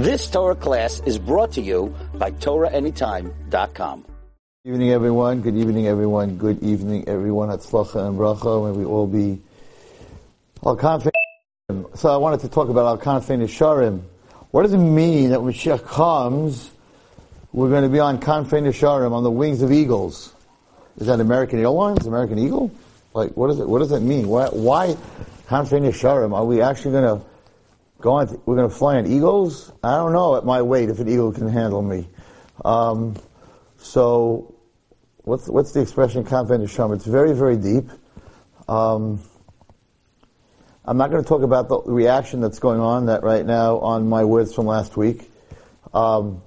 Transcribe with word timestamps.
This 0.00 0.30
Torah 0.30 0.54
class 0.54 1.02
is 1.04 1.18
brought 1.18 1.52
to 1.52 1.60
you 1.60 1.94
by 2.14 2.30
TorahAnytime.com. 2.30 4.04
Good 4.64 4.72
evening, 4.72 4.92
everyone. 4.92 5.42
Good 5.42 5.56
evening, 5.56 5.88
everyone. 5.88 6.38
Good 6.38 6.62
evening, 6.62 7.06
everyone. 7.06 7.50
Hatzlacha 7.50 8.08
and 8.08 8.18
bracha. 8.18 8.64
May 8.64 8.78
we 8.78 8.86
all 8.86 9.06
be 9.06 9.42
al 10.64 10.78
So 11.94 12.08
I 12.08 12.16
wanted 12.16 12.40
to 12.40 12.48
talk 12.48 12.70
about 12.70 12.86
al 12.86 12.96
kanfei 12.96 13.36
nesharim. 13.36 14.00
What 14.52 14.62
does 14.62 14.72
it 14.72 14.78
mean 14.78 15.30
that 15.30 15.42
when 15.42 15.52
Mashiach 15.52 15.84
comes, 15.84 16.70
we're 17.52 17.68
going 17.68 17.82
to 17.82 17.90
be 17.90 18.00
on 18.00 18.20
kanfei 18.20 18.62
nesharim, 18.62 19.12
on 19.12 19.22
the 19.22 19.30
wings 19.30 19.60
of 19.60 19.70
eagles? 19.70 20.32
Is 20.96 21.08
that 21.08 21.20
American 21.20 21.58
Airlines, 21.58 22.06
American 22.06 22.38
Eagle? 22.38 22.70
Like, 23.12 23.36
what 23.36 23.48
does 23.48 23.60
it? 23.60 23.68
What 23.68 23.80
does 23.80 23.90
that 23.90 24.00
mean? 24.00 24.28
Why? 24.28 24.46
Why 24.46 24.96
kanfei 25.46 25.82
nesharim? 25.82 26.32
Are 26.34 26.46
we 26.46 26.62
actually 26.62 26.92
going 26.92 27.20
to 27.20 27.29
go 28.00 28.12
on? 28.12 28.40
we're 28.46 28.56
going 28.56 28.68
to 28.68 28.74
fly 28.74 28.96
on 28.96 29.06
eagles? 29.06 29.72
I 29.82 29.96
don't 29.96 30.12
know 30.12 30.36
at 30.36 30.44
my 30.44 30.62
weight 30.62 30.88
if 30.88 30.98
an 30.98 31.08
eagle 31.08 31.32
can 31.32 31.48
handle 31.48 31.82
me. 31.82 32.08
Um, 32.64 33.16
so, 33.78 34.54
what's 35.18 35.48
what's 35.48 35.72
the 35.72 35.80
expression 35.80 36.24
kanfei 36.24 36.58
nesharim? 36.58 36.94
It's 36.94 37.06
very 37.06 37.32
very 37.32 37.56
deep. 37.56 37.88
Um, 38.68 39.20
I'm 40.84 40.96
not 40.96 41.10
going 41.10 41.22
to 41.22 41.28
talk 41.28 41.42
about 41.42 41.68
the 41.68 41.80
reaction 41.82 42.40
that's 42.40 42.58
going 42.58 42.80
on 42.80 43.06
that 43.06 43.22
right 43.22 43.44
now 43.44 43.78
on 43.78 44.08
my 44.08 44.24
words 44.24 44.54
from 44.54 44.66
last 44.66 44.96
week. 44.96 45.30
Um, 45.94 46.42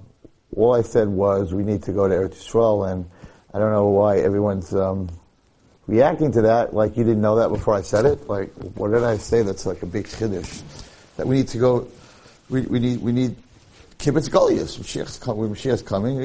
all 0.56 0.74
I 0.74 0.82
said 0.82 1.08
was 1.08 1.52
we 1.52 1.62
need 1.62 1.82
to 1.84 1.92
go 1.92 2.08
to 2.08 2.14
Eretz 2.14 2.36
Yisrael, 2.36 2.90
and 2.90 3.08
I 3.52 3.58
don't 3.58 3.72
know 3.72 3.88
why 3.88 4.18
everyone's 4.18 4.74
um, 4.74 5.08
reacting 5.86 6.32
to 6.32 6.42
that 6.42 6.74
like 6.74 6.96
you 6.96 7.04
didn't 7.04 7.22
know 7.22 7.36
that 7.36 7.48
before 7.48 7.74
I 7.74 7.82
said 7.82 8.04
it. 8.04 8.28
Like, 8.28 8.52
what 8.74 8.92
did 8.92 9.04
I 9.04 9.16
say? 9.16 9.42
That's 9.42 9.66
like 9.66 9.82
a 9.82 9.86
big 9.86 10.06
chiddush 10.06 10.62
that 11.16 11.26
we 11.26 11.36
need 11.36 11.48
to 11.48 11.58
go. 11.58 11.88
We, 12.50 12.62
we 12.62 12.78
need 12.78 13.00
we 13.00 13.12
need 13.12 13.36
kibbutz 13.98 14.28
galuyos. 14.28 14.78
Mashiach's. 14.78 15.18
Mashiach's 15.18 15.82
coming. 15.82 16.20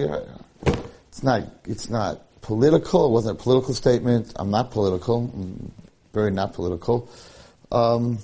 It's 1.08 1.24
not. 1.24 1.44
It's 1.66 1.90
not 1.90 2.42
political. 2.42 3.08
It 3.08 3.12
wasn't 3.12 3.40
a 3.40 3.44
political 3.44 3.74
statement. 3.74 4.34
I'm 4.36 4.52
not 4.52 4.72
political. 4.72 5.32
I'm 5.34 5.72
very 6.14 6.32
not 6.32 6.54
political. 6.54 7.10
Um, 7.72 8.20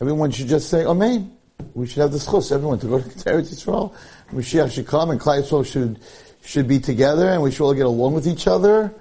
everyone 0.00 0.30
should 0.30 0.48
just 0.48 0.68
say 0.70 0.84
Amen. 0.84 1.34
We 1.74 1.86
should 1.86 2.02
have 2.02 2.12
the 2.12 2.18
schus. 2.18 2.52
Everyone 2.52 2.78
to 2.80 2.86
go 2.86 3.00
to 3.00 3.08
Eretz 3.08 3.52
Yisrael. 3.52 3.94
Mashiach 4.32 4.72
should 4.72 4.86
come, 4.86 5.10
and 5.10 5.20
Klal 5.20 5.42
Yisrael 5.42 5.66
should 5.66 5.98
should 6.42 6.68
be 6.68 6.78
together, 6.78 7.28
and 7.28 7.42
we 7.42 7.50
should 7.50 7.64
all 7.64 7.74
get 7.74 7.86
along 7.86 8.14
with 8.14 8.26
each 8.26 8.46
other, 8.46 8.94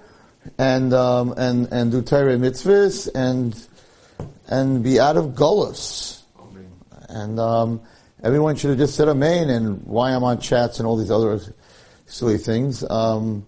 and 0.57 0.93
um, 0.93 1.33
and 1.37 1.71
and 1.71 1.91
do 1.91 2.01
Torah 2.01 2.35
mitzvahs, 2.37 3.09
and 3.13 3.55
and 4.47 4.83
be 4.83 4.99
out 4.99 5.17
of 5.17 5.35
gullus. 5.35 6.16
And 7.17 7.39
um, 7.39 7.81
everyone 8.23 8.55
should 8.55 8.69
have 8.69 8.79
just 8.79 8.95
said 8.95 9.07
Amen. 9.07 9.49
And 9.49 9.83
why 9.83 10.11
I'm 10.11 10.23
on 10.23 10.39
chats 10.39 10.79
and 10.79 10.87
all 10.87 10.97
these 10.97 11.11
other 11.11 11.39
silly 12.05 12.37
things. 12.37 12.83
Um, 12.87 13.45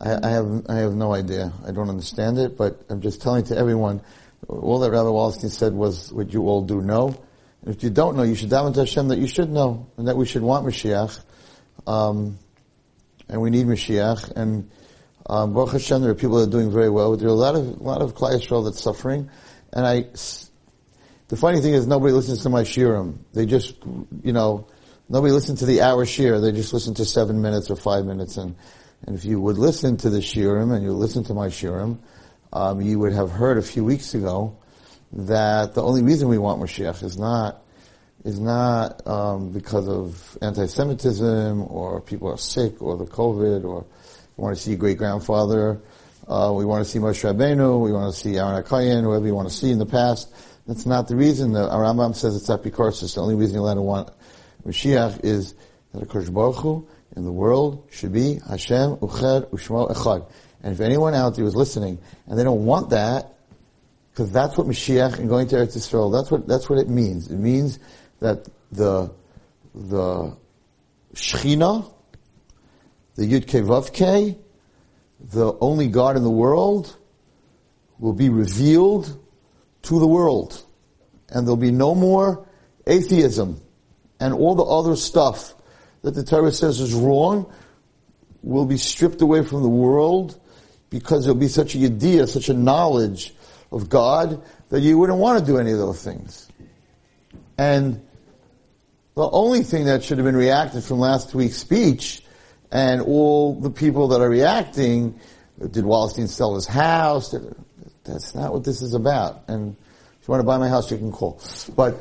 I, 0.00 0.18
I, 0.26 0.30
have 0.30 0.66
I 0.68 0.76
have 0.76 0.94
no 0.94 1.12
idea. 1.12 1.52
I 1.66 1.72
don't 1.72 1.90
understand 1.90 2.38
it, 2.38 2.56
but 2.56 2.82
I'm 2.88 3.02
just 3.02 3.20
telling 3.20 3.44
to 3.44 3.56
everyone. 3.56 4.00
All 4.48 4.80
that 4.80 4.90
Rabbi 4.90 5.08
Wallerstein 5.08 5.50
said 5.50 5.74
was 5.74 6.10
what 6.12 6.32
you 6.32 6.48
all 6.48 6.62
do 6.62 6.80
know. 6.80 7.08
And 7.62 7.74
if 7.74 7.82
you 7.82 7.90
don't 7.90 8.16
know, 8.16 8.22
you 8.22 8.34
should 8.34 8.48
daven 8.48 8.72
to 8.74 8.80
Hashem 8.80 9.08
that 9.08 9.18
you 9.18 9.26
should 9.26 9.50
know, 9.50 9.86
and 9.98 10.08
that 10.08 10.16
we 10.16 10.24
should 10.24 10.42
want 10.42 10.66
Mashiach. 10.66 11.20
Um, 11.86 12.38
and 13.28 13.40
we 13.42 13.50
need 13.50 13.66
Mashiach. 13.66 14.32
And 14.34 14.70
um, 15.28 15.52
Baruch 15.52 15.72
Hashem, 15.72 16.00
there 16.00 16.10
are 16.10 16.14
people 16.14 16.38
that 16.38 16.48
are 16.48 16.50
doing 16.50 16.72
very 16.72 16.88
well. 16.88 17.14
There 17.16 17.28
are 17.28 17.30
a 17.30 17.34
lot 17.34 17.54
of 17.54 17.66
a 17.66 17.82
lot 17.82 18.00
of 18.00 18.14
Klal 18.14 18.32
Yisrael 18.32 18.64
that's 18.64 18.82
suffering. 18.82 19.28
And 19.74 19.86
I, 19.86 20.06
the 21.30 21.36
funny 21.36 21.60
thing 21.60 21.74
is, 21.74 21.86
nobody 21.86 22.12
listens 22.12 22.42
to 22.42 22.48
my 22.48 22.62
shirim. 22.62 23.18
They 23.32 23.46
just, 23.46 23.76
you 24.22 24.32
know, 24.32 24.66
nobody 25.08 25.32
listens 25.32 25.60
to 25.60 25.66
the 25.66 25.80
hour 25.82 26.04
shir. 26.04 26.40
They 26.40 26.50
just 26.50 26.72
listen 26.72 26.94
to 26.94 27.04
seven 27.04 27.40
minutes 27.40 27.70
or 27.70 27.76
five 27.76 28.04
minutes. 28.04 28.36
And 28.36 28.56
and 29.06 29.16
if 29.16 29.24
you 29.24 29.40
would 29.40 29.56
listen 29.56 29.96
to 29.98 30.10
the 30.10 30.18
shirim 30.18 30.74
and 30.74 30.84
you 30.84 30.92
listen 30.92 31.24
to 31.24 31.34
my 31.34 31.46
shirim, 31.46 31.98
um, 32.52 32.80
you 32.80 32.98
would 32.98 33.12
have 33.12 33.30
heard 33.30 33.58
a 33.58 33.62
few 33.62 33.84
weeks 33.84 34.12
ago 34.14 34.56
that 35.12 35.74
the 35.74 35.82
only 35.82 36.02
reason 36.02 36.28
we 36.28 36.38
want 36.38 36.60
Mashiach 36.60 37.02
is 37.02 37.16
not 37.16 37.62
is 38.24 38.38
not 38.38 39.06
um, 39.06 39.50
because 39.52 39.88
of 39.88 40.36
anti-Semitism 40.42 41.62
or 41.62 42.00
people 42.02 42.28
are 42.28 42.36
sick 42.36 42.82
or 42.82 42.96
the 42.96 43.06
COVID 43.06 43.64
or 43.64 43.86
we 44.36 44.42
want 44.42 44.56
to 44.56 44.62
see 44.62 44.76
great 44.76 44.98
grandfather. 44.98 45.80
Uh, 46.28 46.52
we 46.54 46.64
want 46.64 46.84
to 46.84 46.90
see 46.90 46.98
Moshe 46.98 47.24
Rabbeinu. 47.24 47.80
We 47.80 47.92
want 47.92 48.12
to 48.12 48.20
see 48.20 48.32
Aharon 48.32 48.62
HaKohen, 48.62 49.02
whoever 49.02 49.26
you 49.26 49.34
want 49.34 49.48
to 49.48 49.54
see 49.54 49.70
in 49.70 49.78
the 49.78 49.86
past. 49.86 50.32
That's 50.70 50.86
not 50.86 51.08
the 51.08 51.16
reason. 51.16 51.50
The 51.50 51.68
Rambam 51.68 52.14
says 52.14 52.36
it's 52.36 52.48
apikorsis. 52.48 53.16
The 53.16 53.20
only 53.20 53.34
reason 53.34 53.56
you're 53.56 53.64
allowed 53.64 53.74
to 53.74 53.82
want 53.82 54.10
Mashiach 54.64 55.24
is 55.24 55.56
that 55.92 56.00
a 56.00 56.30
Baruch 56.30 56.58
Hu 56.58 56.86
in 57.16 57.24
the 57.24 57.32
world 57.32 57.88
should 57.90 58.12
be 58.12 58.38
Hashem 58.48 58.98
Echad 58.98 59.50
Ushmo 59.50 59.90
Echad. 59.90 60.30
And 60.62 60.72
if 60.72 60.78
anyone 60.78 61.12
out 61.12 61.34
there 61.34 61.44
was 61.44 61.56
listening 61.56 61.98
and 62.28 62.38
they 62.38 62.44
don't 62.44 62.64
want 62.66 62.90
that, 62.90 63.34
because 64.12 64.30
that's 64.30 64.56
what 64.56 64.68
Mashiach 64.68 65.18
and 65.18 65.28
going 65.28 65.48
to 65.48 65.56
Eretz 65.56 65.76
Yisrael, 65.76 66.12
that's 66.12 66.30
what, 66.30 66.46
that's 66.46 66.70
what 66.70 66.78
it 66.78 66.88
means. 66.88 67.28
It 67.28 67.38
means 67.38 67.80
that 68.20 68.48
the, 68.70 69.12
the 69.74 70.36
Shechina, 71.14 71.92
the 73.16 73.22
Yud 73.24 73.44
Vav 73.44 74.38
the 75.32 75.58
only 75.60 75.88
God 75.88 76.16
in 76.16 76.22
the 76.22 76.30
world, 76.30 76.96
will 77.98 78.12
be 78.12 78.28
revealed 78.28 79.19
to 79.82 79.98
the 79.98 80.06
world. 80.06 80.64
And 81.28 81.46
there'll 81.46 81.56
be 81.56 81.70
no 81.70 81.94
more 81.94 82.46
atheism 82.86 83.60
and 84.20 84.34
all 84.34 84.54
the 84.54 84.64
other 84.64 84.96
stuff 84.96 85.54
that 86.02 86.12
the 86.12 86.22
Torah 86.22 86.52
says 86.52 86.80
is 86.80 86.92
wrong 86.92 87.50
will 88.42 88.66
be 88.66 88.76
stripped 88.76 89.22
away 89.22 89.44
from 89.44 89.62
the 89.62 89.68
world 89.68 90.38
because 90.90 91.24
there'll 91.24 91.38
be 91.38 91.48
such 91.48 91.74
a 91.74 91.84
idea, 91.84 92.26
such 92.26 92.48
a 92.48 92.54
knowledge 92.54 93.34
of 93.72 93.88
God 93.88 94.42
that 94.68 94.80
you 94.80 94.98
wouldn't 94.98 95.18
want 95.18 95.38
to 95.38 95.44
do 95.44 95.58
any 95.58 95.72
of 95.72 95.78
those 95.78 96.02
things. 96.02 96.48
And 97.56 98.02
the 99.14 99.28
only 99.30 99.62
thing 99.62 99.84
that 99.84 100.02
should 100.02 100.18
have 100.18 100.24
been 100.24 100.36
reacted 100.36 100.82
from 100.84 100.98
last 100.98 101.34
week's 101.34 101.56
speech 101.56 102.22
and 102.72 103.00
all 103.02 103.58
the 103.60 103.70
people 103.70 104.08
that 104.08 104.20
are 104.20 104.28
reacting, 104.28 105.18
did 105.58 105.84
Wallerstein 105.84 106.28
sell 106.28 106.54
his 106.54 106.66
house? 106.66 107.34
That's 108.10 108.34
not 108.34 108.52
what 108.52 108.64
this 108.64 108.82
is 108.82 108.94
about. 108.94 109.44
And 109.48 109.76
if 110.20 110.28
you 110.28 110.32
want 110.32 110.40
to 110.40 110.46
buy 110.46 110.58
my 110.58 110.68
house, 110.68 110.90
you 110.90 110.98
can 110.98 111.12
call. 111.12 111.40
But, 111.76 111.96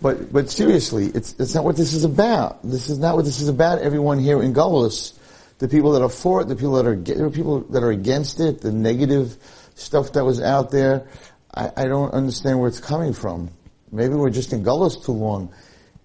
but, 0.00 0.32
but 0.32 0.50
seriously, 0.50 1.06
it's, 1.06 1.34
it's 1.38 1.54
not 1.54 1.64
what 1.64 1.76
this 1.76 1.92
is 1.92 2.04
about. 2.04 2.62
This 2.62 2.88
is 2.88 2.98
not 2.98 3.16
what 3.16 3.24
this 3.24 3.40
is 3.40 3.48
about. 3.48 3.80
Everyone 3.80 4.18
here 4.18 4.42
in 4.42 4.52
Gullus 4.52 5.18
the 5.58 5.68
people 5.68 5.92
that 5.92 6.02
are 6.02 6.08
for 6.08 6.42
it, 6.42 6.48
the 6.48 6.56
people 6.56 6.74
that 6.74 6.86
are 6.86 6.96
there 6.96 7.26
are 7.26 7.30
people 7.30 7.60
that 7.60 7.82
are 7.82 7.90
against 7.90 8.40
it, 8.40 8.60
the 8.60 8.72
negative 8.72 9.36
stuff 9.74 10.12
that 10.12 10.24
was 10.24 10.40
out 10.40 10.70
there. 10.70 11.06
I, 11.54 11.70
I 11.76 11.84
don't 11.84 12.12
understand 12.12 12.58
where 12.58 12.68
it's 12.68 12.80
coming 12.80 13.12
from. 13.12 13.50
Maybe 13.92 14.14
we're 14.14 14.30
just 14.30 14.52
in 14.52 14.64
Gullus 14.64 15.04
too 15.04 15.12
long. 15.12 15.54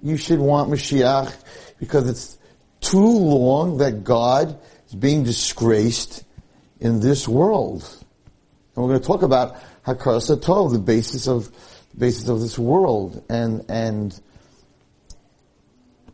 You 0.04 0.18
should 0.18 0.40
want 0.40 0.70
Mashiach 0.70 1.36
because 1.80 2.08
it's 2.08 2.38
too 2.80 3.00
long 3.00 3.80
that 3.80 4.04
God 4.04 4.60
is 4.88 4.96
being 4.96 5.24
disgraced 5.24 6.24
in 6.80 7.00
this 7.00 7.28
world. 7.28 7.84
And 8.76 8.86
we're 8.86 8.92
going 8.92 9.02
to 9.02 9.08
talk 9.08 9.24
about 9.24 9.58
Hakaras 9.86 10.36
Tov, 10.42 10.72
the 10.72 10.80
basis 10.80 11.28
of 11.28 11.52
the 11.92 11.98
basis 11.98 12.30
of 12.30 12.40
this 12.40 12.58
world, 12.58 13.24
and 13.30 13.66
and 13.70 14.20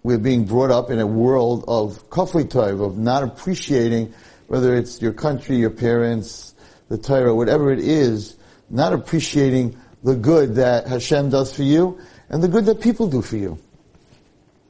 we're 0.05 0.19
being 0.19 0.45
brought 0.45 0.69
up 0.69 0.91
in 0.91 0.99
a 0.99 1.07
world 1.07 1.66
of 1.67 2.09
kafli 2.11 2.43
tov, 2.43 2.79
of 2.79 2.95
not 2.95 3.23
appreciating 3.23 4.13
whether 4.45 4.75
it's 4.75 5.01
your 5.01 5.13
country, 5.13 5.57
your 5.57 5.71
parents, 5.71 6.53
the 6.89 6.97
Torah, 6.99 7.33
whatever 7.33 7.71
it 7.71 7.79
is, 7.79 8.38
not 8.69 8.93
appreciating 8.93 9.75
the 10.03 10.16
good 10.16 10.55
that 10.55 10.85
Hashem 10.85 11.31
does 11.31 11.55
for 11.55 11.63
you 11.63 11.99
and 12.29 12.43
the 12.43 12.47
good 12.47 12.66
that 12.67 12.81
people 12.81 13.07
do 13.07 13.23
for 13.23 13.37
you. 13.37 13.57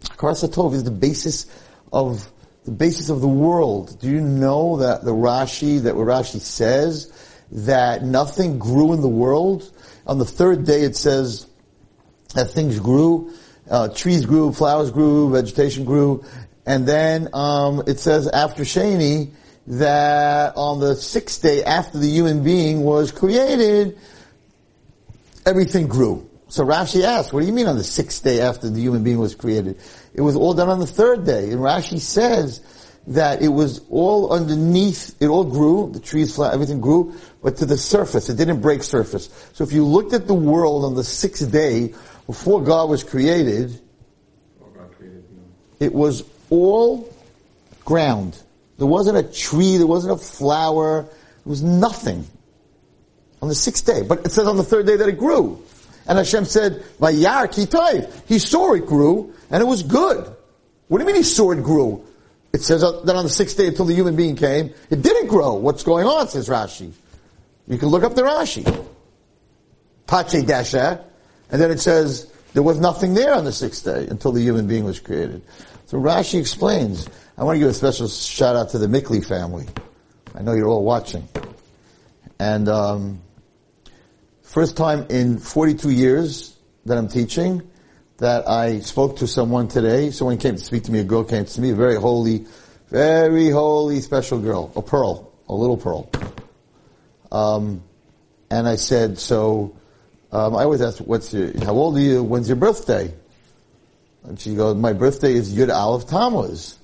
Hakaras 0.03 0.47
Tov 0.49 0.73
is 0.73 0.85
the 0.85 0.91
basis 0.91 1.47
of 1.91 2.31
the 2.63 2.71
basis 2.71 3.09
of 3.09 3.19
the 3.19 3.27
world. 3.27 3.99
Do 3.99 4.09
you 4.09 4.21
know 4.21 4.77
that 4.77 5.03
the 5.03 5.11
Rashi, 5.11 5.83
that 5.83 5.97
what 5.97 6.07
Rashi 6.07 6.39
says, 6.39 7.11
that 7.51 8.03
nothing 8.03 8.59
grew 8.59 8.93
in 8.93 9.01
the 9.01 9.09
world? 9.09 9.71
On 10.07 10.17
the 10.17 10.25
third 10.25 10.65
day 10.65 10.81
it 10.81 10.95
says 10.95 11.47
that 12.33 12.49
things 12.51 12.79
grew 12.79 13.31
uh, 13.69 13.89
trees 13.89 14.25
grew, 14.25 14.51
flowers 14.51 14.91
grew, 14.91 15.31
vegetation 15.31 15.85
grew, 15.85 16.23
and 16.65 16.87
then 16.87 17.29
um, 17.33 17.83
it 17.87 17.99
says 17.99 18.27
after 18.27 18.63
Shani 18.63 19.31
that 19.67 20.55
on 20.55 20.79
the 20.79 20.95
sixth 20.95 21.41
day 21.41 21.63
after 21.63 21.97
the 21.97 22.07
human 22.07 22.43
being 22.43 22.81
was 22.81 23.11
created, 23.11 23.97
everything 25.45 25.87
grew. 25.87 26.29
So 26.47 26.63
Rashi 26.63 27.03
asked, 27.03 27.33
what 27.33 27.41
do 27.41 27.47
you 27.47 27.53
mean 27.53 27.67
on 27.67 27.75
the 27.75 27.83
sixth 27.83 28.23
day 28.23 28.41
after 28.41 28.69
the 28.69 28.79
human 28.79 29.03
being 29.03 29.17
was 29.17 29.33
created? 29.33 29.79
It 30.13 30.21
was 30.21 30.35
all 30.35 30.53
done 30.53 30.69
on 30.69 30.79
the 30.79 30.87
third 30.87 31.25
day. 31.25 31.49
And 31.51 31.59
Rashi 31.59 31.99
says 31.99 32.61
that 33.07 33.41
it 33.41 33.47
was 33.47 33.81
all 33.89 34.31
underneath, 34.31 35.15
it 35.19 35.27
all 35.27 35.43
grew, 35.43 35.89
the 35.91 35.99
trees, 35.99 36.39
everything 36.39 36.79
grew, 36.81 37.15
but 37.45 37.57
to 37.57 37.65
the 37.67 37.77
surface. 37.77 38.27
It 38.27 38.37
didn't 38.37 38.61
break 38.61 38.81
surface. 38.81 39.29
So 39.53 39.63
if 39.63 39.71
you 39.71 39.85
looked 39.85 40.13
at 40.13 40.25
the 40.25 40.33
world 40.33 40.83
on 40.83 40.95
the 40.95 41.03
sixth 41.03 41.51
day, 41.51 41.93
before 42.25 42.63
God 42.63 42.89
was 42.89 43.03
created, 43.03 43.79
It 45.79 45.93
was 45.93 46.23
all 46.49 47.07
ground. 47.85 48.35
There 48.79 48.87
wasn't 48.87 49.17
a 49.17 49.23
tree, 49.23 49.77
there 49.77 49.85
wasn't 49.85 50.13
a 50.13 50.17
flower, 50.17 51.03
there 51.03 51.11
was 51.45 51.61
nothing. 51.61 52.25
On 53.43 53.47
the 53.47 53.53
sixth 53.53 53.85
day. 53.85 54.01
But 54.01 54.25
it 54.25 54.31
says 54.31 54.47
on 54.47 54.57
the 54.57 54.63
third 54.63 54.87
day 54.87 54.95
that 54.95 55.07
it 55.07 55.19
grew. 55.19 55.61
And 56.07 56.17
Hashem 56.17 56.45
said, 56.45 56.83
Vayar 56.99 57.53
ki 57.53 57.67
tov. 57.67 58.11
He 58.27 58.39
saw 58.39 58.73
it 58.73 58.87
grew, 58.87 59.35
and 59.51 59.61
it 59.61 59.67
was 59.67 59.83
good. 59.83 60.35
What 60.87 60.97
do 60.97 61.03
you 61.03 61.05
mean 61.05 61.17
he 61.17 61.21
saw 61.21 61.51
it 61.51 61.61
grew? 61.61 62.07
It 62.53 62.63
says 62.63 62.81
that 62.81 63.15
on 63.15 63.23
the 63.23 63.29
sixth 63.29 63.55
day 63.55 63.67
until 63.67 63.85
the 63.85 63.93
human 63.93 64.15
being 64.15 64.35
came, 64.35 64.73
it 64.89 65.03
didn't 65.03 65.27
grow. 65.27 65.53
What's 65.53 65.83
going 65.83 66.07
on, 66.07 66.27
says 66.27 66.49
Rashi. 66.49 66.91
You 67.67 67.77
can 67.77 67.89
look 67.89 68.03
up 68.03 68.15
the 68.15 68.21
Rashi. 68.21 68.85
Pache 70.07 70.43
Dasha, 70.43 71.03
and 71.49 71.61
then 71.61 71.71
it 71.71 71.79
says 71.79 72.31
there 72.53 72.63
was 72.63 72.79
nothing 72.79 73.13
there 73.13 73.33
on 73.33 73.43
the 73.43 73.51
sixth 73.51 73.83
day 73.83 74.07
until 74.07 74.31
the 74.31 74.41
human 74.41 74.67
being 74.67 74.83
was 74.83 74.99
created. 74.99 75.41
So 75.87 75.97
Rashi 75.97 76.39
explains. 76.39 77.09
I 77.37 77.43
want 77.43 77.55
to 77.55 77.59
give 77.59 77.69
a 77.69 77.73
special 77.73 78.07
shout 78.07 78.55
out 78.55 78.69
to 78.69 78.77
the 78.77 78.87
Mikli 78.87 79.25
family. 79.25 79.65
I 80.35 80.41
know 80.41 80.53
you're 80.53 80.67
all 80.67 80.83
watching. 80.83 81.27
And 82.39 82.69
um, 82.69 83.21
first 84.41 84.77
time 84.77 85.05
in 85.09 85.39
42 85.39 85.89
years 85.89 86.57
that 86.85 86.97
I'm 86.97 87.07
teaching 87.07 87.61
that 88.17 88.47
I 88.47 88.79
spoke 88.79 89.17
to 89.17 89.27
someone 89.27 89.67
today. 89.67 90.11
Someone 90.11 90.37
came 90.37 90.55
to 90.55 90.63
speak 90.63 90.83
to 90.83 90.91
me. 90.91 90.99
A 90.99 91.03
girl 91.03 91.23
came 91.23 91.45
to 91.45 91.61
me, 91.61 91.71
a 91.71 91.75
very 91.75 91.95
holy, 91.95 92.45
very 92.89 93.49
holy, 93.49 94.01
special 94.01 94.39
girl, 94.39 94.71
a 94.75 94.81
pearl, 94.81 95.33
a 95.49 95.53
little 95.53 95.77
pearl. 95.77 96.09
Um, 97.35 97.83
and 98.49 98.65
I 98.65 98.77
said, 98.77 99.19
so 99.19 99.75
um, 100.31 100.55
I 100.55 100.63
always 100.63 100.81
ask, 100.81 100.99
"What's 100.99 101.33
your? 101.33 101.51
How 101.65 101.73
old 101.73 101.97
are 101.97 101.99
you? 101.99 102.23
When's 102.23 102.47
your 102.47 102.55
birthday?" 102.55 103.13
And 104.23 104.39
she 104.39 104.55
goes, 104.55 104.77
"My 104.77 104.93
birthday 104.93 105.33
is 105.33 105.53
Yud 105.53 105.73
Aleph 105.73 106.07
Tammuz." 106.07 106.77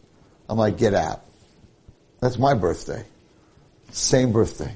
I'm 0.50 0.57
like, 0.57 0.77
"Get 0.77 0.94
out! 0.94 1.24
That's 2.19 2.38
my 2.38 2.53
birthday. 2.53 3.06
Same 3.92 4.33
birthday. 4.33 4.74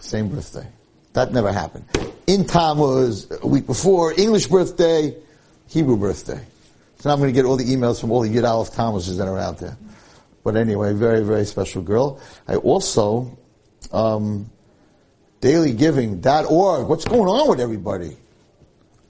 Same 0.00 0.28
birthday. 0.28 0.66
That 1.12 1.32
never 1.32 1.52
happened. 1.52 1.84
In 2.26 2.44
Tammuz, 2.44 3.28
a 3.42 3.46
week 3.46 3.66
before, 3.66 4.12
English 4.18 4.48
birthday, 4.48 5.16
Hebrew 5.68 5.96
birthday. 5.96 6.40
So 6.98 7.08
now 7.08 7.14
I'm 7.14 7.20
going 7.20 7.32
to 7.32 7.34
get 7.34 7.44
all 7.44 7.56
the 7.56 7.64
emails 7.64 8.00
from 8.00 8.10
all 8.10 8.22
the 8.22 8.34
Yud 8.34 8.48
Aleph 8.48 8.72
Tammuzes 8.72 9.16
that 9.18 9.28
are 9.28 9.38
out 9.38 9.58
there. 9.58 9.76
But 10.42 10.56
anyway, 10.56 10.92
very, 10.92 11.22
very 11.22 11.44
special 11.44 11.82
girl. 11.82 12.20
I 12.48 12.56
also, 12.56 13.38
um, 13.92 14.50
dailygiving.org. 15.40 16.88
What's 16.88 17.04
going 17.04 17.28
on 17.28 17.48
with 17.48 17.60
everybody? 17.60 18.16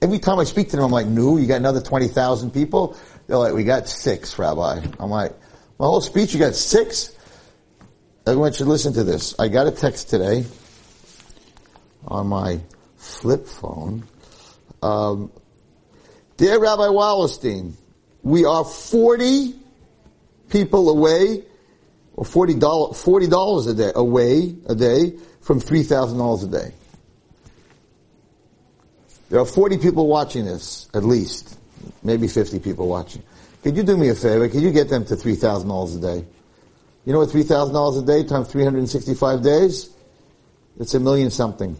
Every 0.01 0.19
time 0.19 0.39
I 0.39 0.43
speak 0.43 0.69
to 0.69 0.75
them, 0.75 0.85
I'm 0.85 0.91
like, 0.91 1.07
no, 1.07 1.37
you 1.37 1.47
got 1.47 1.57
another 1.57 1.81
20,000 1.81 2.51
people? 2.51 2.97
They're 3.27 3.37
like, 3.37 3.53
we 3.53 3.63
got 3.63 3.87
six, 3.87 4.37
Rabbi. 4.37 4.81
I'm 4.99 5.09
like, 5.09 5.31
my 5.79 5.85
whole 5.85 6.01
speech, 6.01 6.33
you 6.33 6.39
got 6.39 6.55
six? 6.55 7.15
Everyone 8.27 8.53
should 8.53 8.67
listen 8.67 8.93
to 8.93 9.03
this. 9.03 9.35
I 9.39 9.47
got 9.47 9.67
a 9.67 9.71
text 9.71 10.09
today 10.09 10.45
on 12.07 12.27
my 12.27 12.59
flip 12.97 13.47
phone. 13.47 14.03
Um, 14.81 15.31
Dear 16.37 16.59
Rabbi 16.59 16.87
Wallerstein, 16.87 17.73
we 18.21 18.43
are 18.43 18.65
40 18.65 19.55
people 20.49 20.89
away, 20.89 21.43
or 22.15 22.23
$40, 22.23 22.59
$40 22.59 23.69
a 23.69 23.73
day, 23.73 23.91
away 23.93 24.55
a 24.67 24.75
day 24.75 25.17
from 25.41 25.59
$3,000 25.59 26.43
a 26.43 26.47
day. 26.47 26.73
There 29.29 29.39
are 29.39 29.45
40 29.45 29.77
people 29.79 30.07
watching 30.07 30.45
this, 30.45 30.87
at 30.93 31.03
least. 31.03 31.57
Maybe 32.03 32.27
50 32.27 32.59
people 32.59 32.87
watching. 32.87 33.21
Could 33.63 33.75
you 33.75 33.83
do 33.83 33.97
me 33.97 34.09
a 34.09 34.15
favor? 34.15 34.47
Could 34.47 34.61
you 34.61 34.71
get 34.71 34.89
them 34.89 35.05
to 35.05 35.15
$3,000 35.15 35.97
a 35.97 36.01
day? 36.01 36.25
You 37.05 37.13
know 37.13 37.19
what 37.19 37.29
$3,000 37.29 38.01
a 38.01 38.05
day 38.05 38.23
times 38.23 38.47
365 38.47 39.43
days? 39.43 39.89
It's 40.79 40.93
a 40.93 40.99
million 40.99 41.29
something. 41.29 41.75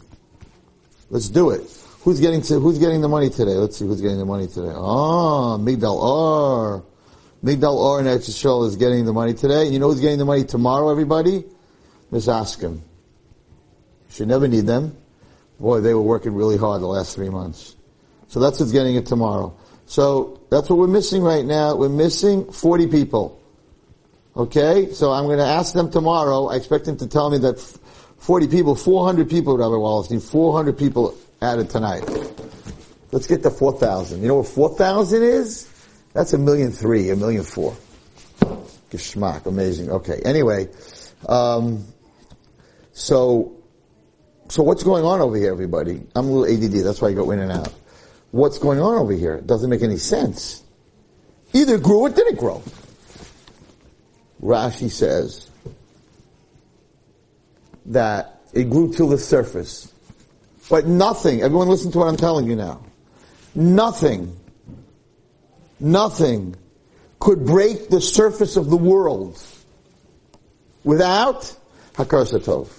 Let's 1.09 1.29
do 1.29 1.51
it. 1.51 1.61
Who's 2.01 2.19
getting 2.19 2.41
to, 2.43 2.59
who's 2.59 2.77
getting 2.77 3.01
the 3.01 3.07
money 3.07 3.29
today? 3.29 3.55
Let's 3.55 3.77
see 3.77 3.85
who's 3.85 4.01
getting 4.01 4.19
the 4.19 4.25
money 4.25 4.47
today. 4.47 4.71
Ah, 4.73 5.57
Migdal 5.57 5.95
Or. 5.95 6.83
Migdal 7.45 7.75
Or 7.75 7.99
in 7.99 8.07
Eretz 8.07 8.65
is 8.65 8.75
getting 8.75 9.05
the 9.05 9.13
money 9.13 9.35
today. 9.35 9.65
You 9.65 9.77
know 9.77 9.91
who's 9.91 9.99
getting 9.99 10.17
the 10.17 10.25
money 10.25 10.45
tomorrow, 10.45 10.89
everybody? 10.89 11.43
Misaskim. 12.11 12.79
Should 14.09 14.29
never 14.29 14.47
need 14.47 14.65
them. 14.65 14.97
Boy, 15.59 15.81
they 15.81 15.93
were 15.93 16.01
working 16.01 16.33
really 16.33 16.57
hard 16.57 16.81
the 16.81 16.87
last 16.87 17.13
three 17.13 17.29
months. 17.29 17.75
So 18.29 18.39
that's 18.39 18.57
who's 18.57 18.71
getting 18.71 18.95
it 18.95 19.05
tomorrow. 19.05 19.55
So 19.85 20.41
that's 20.49 20.71
what 20.71 20.79
we're 20.79 20.87
missing 20.87 21.21
right 21.21 21.45
now. 21.45 21.75
We're 21.75 21.87
missing 21.87 22.51
40 22.51 22.87
people. 22.87 23.39
Okay? 24.35 24.91
So 24.91 25.11
I'm 25.11 25.25
going 25.25 25.37
to 25.37 25.45
ask 25.45 25.71
them 25.75 25.91
tomorrow. 25.91 26.47
I 26.47 26.55
expect 26.55 26.85
them 26.85 26.97
to 26.97 27.07
tell 27.07 27.29
me 27.29 27.37
that 27.39 27.59
40 28.17 28.47
people, 28.47 28.73
400 28.73 29.29
people, 29.29 29.55
Rabbi 29.55 29.75
Wallerstein, 29.75 30.19
400 30.19 30.75
people 30.75 31.15
added 31.43 31.69
tonight. 31.69 32.09
Let's 33.11 33.27
get 33.27 33.43
to 33.43 33.51
4,000. 33.51 34.23
You 34.23 34.29
know 34.29 34.35
what 34.37 34.47
4,000 34.47 35.21
is? 35.21 35.74
That's 36.15 36.31
a 36.31 36.37
million 36.37 36.71
three, 36.71 37.09
a 37.09 37.15
million 37.17 37.43
four. 37.43 37.75
Geschmack, 38.89 39.45
amazing. 39.47 39.91
Okay, 39.91 40.21
anyway, 40.23 40.69
um, 41.27 41.85
so, 42.93 43.57
so 44.47 44.63
what's 44.63 44.81
going 44.81 45.03
on 45.03 45.19
over 45.19 45.35
here, 45.35 45.51
everybody? 45.51 46.01
I'm 46.15 46.29
a 46.29 46.31
little 46.31 46.45
ADD, 46.45 46.85
that's 46.85 47.01
why 47.01 47.09
I 47.09 47.13
go 47.13 47.31
in 47.31 47.39
and 47.39 47.51
out. 47.51 47.73
What's 48.31 48.59
going 48.59 48.79
on 48.79 48.97
over 48.97 49.11
here? 49.11 49.35
It 49.35 49.45
doesn't 49.45 49.69
make 49.69 49.81
any 49.81 49.97
sense. 49.97 50.63
Either 51.51 51.77
grew 51.77 51.99
or 51.99 52.09
didn't 52.09 52.39
grow. 52.39 52.63
Rashi 54.41 54.89
says 54.89 55.49
that 57.87 58.41
it 58.53 58.69
grew 58.69 58.93
till 58.93 59.09
the 59.09 59.17
surface. 59.17 59.91
But 60.69 60.87
nothing, 60.87 61.41
everyone 61.41 61.67
listen 61.67 61.91
to 61.91 61.97
what 61.97 62.07
I'm 62.07 62.15
telling 62.15 62.47
you 62.47 62.55
now. 62.55 62.85
Nothing, 63.53 64.37
nothing 65.79 66.55
could 67.19 67.45
break 67.45 67.89
the 67.89 68.01
surface 68.01 68.55
of 68.55 68.69
the 68.69 68.77
world 68.77 69.41
without 70.83 71.55
Hakaras 71.93 72.31
Tov. 72.39 72.69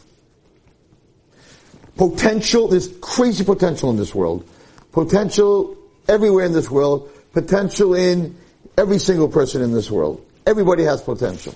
Potential, 1.97 2.69
there's 2.69 2.89
crazy 3.01 3.45
potential 3.45 3.91
in 3.91 3.97
this 3.97 4.15
world. 4.15 4.49
Potential 4.93 5.77
everywhere 6.09 6.45
in 6.45 6.53
this 6.53 6.71
world. 6.71 7.11
Potential 7.33 7.95
in 7.95 8.37
every 8.77 8.99
single 8.99 9.29
person 9.29 9.63
in 9.63 9.73
this 9.73 9.91
world. 9.91 10.25
Everybody 10.47 10.85
has 10.85 11.01
potential. 11.01 11.55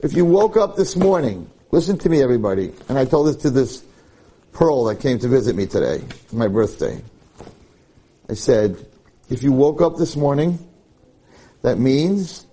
If 0.00 0.14
you 0.14 0.24
woke 0.24 0.56
up 0.56 0.76
this 0.76 0.96
morning, 0.96 1.50
listen 1.70 1.98
to 1.98 2.08
me 2.08 2.22
everybody, 2.22 2.72
and 2.88 2.98
I 2.98 3.04
told 3.04 3.28
this 3.28 3.36
to 3.42 3.50
this 3.50 3.82
Pearl 4.52 4.84
that 4.84 5.00
came 5.00 5.18
to 5.18 5.28
visit 5.28 5.54
me 5.54 5.66
today, 5.66 6.02
my 6.32 6.48
birthday. 6.48 7.02
I 8.30 8.34
said, 8.34 8.86
if 9.28 9.42
you 9.42 9.52
woke 9.52 9.80
up 9.80 9.96
this 9.96 10.16
morning, 10.16 10.58
that 11.62 11.78
means 11.78 12.46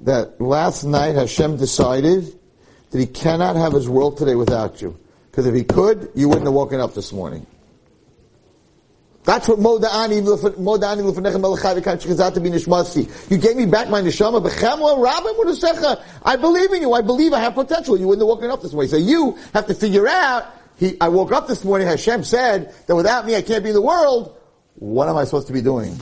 that 0.00 0.40
last 0.40 0.84
night 0.84 1.14
Hashem 1.14 1.56
decided 1.56 2.24
that 2.90 2.98
he 2.98 3.06
cannot 3.06 3.56
have 3.56 3.72
his 3.72 3.88
world 3.88 4.16
today 4.16 4.34
without 4.34 4.80
you. 4.80 4.98
Because 5.30 5.46
if 5.46 5.54
he 5.54 5.64
could, 5.64 6.10
you 6.14 6.28
wouldn't 6.28 6.46
have 6.46 6.54
woken 6.54 6.80
up 6.80 6.94
this 6.94 7.12
morning. 7.12 7.46
That's 9.24 9.46
what 9.46 9.58
Moda'ani 9.58 10.22
Moda'ani 10.22 11.02
V'kan 11.12 12.42
be 12.42 12.50
Nishmasi. 12.50 13.30
You 13.30 13.36
gave 13.36 13.56
me 13.56 13.66
back 13.66 13.90
my 13.90 14.00
neshama, 14.00 14.42
B'chemla 14.42 15.02
Rabbi 15.02 15.28
Mudasecha. 15.28 16.02
I 16.22 16.36
believe 16.36 16.72
in 16.72 16.80
you. 16.80 16.94
I 16.94 17.02
believe 17.02 17.34
I 17.34 17.40
have 17.40 17.54
potential. 17.54 17.98
You 17.98 18.08
wouldn't 18.08 18.22
have 18.22 18.28
woken 18.28 18.50
up 18.50 18.62
this 18.62 18.72
morning. 18.72 18.88
So 18.88 18.96
you 18.96 19.36
have 19.52 19.66
to 19.66 19.74
figure 19.74 20.08
out, 20.08 20.46
he, 20.78 20.96
I 20.98 21.08
woke 21.08 21.32
up 21.32 21.46
this 21.46 21.62
morning, 21.62 21.86
Hashem 21.86 22.24
said 22.24 22.74
that 22.86 22.96
without 22.96 23.26
me 23.26 23.36
I 23.36 23.42
can't 23.42 23.62
be 23.62 23.68
in 23.68 23.74
the 23.74 23.82
world. 23.82 24.34
What 24.78 25.08
am 25.08 25.16
I 25.16 25.24
supposed 25.24 25.48
to 25.48 25.52
be 25.52 25.62
doing? 25.62 25.98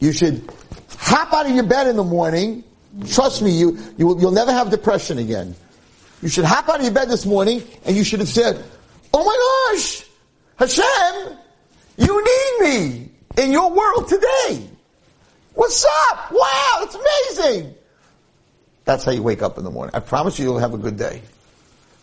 You 0.00 0.12
should 0.12 0.48
hop 0.90 1.32
out 1.32 1.46
of 1.46 1.52
your 1.52 1.64
bed 1.64 1.88
in 1.88 1.96
the 1.96 2.04
morning. 2.04 2.62
Trust 3.08 3.42
me, 3.42 3.50
you, 3.50 3.78
you 3.96 4.06
will, 4.06 4.20
you'll 4.20 4.30
never 4.30 4.52
have 4.52 4.70
depression 4.70 5.18
again. 5.18 5.54
You 6.22 6.28
should 6.28 6.44
hop 6.44 6.68
out 6.68 6.76
of 6.76 6.84
your 6.84 6.94
bed 6.94 7.08
this 7.08 7.26
morning 7.26 7.62
and 7.84 7.96
you 7.96 8.04
should 8.04 8.20
have 8.20 8.28
said, 8.28 8.64
Oh 9.12 9.24
my 9.24 9.74
gosh! 9.74 10.04
Hashem! 10.56 11.38
You 11.96 12.24
need 12.24 12.68
me 12.68 13.10
in 13.42 13.52
your 13.52 13.70
world 13.72 14.08
today. 14.08 14.68
What's 15.54 15.84
up? 16.10 16.30
Wow, 16.30 16.80
it's 16.82 16.94
amazing. 16.94 17.74
That's 18.84 19.02
how 19.02 19.10
you 19.10 19.22
wake 19.22 19.42
up 19.42 19.58
in 19.58 19.64
the 19.64 19.70
morning. 19.70 19.94
I 19.94 20.00
promise 20.00 20.38
you 20.38 20.44
you'll 20.44 20.58
have 20.58 20.74
a 20.74 20.78
good 20.78 20.96
day. 20.96 21.22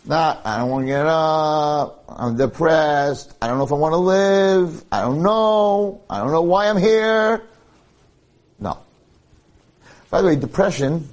Not, 0.08 0.46
I 0.46 0.58
don't 0.58 0.70
want 0.70 0.84
to 0.84 0.88
get 0.88 1.06
up. 1.06 2.06
I'm 2.08 2.38
depressed. 2.38 3.34
I 3.42 3.48
don't 3.48 3.58
know 3.58 3.64
if 3.64 3.72
I 3.72 3.76
want 3.76 3.94
to 3.94 3.98
live. 3.98 4.86
I 4.92 5.02
don't 5.02 5.24
know. 5.24 6.02
I 6.10 6.20
don't 6.20 6.32
know 6.32 6.44
why 6.44 6.70
I'm 6.70 6.78
here. 6.78 7.42
No. 8.60 8.78
By 10.12 10.22
the 10.22 10.28
way, 10.28 10.36
depression, 10.36 11.10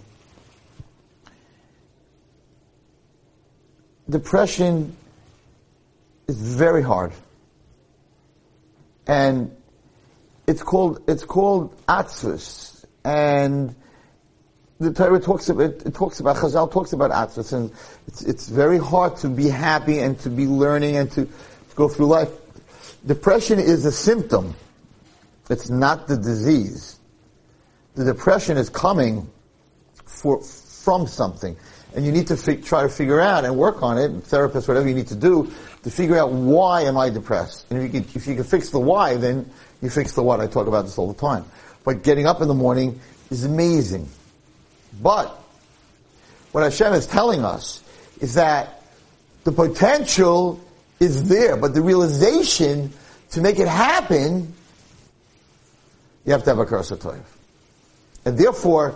depression 4.08 4.94
is 6.28 6.36
very 6.36 6.82
hard. 6.82 7.12
And 9.06 9.56
it's 10.46 10.62
called, 10.62 11.02
it's 11.08 11.24
called 11.24 11.74
atzvus. 11.86 12.84
And 13.04 13.74
the 14.82 14.92
Torah 14.92 15.20
talks 15.20 15.48
about, 15.48 15.70
it 15.70 15.94
talks 15.94 16.20
about, 16.20 16.36
Chazal 16.36 16.70
talks 16.70 16.92
about 16.92 17.10
atzvus, 17.10 17.52
and 17.52 17.70
it's, 18.08 18.22
it's 18.22 18.48
very 18.48 18.78
hard 18.78 19.16
to 19.18 19.28
be 19.28 19.48
happy 19.48 19.98
and 19.98 20.18
to 20.20 20.30
be 20.30 20.46
learning 20.46 20.96
and 20.96 21.10
to, 21.12 21.24
to 21.24 21.76
go 21.76 21.88
through 21.88 22.06
life. 22.06 22.30
Depression 23.06 23.58
is 23.58 23.84
a 23.84 23.92
symptom. 23.92 24.54
It's 25.48 25.70
not 25.70 26.08
the 26.08 26.16
disease. 26.16 26.98
The 27.94 28.04
depression 28.04 28.56
is 28.56 28.68
coming 28.70 29.30
for, 30.04 30.42
from 30.42 31.06
something. 31.06 31.56
And 31.94 32.06
you 32.06 32.12
need 32.12 32.26
to 32.28 32.36
fi- 32.36 32.56
try 32.56 32.82
to 32.82 32.88
figure 32.88 33.20
out 33.20 33.44
and 33.44 33.56
work 33.56 33.82
on 33.82 33.98
it, 33.98 34.24
therapist, 34.24 34.66
whatever 34.66 34.88
you 34.88 34.94
need 34.94 35.08
to 35.08 35.16
do, 35.16 35.52
to 35.82 35.90
figure 35.90 36.16
out 36.16 36.32
why 36.32 36.82
am 36.82 36.96
I 36.96 37.10
depressed. 37.10 37.66
And 37.70 37.78
if 37.78 37.84
you 37.84 38.00
can, 38.00 38.10
if 38.14 38.26
you 38.26 38.34
can 38.34 38.44
fix 38.44 38.70
the 38.70 38.80
why, 38.80 39.16
then 39.16 39.50
you 39.80 39.90
fix 39.90 40.12
the 40.12 40.22
what. 40.22 40.40
I 40.40 40.46
talk 40.46 40.66
about 40.66 40.86
this 40.86 40.96
all 40.96 41.12
the 41.12 41.20
time. 41.20 41.44
But 41.84 42.02
getting 42.02 42.26
up 42.26 42.40
in 42.40 42.48
the 42.48 42.54
morning 42.54 43.00
is 43.30 43.44
amazing. 43.44 44.08
But 45.00 45.28
what 46.52 46.64
Hashem 46.64 46.92
is 46.92 47.06
telling 47.06 47.44
us 47.44 47.82
is 48.20 48.34
that 48.34 48.82
the 49.44 49.52
potential 49.52 50.60
is 51.00 51.28
there, 51.28 51.56
but 51.56 51.74
the 51.74 51.82
realization 51.82 52.92
to 53.30 53.40
make 53.40 53.58
it 53.58 53.68
happen, 53.68 54.52
you 56.24 56.32
have 56.32 56.44
to 56.44 56.50
have 56.50 56.58
a 56.58 56.66
Toiv. 56.66 57.22
And 58.24 58.38
therefore, 58.38 58.94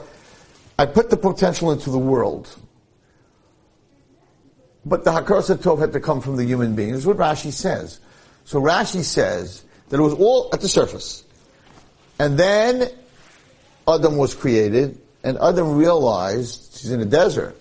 I 0.79 0.87
put 0.87 1.11
the 1.11 1.17
potential 1.17 1.73
into 1.73 1.91
the 1.91 1.99
world. 1.99 2.55
But 4.85 5.05
the 5.05 5.11
Hakaras 5.11 5.53
Tov 5.57 5.81
had 5.81 5.93
to 5.95 6.01
come 6.01 6.21
from 6.21 6.37
the 6.37 6.45
human 6.45 6.77
being. 6.77 6.93
This 6.93 7.01
is 7.01 7.07
what 7.07 7.17
Rashi 7.17 7.51
says. 7.51 7.99
So 8.45 8.61
Rashi 8.61 9.03
says 9.03 9.65
that 9.89 9.99
it 9.99 10.03
was 10.03 10.15
all 10.15 10.51
at 10.53 10.61
the 10.61 10.69
surface. 10.69 11.25
And 12.21 12.39
then 12.39 12.89
Adam 13.89 14.17
was 14.17 14.35
created, 14.35 15.01
and 15.27 15.37
Adam 15.39 15.75
realized 15.75 16.79
he's 16.81 16.93
in 16.93 17.01
a 17.01 17.05
desert. 17.05 17.61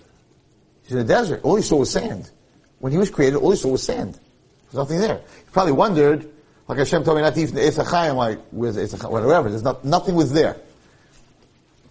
He's 0.84 0.92
in 0.92 0.98
a 0.98 1.04
desert. 1.04 1.40
All 1.42 1.56
he 1.56 1.62
saw 1.62 1.78
was 1.78 1.90
sand. 1.90 2.30
When 2.78 2.92
he 2.92 2.98
was 2.98 3.10
created, 3.10 3.38
all 3.38 3.50
he 3.50 3.56
saw 3.56 3.70
was 3.70 3.82
sand. 3.82 4.14
There's 4.14 4.74
nothing 4.74 5.00
there. 5.00 5.16
He 5.16 5.50
probably 5.50 5.72
wondered, 5.72 6.30
like 6.68 6.78
Hashem 6.78 7.02
told 7.02 7.16
me 7.16 7.24
not 7.24 7.34
to 7.34 7.40
eat 7.40 7.46
from 7.46 7.56
the 7.56 7.62
Esachayim, 7.62 8.14
like, 8.14 8.38
Esachayim? 8.52 9.10
Whatever. 9.10 9.50
There's 9.50 9.64
not, 9.64 9.84
nothing 9.84 10.14
was 10.14 10.32
there. 10.32 10.56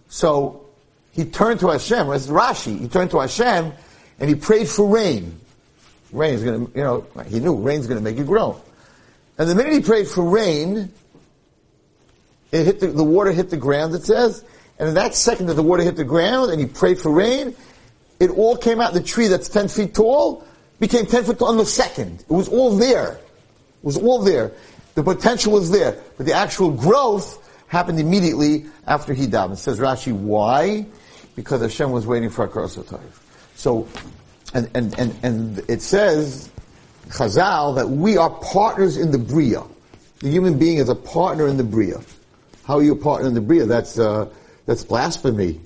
So, 0.08 0.65
he 1.12 1.25
turned 1.25 1.60
to 1.60 1.67
Hashem, 1.67 2.10
it's 2.13 2.27
Rashi, 2.27 2.79
he 2.79 2.88
turned 2.88 3.12
to 3.12 3.20
Hashem, 3.20 3.74
and 4.20 4.29
he 4.29 4.36
prayed 4.36 4.70
for 4.70 4.88
rain. 4.88 5.41
Rain 6.13 6.36
is 6.36 6.44
going 6.44 6.67
to, 6.67 6.72
you 6.74 6.84
know, 6.84 7.05
he 7.27 7.41
knew 7.41 7.53
rain's 7.53 7.88
to 7.88 8.00
make 8.00 8.17
you 8.17 8.24
grow. 8.24 8.62
And 9.38 9.50
the 9.50 9.55
minute 9.55 9.74
he 9.74 9.82
prayed 9.82 10.08
for 10.08 10.24
rain, 10.24 10.89
it 12.53 12.63
hit 12.63 12.79
the, 12.79 12.88
the 12.88 13.03
water 13.03 13.34
hit 13.34 13.50
the 13.50 13.58
ground, 13.58 13.94
it 13.94 14.03
says, 14.03 14.46
and 14.79 14.89
in 14.89 14.96
that 14.96 15.15
second 15.15 15.48
that 15.48 15.53
the 15.53 15.63
water 15.63 15.84
hit 15.84 15.96
the 15.96 16.03
ground 16.03 16.51
and 16.51 16.60
he 16.60 16.67
prayed 16.67 17.00
for 17.00 17.12
rain, 17.12 17.55
it 18.20 18.29
all 18.32 18.58
came 18.58 18.82
out. 18.82 18.94
The 18.94 19.01
tree 19.01 19.27
that's 19.27 19.50
10 19.50 19.67
feet 19.70 19.94
tall 19.94 20.46
became 20.79 21.05
10 21.05 21.24
feet 21.24 21.39
tall 21.39 21.51
in 21.51 21.58
the 21.58 21.65
second. 21.65 22.22
It 22.22 22.34
was 22.34 22.50
all 22.50 22.75
there. 22.75 23.13
It 23.13 23.84
was 23.84 23.98
all 23.98 24.22
there. 24.22 24.51
The 24.96 25.03
potential 25.03 25.53
was 25.53 25.72
there. 25.72 26.01
But 26.17 26.25
the 26.25 26.34
actual 26.34 26.72
growth 26.72 27.41
happened 27.67 28.00
immediately 28.00 28.65
after 28.88 29.13
he. 29.13 29.24
It 29.24 29.58
says 29.58 29.79
Rashi, 29.79 30.13
why? 30.13 30.86
Because 31.36 31.62
Hashem 31.62 31.91
was 31.91 32.05
waiting 32.05 32.29
for 32.29 32.46
a 32.46 32.50
Akarasotayv. 32.50 33.01
So, 33.55 33.88
and, 34.53 34.70
and, 34.74 34.98
and, 35.00 35.15
and 35.24 35.70
it 35.70 35.82
says, 35.82 36.50
Chazal, 37.08 37.75
that 37.75 37.89
we 37.89 38.17
are 38.17 38.29
partners 38.29 38.98
in 38.98 39.12
the 39.12 39.17
Bria. 39.17 39.63
The 40.20 40.29
human 40.29 40.58
being 40.58 40.77
is 40.77 40.89
a 40.89 40.96
partner 40.96 41.48
in 41.48 41.58
the 41.58 41.63
Bria. 41.63 42.01
How 42.65 42.77
are 42.77 42.84
you 42.84 42.94
a 42.94 42.98
partner 42.98 43.27
in 43.27 43.34
the 43.34 43.41
Bria? 43.41 43.65
That's, 43.65 44.00
uh, 44.00 44.29
that's 44.66 44.84
blasphemy. 44.84 45.62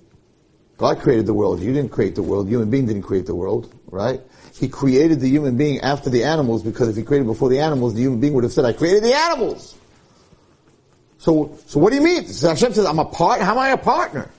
God 0.78 1.00
created 1.00 1.26
the 1.26 1.34
world. 1.34 1.60
You 1.60 1.74
didn't 1.74 1.92
create 1.92 2.16
the 2.16 2.24
world. 2.24 2.48
The 2.48 2.52
human 2.52 2.70
being 2.70 2.86
didn't 2.86 3.04
create 3.04 3.26
the 3.26 3.36
world, 3.36 3.74
right? 3.88 4.22
He 4.54 4.68
created 4.70 5.20
the 5.20 5.30
human 5.30 5.58
being 5.58 5.80
after 5.82 6.10
the 6.10 6.24
animals 6.24 6.64
because 6.64 6.88
if 6.88 6.96
he 6.96 7.04
created 7.04 7.26
before 7.26 7.50
the 7.50 7.60
animals, 7.60 7.96
the 7.96 8.02
human 8.02 8.20
being 8.20 8.34
would 8.34 8.44
have 8.44 8.54
said, 8.54 8.66
I 8.66 8.74
created 8.74 9.04
the 9.04 9.14
animals. 9.14 9.76
So, 11.18 11.58
so 11.66 11.80
what 11.80 11.90
do 11.90 11.98
you 11.98 12.04
mean? 12.04 12.24
Hashem 12.24 12.74
says, 12.74 12.86
I'm 12.86 13.00
a 13.00 13.06
part, 13.06 13.42
how 13.42 13.52
am 13.52 13.60
I 13.60 13.70
a 13.70 13.78
partner? 13.78 14.30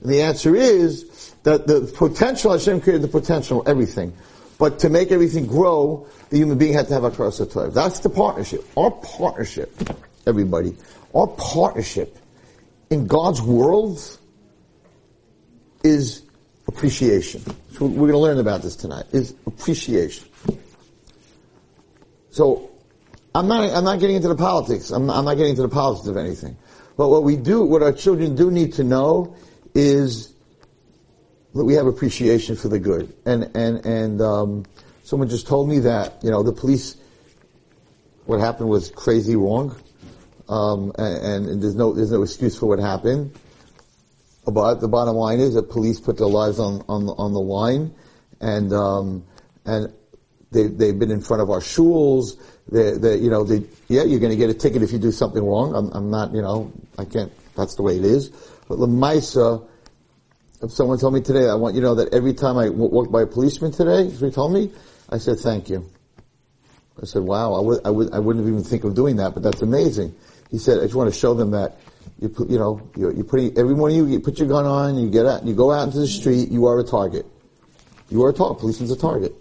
And 0.00 0.10
the 0.10 0.22
answer 0.22 0.54
is 0.54 1.34
that 1.42 1.66
the 1.66 1.92
potential, 1.96 2.52
Hashem 2.52 2.80
created 2.80 3.02
the 3.02 3.08
potential, 3.08 3.64
everything. 3.66 4.12
But 4.58 4.80
to 4.80 4.88
make 4.88 5.10
everything 5.10 5.46
grow, 5.46 6.06
the 6.30 6.36
human 6.38 6.58
being 6.58 6.72
had 6.72 6.88
to 6.88 6.94
have 6.94 7.04
a 7.04 7.10
Torah. 7.10 7.70
That's 7.70 8.00
the 8.00 8.10
partnership. 8.10 8.64
Our 8.76 8.90
partnership, 8.90 9.72
everybody, 10.26 10.76
our 11.14 11.26
partnership 11.26 12.16
in 12.90 13.06
God's 13.06 13.40
world 13.42 14.18
is 15.84 16.22
appreciation. 16.66 17.42
So 17.72 17.86
we're 17.86 18.08
going 18.08 18.12
to 18.12 18.18
learn 18.18 18.38
about 18.38 18.62
this 18.62 18.76
tonight. 18.76 19.04
Is 19.12 19.34
appreciation. 19.46 20.28
So 22.30 22.70
I'm 23.34 23.48
not. 23.48 23.70
I'm 23.70 23.84
not 23.84 24.00
getting 24.00 24.16
into 24.16 24.28
the 24.28 24.36
politics. 24.36 24.90
I'm, 24.90 25.10
I'm 25.10 25.24
not 25.24 25.36
getting 25.36 25.50
into 25.50 25.62
the 25.62 25.68
politics 25.68 26.08
of 26.08 26.16
anything. 26.16 26.56
But 26.96 27.08
what 27.08 27.22
we 27.22 27.36
do, 27.36 27.64
what 27.64 27.82
our 27.82 27.92
children 27.92 28.34
do 28.34 28.50
need 28.50 28.74
to 28.74 28.84
know, 28.84 29.36
is 29.74 30.32
that 31.54 31.64
we 31.64 31.74
have 31.74 31.86
appreciation 31.86 32.56
for 32.56 32.68
the 32.68 32.78
good. 32.78 33.14
And 33.24 33.50
and 33.54 33.84
and 33.84 34.20
um, 34.20 34.64
someone 35.02 35.28
just 35.28 35.46
told 35.46 35.68
me 35.68 35.80
that 35.80 36.22
you 36.22 36.30
know 36.30 36.42
the 36.42 36.52
police. 36.52 36.96
What 38.26 38.40
happened 38.40 38.68
was 38.68 38.90
crazy 38.90 39.36
wrong 39.36 39.74
um, 40.48 40.92
and, 40.98 41.46
and, 41.46 41.62
there's 41.62 41.74
no 41.74 41.92
there's 41.92 42.10
no 42.10 42.22
excuse 42.22 42.58
for 42.58 42.66
what 42.66 42.78
happened. 42.78 43.32
But 44.46 44.76
the 44.76 44.88
bottom 44.88 45.14
line 45.14 45.40
is 45.40 45.54
that 45.54 45.68
police 45.68 46.00
put 46.00 46.16
their 46.16 46.26
lives 46.26 46.58
on 46.58 46.82
on 46.88 47.06
on 47.06 47.32
the 47.34 47.40
line, 47.40 47.94
and 48.40 48.72
um, 48.72 49.24
and 49.66 49.92
they 50.50 50.68
they've 50.68 50.98
been 50.98 51.10
in 51.10 51.20
front 51.20 51.42
of 51.42 51.50
our 51.50 51.60
schools. 51.60 52.36
They, 52.70 52.92
they 52.92 53.16
you 53.16 53.28
know 53.28 53.44
they 53.44 53.66
yeah 53.88 54.04
you're 54.04 54.20
going 54.20 54.32
to 54.32 54.36
get 54.36 54.48
a 54.48 54.54
ticket 54.54 54.82
if 54.82 54.90
you 54.90 54.98
do 54.98 55.12
something 55.12 55.44
wrong. 55.44 55.74
I'm, 55.74 55.90
I'm 55.92 56.10
not 56.10 56.32
you 56.32 56.40
know 56.40 56.72
I 56.98 57.04
can't 57.04 57.30
that's 57.54 57.74
the 57.74 57.82
way 57.82 57.98
it 57.98 58.04
is. 58.04 58.30
But 58.68 58.78
Lemaisa, 58.78 59.66
if 60.62 60.70
someone 60.72 60.98
told 60.98 61.12
me 61.12 61.20
today, 61.20 61.48
I 61.48 61.54
want 61.54 61.74
you 61.74 61.82
to 61.82 61.88
know 61.88 61.94
that 61.96 62.14
every 62.14 62.32
time 62.32 62.56
I 62.56 62.70
walked 62.70 63.12
by 63.12 63.22
a 63.22 63.26
policeman 63.26 63.72
today, 63.72 64.08
he 64.08 64.30
told 64.30 64.52
me, 64.52 64.70
I 65.10 65.18
said 65.18 65.38
thank 65.40 65.68
you. 65.68 65.86
I 67.00 67.04
said, 67.06 67.22
wow, 67.22 67.54
I 67.54 67.90
wouldn't 67.90 68.46
even 68.46 68.64
think 68.64 68.84
of 68.84 68.94
doing 68.94 69.16
that, 69.16 69.32
but 69.32 69.42
that's 69.42 69.62
amazing 69.62 70.14
he 70.50 70.58
said, 70.58 70.78
I 70.78 70.82
just 70.82 70.94
want 70.94 71.12
to 71.12 71.18
show 71.18 71.34
them 71.34 71.50
that 71.52 71.78
you 72.20 72.28
put, 72.28 72.50
you 72.50 72.58
know, 72.58 72.80
you, 72.96 73.12
you 73.12 73.24
put 73.24 73.56
every 73.58 73.74
morning 73.74 73.98
you, 73.98 74.06
you 74.06 74.20
put 74.20 74.38
your 74.38 74.48
gun 74.48 74.64
on, 74.64 74.96
you 74.96 75.10
get 75.10 75.26
out, 75.26 75.44
you 75.44 75.54
go 75.54 75.72
out 75.72 75.86
into 75.86 75.98
the 75.98 76.06
street, 76.06 76.50
you 76.50 76.66
are 76.66 76.78
a 76.78 76.84
target. 76.84 77.26
You 78.08 78.24
are 78.24 78.30
a 78.30 78.32
target. 78.32 78.58
Policeman's 78.58 78.90
a 78.90 78.96
target. 78.96 79.34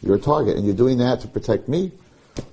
You're 0.00 0.16
a 0.16 0.20
target, 0.20 0.56
and 0.56 0.64
you're 0.64 0.76
doing 0.76 0.98
that 0.98 1.20
to 1.20 1.28
protect 1.28 1.68
me. 1.68 1.90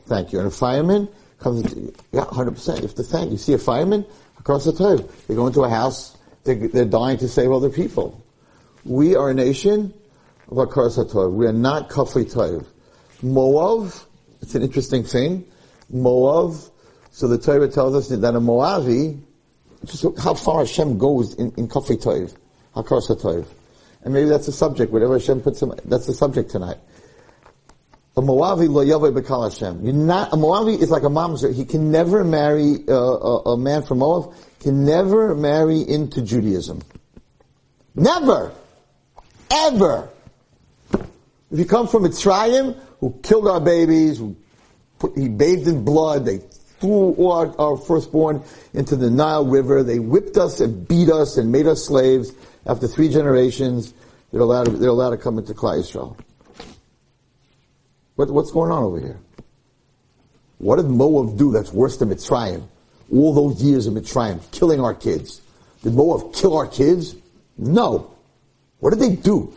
Thank 0.08 0.34
you. 0.34 0.40
And 0.40 0.48
a 0.48 0.52
fireman 0.52 1.08
comes, 1.40 1.74
yeah, 2.12 2.26
hundred 2.26 2.52
percent. 2.52 2.80
You 2.80 2.88
have 2.88 2.96
to 2.96 3.04
thank. 3.04 3.32
You 3.32 3.38
see 3.38 3.54
a 3.54 3.58
fireman 3.58 4.06
across 4.40 4.66
the 4.66 4.72
table. 4.72 5.10
They 5.28 5.36
go 5.36 5.48
into 5.48 5.62
a 5.62 5.70
house. 5.70 6.18
They're, 6.44 6.68
they're 6.68 6.86
dying 6.86 7.18
to 7.20 7.28
save 7.28 7.52
other 7.52 7.70
people. 7.70 8.24
We 8.84 9.16
are 9.16 9.30
a 9.30 9.34
nation 9.34 9.94
of 10.48 10.58
Akaras 10.58 10.98
HaTov. 10.98 11.34
We 11.34 11.46
are 11.46 11.54
not 11.54 11.90
Kafli 11.90 12.26
Tov. 12.34 12.66
Moav, 13.24 14.06
it's 14.42 14.56
an 14.56 14.64
interesting 14.64 15.04
thing. 15.04 15.46
Moav 15.94 16.71
so 17.12 17.28
the 17.28 17.38
Torah 17.38 17.68
tells 17.68 17.94
us 17.94 18.08
that 18.08 18.36
a 18.36 18.40
Moavi, 18.40 19.22
just 19.86 20.06
how 20.20 20.34
far 20.34 20.60
Hashem 20.60 20.98
goes 20.98 21.36
in, 21.36 21.52
in 21.58 21.68
Kafri 21.68 22.02
Toiv, 22.02 22.36
Hakar 22.76 23.02
Toiv. 23.02 23.46
And 24.04 24.14
maybe 24.14 24.30
that's 24.30 24.46
the 24.46 24.52
subject, 24.52 24.92
whatever 24.92 25.20
Hashem 25.20 25.42
puts 25.42 25.62
him, 25.62 25.74
that's 25.86 26.08
the 26.08 26.14
subject 26.14 26.50
tonight. 26.50 26.78
A 28.18 28.22
Moavi 28.22 28.70
lo 28.70 28.84
yavoi 28.84 29.14
bekal 29.14 29.50
Hashem. 29.50 29.84
You're 29.86 29.94
not, 29.94 30.34
a 30.34 30.38
Moavi 30.38 30.82
is 30.82 30.90
like 30.90 31.04
a 31.04 31.08
mamzer. 31.08 31.54
He 31.54 31.66
can 31.66 31.92
never 31.92 32.24
marry, 32.24 32.78
uh, 32.88 32.94
a, 32.94 33.42
a, 33.52 33.58
man 33.58 33.84
from 33.84 34.00
Moab 34.00 34.34
can 34.60 34.86
never 34.86 35.36
marry 35.36 35.82
into 35.82 36.22
Judaism. 36.22 36.82
Never! 37.96 38.54
Ever! 39.50 40.10
If 40.94 41.60
you 41.60 41.66
come 41.66 41.88
from 41.88 42.04
Mitzrayim, 42.04 42.78
who 43.00 43.20
killed 43.24 43.48
our 43.48 43.60
babies, 43.60 44.18
who 44.18 44.36
put, 45.00 45.18
he 45.18 45.28
bathed 45.28 45.68
in 45.68 45.84
blood, 45.84 46.26
they 46.26 46.42
threw 46.82 47.28
our, 47.28 47.56
our 47.60 47.78
firstborn 47.78 48.44
into 48.74 48.96
the 48.96 49.10
Nile 49.10 49.46
River. 49.46 49.84
They 49.84 50.00
whipped 50.00 50.36
us 50.36 50.60
and 50.60 50.88
beat 50.88 51.10
us 51.10 51.38
and 51.38 51.52
made 51.52 51.68
us 51.68 51.86
slaves. 51.86 52.34
After 52.66 52.88
three 52.88 53.10
generations, 53.10 53.94
they're 54.32 54.42
allowed 54.42 54.66
to, 54.66 54.72
they're 54.72 54.90
allowed 54.90 55.12
to 55.12 55.18
come 55.18 55.38
into 55.38 55.54
Klal 55.54 55.80
Yisrael. 55.80 56.18
What, 58.16 58.30
what's 58.32 58.52
going 58.52 58.72
on 58.72 58.84
over 58.84 59.00
here? 59.00 59.20
What 60.58 60.76
did 60.76 60.88
Moab 60.88 61.38
do 61.38 61.52
that's 61.52 61.72
worse 61.72 61.98
than 61.98 62.10
Mitzrayim? 62.10 62.68
All 63.12 63.34
those 63.34 63.64
years 63.64 63.88
of 63.88 63.94
Mitzrayim, 63.94 64.40
killing 64.52 64.80
our 64.80 64.94
kids. 64.94 65.42
Did 65.84 65.94
Moab 65.94 66.34
kill 66.34 66.58
our 66.58 66.68
kids? 66.68 67.16
No. 67.58 68.16
What 68.80 68.92
did 68.92 69.00
they 69.00 69.16
do? 69.16 69.54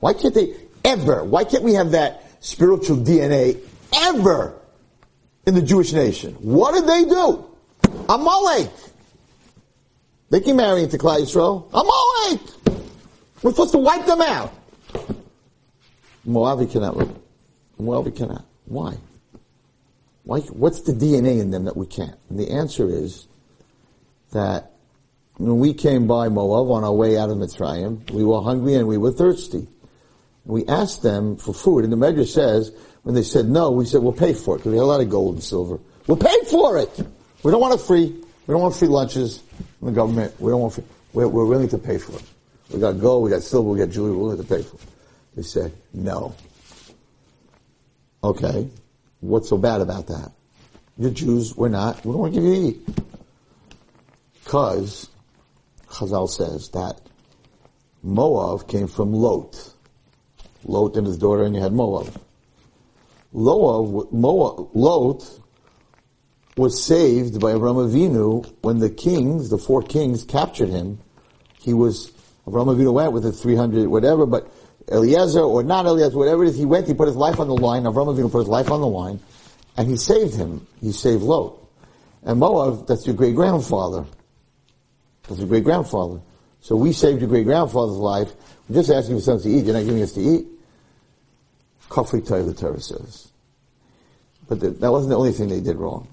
Why 0.00 0.14
can't 0.14 0.34
they 0.34 0.54
ever, 0.84 1.24
why 1.24 1.44
can't 1.44 1.62
we 1.62 1.74
have 1.74 1.92
that 1.92 2.24
spiritual 2.40 2.98
DNA 2.98 3.58
ever 3.92 4.54
in 5.48 5.54
the 5.54 5.62
Jewish 5.62 5.94
nation. 5.94 6.34
What 6.34 6.74
did 6.74 6.86
they 6.86 7.08
do? 7.08 7.44
Amalek. 8.08 8.70
They 10.28 10.40
can 10.40 10.56
marry 10.56 10.82
into 10.82 10.98
Klal 10.98 11.20
Yisrael. 11.20 11.68
Amalek! 11.72 12.82
We're 13.42 13.52
supposed 13.52 13.72
to 13.72 13.78
wipe 13.78 14.04
them 14.04 14.20
out. 14.20 14.54
Moavi 16.26 16.70
cannot. 16.70 17.08
Moavi 17.80 18.14
cannot. 18.14 18.44
Why? 18.66 18.98
Why? 20.24 20.40
What's 20.40 20.82
the 20.82 20.92
DNA 20.92 21.40
in 21.40 21.50
them 21.50 21.64
that 21.64 21.78
we 21.78 21.86
can't? 21.86 22.18
And 22.28 22.38
the 22.38 22.50
answer 22.50 22.86
is 22.86 23.26
that 24.32 24.72
when 25.38 25.58
we 25.60 25.72
came 25.72 26.06
by 26.06 26.28
Moab 26.28 26.70
on 26.70 26.84
our 26.84 26.92
way 26.92 27.16
out 27.16 27.30
of 27.30 27.38
Mitzrayim, 27.38 28.10
we 28.10 28.22
were 28.22 28.42
hungry 28.42 28.74
and 28.74 28.86
we 28.86 28.98
were 28.98 29.12
thirsty. 29.12 29.66
We 30.44 30.66
asked 30.66 31.02
them 31.02 31.36
for 31.36 31.54
food, 31.54 31.84
and 31.84 31.92
the 31.92 31.96
Medrash 31.96 32.28
says, 32.28 32.72
when 33.02 33.14
they 33.14 33.22
said 33.22 33.46
no, 33.46 33.70
we 33.70 33.84
said, 33.84 34.02
we'll 34.02 34.12
pay 34.12 34.34
for 34.34 34.56
it, 34.56 34.58
because 34.58 34.72
we 34.72 34.78
had 34.78 34.84
a 34.84 34.86
lot 34.86 35.00
of 35.00 35.08
gold 35.08 35.34
and 35.34 35.42
silver. 35.42 35.78
We'll 36.06 36.16
pay 36.16 36.36
for 36.50 36.78
it! 36.78 36.90
We 37.42 37.50
don't 37.50 37.60
want 37.60 37.74
it 37.74 37.84
free. 37.84 38.06
We 38.06 38.52
don't 38.52 38.62
want 38.62 38.74
free 38.74 38.88
lunches 38.88 39.42
from 39.78 39.88
the 39.88 39.92
government. 39.92 40.40
We 40.40 40.50
don't 40.50 40.60
want 40.60 40.74
free. 40.74 40.84
We're, 41.12 41.28
we're 41.28 41.44
willing 41.44 41.68
to 41.68 41.78
pay 41.78 41.98
for 41.98 42.16
it. 42.16 42.24
We 42.70 42.80
got 42.80 43.00
gold, 43.00 43.24
we 43.24 43.30
got 43.30 43.42
silver, 43.42 43.70
we 43.70 43.78
got 43.78 43.90
jewelry, 43.90 44.12
we're 44.12 44.18
willing 44.18 44.38
to 44.38 44.44
pay 44.44 44.62
for 44.62 44.76
it. 44.76 44.82
They 45.36 45.42
said, 45.42 45.72
no. 45.94 46.34
Okay. 48.22 48.68
What's 49.20 49.48
so 49.48 49.56
bad 49.56 49.80
about 49.80 50.08
that? 50.08 50.32
You're 50.96 51.10
Jews, 51.10 51.56
we're 51.56 51.68
not. 51.68 52.04
We 52.04 52.12
don't 52.12 52.20
want 52.20 52.34
to 52.34 52.40
give 52.40 52.48
you 52.48 52.68
eat. 52.68 52.88
Because 54.44 55.08
Chazal 55.88 56.28
says 56.28 56.70
that 56.70 57.00
Moab 58.02 58.68
came 58.68 58.88
from 58.88 59.12
Lot. 59.12 59.74
Lot 60.64 60.96
and 60.96 61.06
his 61.06 61.18
daughter, 61.18 61.44
and 61.44 61.54
you 61.54 61.62
had 61.62 61.72
Moab. 61.72 62.20
Moab, 63.38 64.12
Moab, 64.12 64.70
Lot 64.74 65.40
was 66.56 66.82
saved 66.82 67.40
by 67.40 67.52
Avram 67.52 67.88
Avinu 67.88 68.52
when 68.62 68.78
the 68.78 68.90
kings, 68.90 69.48
the 69.48 69.58
four 69.58 69.82
kings, 69.82 70.24
captured 70.24 70.68
him. 70.68 70.98
He 71.60 71.72
was, 71.72 72.10
Avram 72.46 72.74
Avinu 72.74 72.92
went 72.92 73.12
with 73.12 73.22
the 73.22 73.32
300, 73.32 73.86
whatever, 73.86 74.26
but 74.26 74.52
Eliezer 74.90 75.40
or 75.40 75.62
not 75.62 75.86
Eliezer, 75.86 76.18
whatever 76.18 76.44
it 76.44 76.48
is, 76.48 76.56
he 76.56 76.64
went, 76.64 76.88
he 76.88 76.94
put 76.94 77.06
his 77.06 77.16
life 77.16 77.38
on 77.38 77.46
the 77.46 77.54
line, 77.54 77.84
Avram 77.84 78.12
Avinu 78.12 78.30
put 78.30 78.40
his 78.40 78.48
life 78.48 78.70
on 78.70 78.80
the 78.80 78.88
line, 78.88 79.20
and 79.76 79.88
he 79.88 79.96
saved 79.96 80.34
him. 80.34 80.66
He 80.80 80.90
saved 80.90 81.22
Lot. 81.22 81.58
And 82.24 82.40
Moab, 82.40 82.88
that's 82.88 83.06
your 83.06 83.14
great 83.14 83.36
grandfather. 83.36 84.04
That's 85.28 85.38
your 85.38 85.48
great 85.48 85.64
grandfather. 85.64 86.20
So 86.60 86.74
we 86.74 86.92
saved 86.92 87.20
your 87.20 87.30
great 87.30 87.44
grandfather's 87.44 87.96
life. 87.98 88.32
We're 88.68 88.76
just 88.76 88.90
asking 88.90 89.16
for 89.16 89.22
something 89.22 89.50
to 89.50 89.58
eat. 89.58 89.64
You're 89.64 89.74
not 89.74 89.84
giving 89.84 90.02
us 90.02 90.12
to 90.14 90.20
eat. 90.20 90.46
Kafri 91.88 92.24
the 92.24 92.54
Torah 92.54 92.80
says. 92.80 93.27
But 94.48 94.60
that 94.60 94.90
wasn't 94.90 95.10
the 95.10 95.16
only 95.16 95.32
thing 95.32 95.48
they 95.48 95.60
did 95.60 95.76
wrong. 95.76 96.08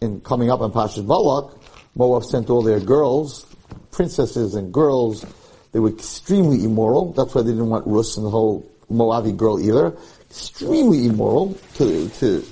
In 0.00 0.20
coming 0.20 0.50
up 0.50 0.60
on 0.60 0.72
Pashas 0.72 1.06
Balak, 1.06 1.54
Moab 1.94 2.24
sent 2.24 2.50
all 2.50 2.62
their 2.62 2.80
girls, 2.80 3.46
princesses 3.90 4.54
and 4.54 4.72
girls. 4.72 5.24
They 5.72 5.80
were 5.80 5.90
extremely 5.90 6.64
immoral. 6.64 7.12
That's 7.12 7.34
why 7.34 7.42
they 7.42 7.50
didn't 7.50 7.68
want 7.68 7.86
Rus 7.86 8.16
and 8.16 8.26
the 8.26 8.30
whole 8.30 8.68
Moabi 8.90 9.36
girl 9.36 9.60
either. 9.60 9.96
Extremely 10.30 11.06
immoral 11.06 11.56
to, 11.74 12.08
to, 12.08 12.44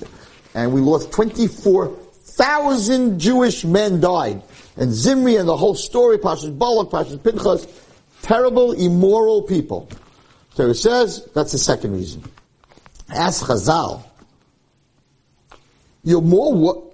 and 0.53 0.73
we 0.73 0.81
lost 0.81 1.11
24,000 1.11 3.19
Jewish 3.19 3.63
men 3.63 3.99
died. 3.99 4.41
And 4.75 4.91
Zimri 4.91 5.35
and 5.35 5.47
the 5.47 5.57
whole 5.57 5.75
story, 5.75 6.17
Pashas 6.17 6.57
Balak, 6.57 6.89
Pashas 6.89 7.23
Pinchas, 7.23 7.67
terrible, 8.21 8.73
immoral 8.73 9.43
people. 9.43 9.89
So 10.53 10.67
it 10.67 10.75
says, 10.75 11.27
that's 11.35 11.51
the 11.51 11.57
second 11.57 11.93
reason. 11.93 12.23
Ask 13.09 13.45
Chazal, 13.45 14.03
you're 16.07 16.21
more, 16.21 16.89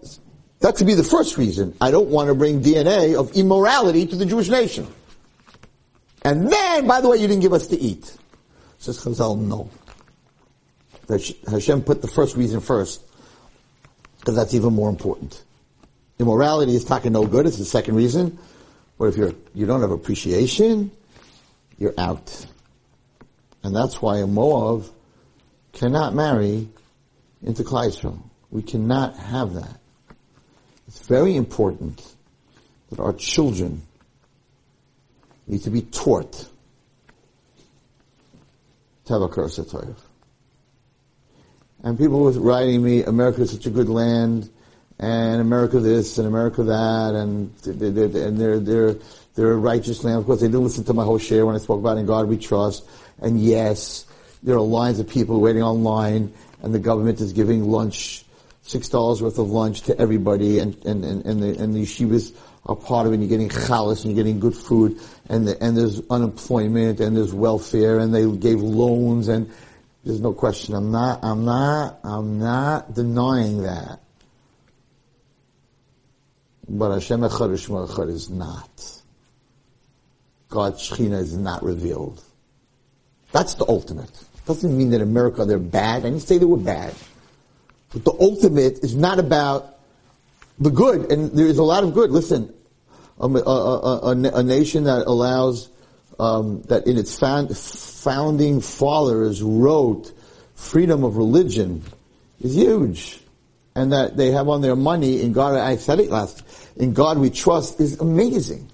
that 0.62 0.76
could 0.76 0.88
be 0.88 0.96
the 0.96 1.04
first 1.04 1.38
reason. 1.38 1.76
I 1.80 1.92
don't 1.92 2.10
want 2.10 2.30
to 2.30 2.34
bring 2.34 2.64
DNA 2.64 3.14
of 3.14 3.32
immorality 3.34 4.08
to 4.08 4.16
the 4.16 4.26
Jewish 4.26 4.50
nation. 4.50 4.88
And 6.24 6.52
then, 6.52 6.88
by 6.88 7.00
the 7.00 7.10
way, 7.10 7.18
you 7.18 7.28
didn't 7.28 7.44
give 7.44 7.54
us 7.54 7.68
to 7.68 7.78
eat. 7.80 8.18
Says 8.80 8.98
Chazal, 9.04 9.38
no. 9.38 9.70
Hashem 11.48 11.84
put 11.84 12.02
the 12.02 12.08
first 12.08 12.36
reason 12.36 12.60
first, 12.60 13.04
because 14.18 14.36
that's 14.36 14.56
even 14.56 14.74
more 14.74 14.90
important. 14.90 15.44
Immorality 16.18 16.74
is 16.74 16.84
talking 16.84 17.12
no 17.12 17.28
good, 17.28 17.46
it's 17.46 17.58
the 17.58 17.66
second 17.66 17.94
reason. 17.94 18.40
But 18.98 19.10
if 19.10 19.18
you're, 19.18 19.34
you 19.54 19.68
don't 19.68 19.82
have 19.82 19.92
appreciation, 19.92 20.90
you're 21.78 21.94
out. 22.00 22.48
And 23.62 23.76
that's 23.76 24.02
why 24.02 24.18
a 24.18 24.26
Moav 24.26 24.90
cannot 25.72 26.16
marry 26.16 26.68
into 27.44 27.62
Klal 27.62 28.33
We 28.54 28.62
cannot 28.62 29.18
have 29.18 29.56
that. 29.56 29.80
It's 30.88 31.08
very 31.08 31.36
important 31.36 32.06
that 32.92 33.00
our 33.00 33.14
children 33.14 33.82
need 35.48 35.64
to 35.64 35.72
be 35.72 35.82
taught 35.82 36.48
to 39.06 39.16
And 41.84 41.98
people 41.98 42.20
were 42.20 42.32
writing 42.34 42.84
me, 42.84 43.04
America 43.04 43.42
is 43.42 43.52
such 43.52 43.66
a 43.66 43.72
good 43.72 43.90
land, 43.90 44.52
and 45.00 45.42
America 45.42 45.80
this, 45.80 46.20
and 46.20 46.28
America 46.28 46.62
that, 46.62 47.16
and 47.16 47.52
they're, 47.58 48.08
they're, 48.08 48.60
they're, 48.60 48.96
they're 49.34 49.52
a 49.52 49.58
righteous 49.58 50.04
land. 50.04 50.20
Of 50.20 50.28
course, 50.28 50.42
they 50.42 50.48
didn't 50.48 50.64
listen 50.64 50.84
to 50.84 50.94
my 50.94 51.04
whole 51.04 51.18
share 51.18 51.48
when 51.48 51.56
I 51.56 51.58
spoke 51.58 51.80
about 51.80 51.98
in 51.98 52.06
God 52.06 52.28
we 52.28 52.38
trust. 52.38 52.88
And 53.20 53.42
yes, 53.42 54.06
there 54.44 54.56
are 54.56 54.62
lines 54.62 55.00
of 55.00 55.10
people 55.10 55.42
waiting 55.42 55.64
online, 55.64 56.32
and 56.62 56.72
the 56.72 56.80
government 56.80 57.20
is 57.20 57.34
giving 57.34 57.66
lunch, 57.66 58.26
six 58.64 58.90
dollars 58.90 59.22
worth 59.22 59.38
of 59.38 59.50
lunch 59.50 59.84
to 59.84 59.98
everybody, 60.00 60.60
and 60.60 60.76
and 60.86 61.06
and, 61.06 61.26
and 61.26 61.44
the 61.44 61.58
and 61.62 61.76
the 61.76 61.84
yeshivas 61.84 62.36
are 62.66 62.76
part 62.76 63.06
of 63.06 63.14
it. 63.14 63.16
And 63.16 63.24
you're 63.24 63.38
getting 63.38 63.50
chalas, 63.50 64.04
and 64.04 64.16
you're 64.16 64.24
getting 64.24 64.40
good 64.40 64.56
food, 64.56 65.00
and 65.30 65.48
the, 65.48 65.62
and 65.64 65.78
there's 65.78 66.02
unemployment, 66.10 67.00
and 67.00 67.16
there's 67.16 67.34
welfare, 67.34 68.00
and 68.00 68.14
they 68.14 68.30
gave 68.36 68.62
loans, 68.62 69.28
and 69.28 69.52
there's 70.04 70.22
no 70.22 70.34
question. 70.34 70.74
I'm 70.74 70.92
not, 70.92 71.24
I'm 71.24 71.46
not, 71.46 72.00
I'm 72.04 72.40
not 72.40 72.94
denying 72.94 73.64
that. 73.64 74.00
But 76.68 76.94
Hashem 76.94 77.22
Echad 77.22 77.88
Echad 77.88 78.10
is 78.10 78.30
not. 78.30 79.02
God's 80.50 80.90
Shekhinah 80.90 81.20
is 81.20 81.36
not 81.36 81.64
revealed. 81.64 82.24
That's 83.32 83.56
the 83.56 83.66
ultimate. 83.68 84.12
Doesn't 84.46 84.78
mean 84.78 84.92
that 84.92 85.02
America, 85.02 85.46
they're 85.46 85.58
bad. 85.58 86.06
I 86.06 86.10
didn't 86.10 86.22
say 86.22 86.38
they 86.38 86.46
were 86.46 86.58
bad. 86.58 86.94
But 87.94 88.06
the 88.06 88.14
ultimate 88.20 88.80
is 88.84 88.96
not 88.96 89.20
about 89.20 89.78
the 90.60 90.70
good, 90.70 91.12
and 91.12 91.32
there 91.32 91.48
is 91.48 91.58
a 91.58 91.64
lot 91.64 91.84
of 91.84 91.94
good. 91.94 92.12
Listen, 92.12 92.54
a, 93.20 93.26
a, 93.26 94.12
a, 94.12 94.12
a 94.12 94.44
nation 94.44 94.86
that 94.86 95.06
allows, 95.08 95.70
um, 96.20 96.62
that 96.64 96.88
in 96.88 96.98
its 96.98 97.18
found, 97.18 97.56
founding 97.58 98.62
fathers 98.62 99.42
wrote 99.42 100.12
freedom 100.56 101.04
of 101.04 101.18
religion 101.18 101.84
is 102.42 102.56
huge. 102.56 103.20
And 103.76 103.92
that 103.92 104.18
they 104.18 104.30
have 104.32 104.50
on 104.50 104.62
their 104.62 104.76
money 104.76 105.22
in 105.22 105.34
God, 105.34 105.56
I 105.56 105.78
said 105.78 106.00
it 106.00 106.12
last, 106.12 106.44
in 106.78 106.94
God 106.94 107.18
we 107.18 107.32
trust 107.32 107.80
is 107.80 108.00
amazing. 108.00 108.70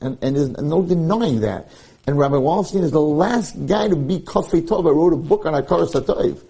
And, 0.00 0.18
and 0.22 0.36
there's 0.36 0.50
no 0.50 0.82
denying 0.82 1.40
that. 1.40 1.68
And 2.06 2.16
Rabbi 2.16 2.36
Wallerstein 2.36 2.84
is 2.84 2.92
the 2.92 3.00
last 3.00 3.66
guy 3.66 3.88
to 3.88 3.96
be 3.96 4.20
Kafei 4.20 4.62
Tov. 4.62 4.86
I 4.86 4.90
wrote 4.90 5.12
a 5.12 5.16
book 5.16 5.46
on 5.46 5.54
Akaras 5.54 5.92
HaTov. 5.92 6.40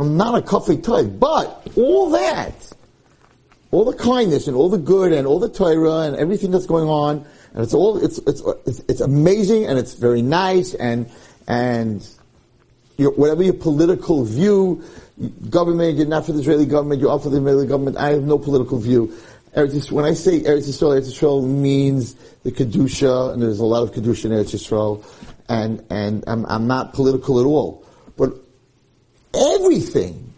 I'm 0.00 0.16
not 0.16 0.34
a 0.34 0.40
Kafei 0.40 0.80
Tov, 0.80 1.20
but 1.20 1.68
all 1.76 2.08
that, 2.10 2.72
all 3.70 3.84
the 3.84 3.96
kindness 3.96 4.46
and 4.46 4.56
all 4.56 4.70
the 4.70 4.78
good 4.78 5.12
and 5.12 5.26
all 5.26 5.38
the 5.38 5.50
Torah 5.50 6.06
and 6.06 6.16
everything 6.16 6.50
that's 6.50 6.64
going 6.64 6.88
on, 6.88 7.26
and 7.52 7.62
it's 7.62 7.74
all, 7.74 8.02
it's, 8.02 8.16
it's, 8.26 8.42
it's, 8.66 8.78
it's 8.88 9.00
amazing 9.02 9.66
and 9.66 9.78
it's 9.78 9.92
very 9.94 10.22
nice 10.22 10.72
and, 10.72 11.10
and 11.46 12.08
your, 12.96 13.10
whatever 13.12 13.42
your 13.42 13.52
political 13.52 14.24
view, 14.24 14.82
government, 15.50 15.98
you're 15.98 16.06
not 16.06 16.24
for 16.24 16.32
the 16.32 16.40
Israeli 16.40 16.64
government, 16.64 17.02
you're 17.02 17.18
for 17.18 17.28
the 17.28 17.36
Israeli 17.36 17.66
government, 17.66 17.98
I 17.98 18.12
have 18.12 18.22
no 18.22 18.38
political 18.38 18.78
view. 18.78 19.14
When 19.52 20.06
I 20.06 20.14
say 20.14 20.40
Eretz 20.40 20.66
Yisrael, 20.66 20.98
Eretz 20.98 21.10
Yisrael 21.10 21.46
means 21.46 22.14
the 22.42 22.52
Kedusha, 22.52 23.34
and 23.34 23.42
there's 23.42 23.58
a 23.58 23.66
lot 23.66 23.82
of 23.82 23.92
Kedusha 23.92 24.26
in 24.26 24.30
Eretz 24.30 24.54
Yisrael, 24.54 25.04
and, 25.50 25.84
and 25.90 26.24
I'm, 26.26 26.46
I'm 26.46 26.66
not 26.66 26.94
political 26.94 27.38
at 27.38 27.44
all. 27.44 27.79
Everything 29.34 30.32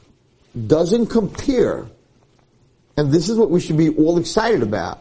doesn't 0.67 1.07
compare, 1.07 1.87
and 2.97 3.11
this 3.11 3.29
is 3.29 3.39
what 3.39 3.51
we 3.51 3.61
should 3.61 3.79
be 3.79 3.91
all 3.91 4.19
excited 4.19 4.63
about. 4.63 5.01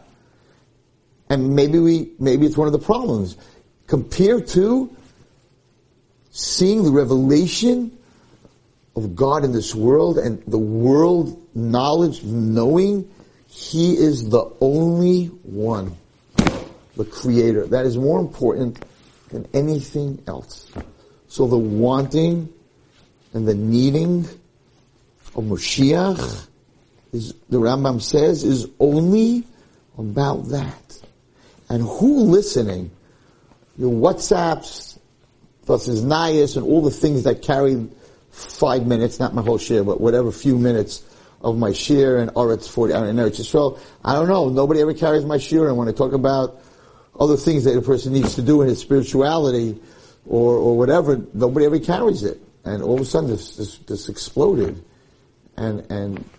And 1.29 1.55
maybe 1.55 1.79
we, 1.79 2.11
maybe 2.19 2.45
it's 2.45 2.57
one 2.57 2.67
of 2.67 2.73
the 2.73 2.79
problems. 2.79 3.37
Compared 3.87 4.47
to 4.47 4.95
seeing 6.31 6.83
the 6.83 6.91
revelation 6.91 7.97
of 8.95 9.15
God 9.15 9.43
in 9.43 9.51
this 9.51 9.73
world 9.75 10.17
and 10.17 10.41
the 10.47 10.57
world 10.57 11.41
knowledge, 11.55 12.23
knowing 12.23 13.09
he 13.47 13.97
is 13.97 14.29
the 14.29 14.49
only 14.61 15.25
one, 15.25 15.97
the 16.95 17.05
creator. 17.05 17.65
That 17.67 17.85
is 17.85 17.97
more 17.97 18.19
important 18.19 18.83
than 19.29 19.47
anything 19.53 20.21
else. 20.27 20.71
So 21.27 21.47
the 21.47 21.57
wanting 21.57 22.51
and 23.33 23.47
the 23.47 23.53
needing 23.53 24.25
of 25.35 25.43
Moshiach 25.43 26.47
is, 27.13 27.33
the 27.49 27.57
Rambam 27.57 28.01
says, 28.01 28.43
is 28.43 28.67
only 28.79 29.45
about 29.97 30.49
that. 30.49 31.01
And 31.69 31.83
who 31.83 32.23
listening? 32.23 32.91
Your 33.77 33.91
WhatsApps, 33.91 34.97
plus 35.65 35.85
his 35.85 36.03
Nayas, 36.03 36.57
and 36.57 36.65
all 36.65 36.81
the 36.81 36.91
things 36.91 37.23
that 37.23 37.41
carry 37.41 37.87
five 38.31 38.85
minutes, 38.85 39.19
not 39.19 39.33
my 39.33 39.41
whole 39.41 39.57
share, 39.57 39.83
but 39.83 40.01
whatever 40.01 40.31
few 40.31 40.57
minutes 40.57 41.03
of 41.41 41.57
my 41.57 41.71
share 41.71 42.17
and 42.17 42.29
Oretz 42.31 42.69
40, 42.69 42.93
and 42.93 43.19
uh, 43.19 43.23
Eretz 43.23 43.39
Yisrael. 43.39 43.79
I 44.03 44.13
don't 44.13 44.27
know. 44.27 44.49
Nobody 44.49 44.81
ever 44.81 44.93
carries 44.93 45.25
my 45.25 45.37
share. 45.37 45.67
And 45.69 45.77
when 45.77 45.87
I 45.87 45.91
talk 45.91 46.13
about 46.13 46.61
other 47.19 47.37
things 47.37 47.63
that 47.63 47.77
a 47.77 47.81
person 47.81 48.13
needs 48.13 48.35
to 48.35 48.41
do 48.41 48.61
in 48.61 48.67
his 48.67 48.79
spirituality 48.79 49.79
or, 50.25 50.55
or 50.55 50.77
whatever, 50.77 51.19
nobody 51.33 51.65
ever 51.65 51.79
carries 51.79 52.23
it. 52.23 52.39
And 52.63 52.83
all 52.83 52.95
of 52.95 53.01
a 53.01 53.05
sudden 53.05 53.29
this, 53.29 53.55
this, 53.57 53.77
this 53.79 54.09
exploded. 54.09 54.83
And, 55.57 55.91
and 55.91 56.29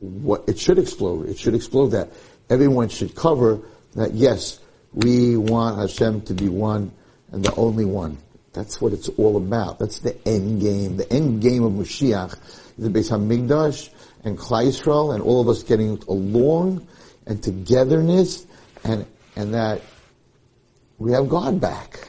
what, 0.00 0.48
it 0.48 0.58
should 0.58 0.78
explode. 0.78 1.28
It 1.28 1.38
should 1.38 1.54
explode 1.54 1.88
that 1.88 2.10
everyone 2.48 2.88
should 2.88 3.14
cover 3.14 3.60
that 3.94 4.14
yes, 4.14 4.60
we 4.92 5.36
want 5.36 5.78
Hashem 5.78 6.22
to 6.22 6.34
be 6.34 6.48
one 6.48 6.92
and 7.32 7.44
the 7.44 7.54
only 7.54 7.84
one. 7.84 8.18
That's 8.52 8.80
what 8.80 8.92
it's 8.92 9.08
all 9.10 9.36
about. 9.36 9.78
That's 9.78 10.00
the 10.00 10.16
end 10.26 10.60
game. 10.60 10.96
The 10.96 11.12
end 11.12 11.42
game 11.42 11.62
of 11.64 11.72
Mashiach 11.72 12.32
is 12.78 12.84
the 12.84 12.90
Beis 12.90 13.10
Hamikdash 13.10 13.90
and 14.24 14.38
Yisrael 14.38 15.14
and 15.14 15.22
all 15.22 15.40
of 15.40 15.48
us 15.48 15.62
getting 15.62 16.02
along 16.08 16.86
and 17.26 17.42
togetherness 17.42 18.46
and, 18.84 19.06
and 19.36 19.54
that 19.54 19.82
we 20.98 21.12
have 21.12 21.28
God 21.28 21.60
back 21.60 22.08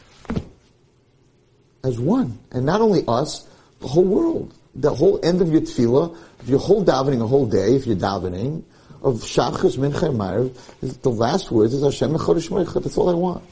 as 1.83 1.99
one. 1.99 2.39
And 2.51 2.65
not 2.65 2.81
only 2.81 3.03
us, 3.07 3.47
the 3.79 3.87
whole 3.87 4.03
world. 4.03 4.53
The 4.75 4.93
whole 4.93 5.19
end 5.23 5.41
of 5.41 5.51
your 5.51 5.61
tefillah, 5.61 6.15
if 6.41 6.47
you're 6.47 6.59
whole 6.59 6.85
davening 6.85 7.21
a 7.21 7.27
whole 7.27 7.45
day, 7.45 7.75
if 7.75 7.87
you're 7.87 7.95
davening, 7.95 8.63
of 9.01 9.15
Shachas 9.15 9.77
Mincha 9.77 10.13
Ma'ariv, 10.13 11.01
the 11.01 11.09
last 11.09 11.51
words 11.51 11.73
is 11.73 11.83
Hashem 11.83 12.11
Echad 12.11 12.83
That's 12.83 12.97
all 12.97 13.09
I 13.09 13.13
want. 13.13 13.43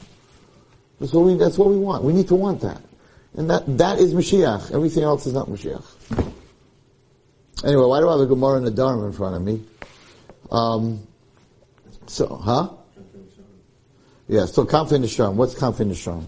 That's 1.00 1.12
what 1.12 1.24
we, 1.24 1.34
that's 1.34 1.56
what 1.56 1.68
we 1.68 1.78
want. 1.78 2.04
We 2.04 2.12
need 2.12 2.28
to 2.28 2.34
want 2.34 2.60
that. 2.62 2.80
And 3.34 3.50
that, 3.50 3.78
that 3.78 3.98
is 3.98 4.14
Mashiach. 4.14 4.72
Everything 4.72 5.04
else 5.04 5.26
is 5.26 5.32
not 5.32 5.48
Mashiach. 5.48 5.84
Anyway, 7.64 7.84
why 7.84 8.00
do 8.00 8.08
I 8.08 8.12
have 8.12 8.20
a 8.20 8.26
Gemara 8.26 8.58
and 8.58 8.66
a 8.66 8.70
Dharma 8.70 9.06
in 9.06 9.12
front 9.12 9.36
of 9.36 9.42
me? 9.42 9.64
Um, 10.50 11.06
so, 12.06 12.26
huh? 12.36 12.70
Yeah, 14.28 14.44
so 14.44 14.64
Kanfei 14.64 14.98
Nesharim. 14.98 15.34
What's 15.34 15.54
Kanfei 15.54 15.86
Nesharim? 15.86 16.26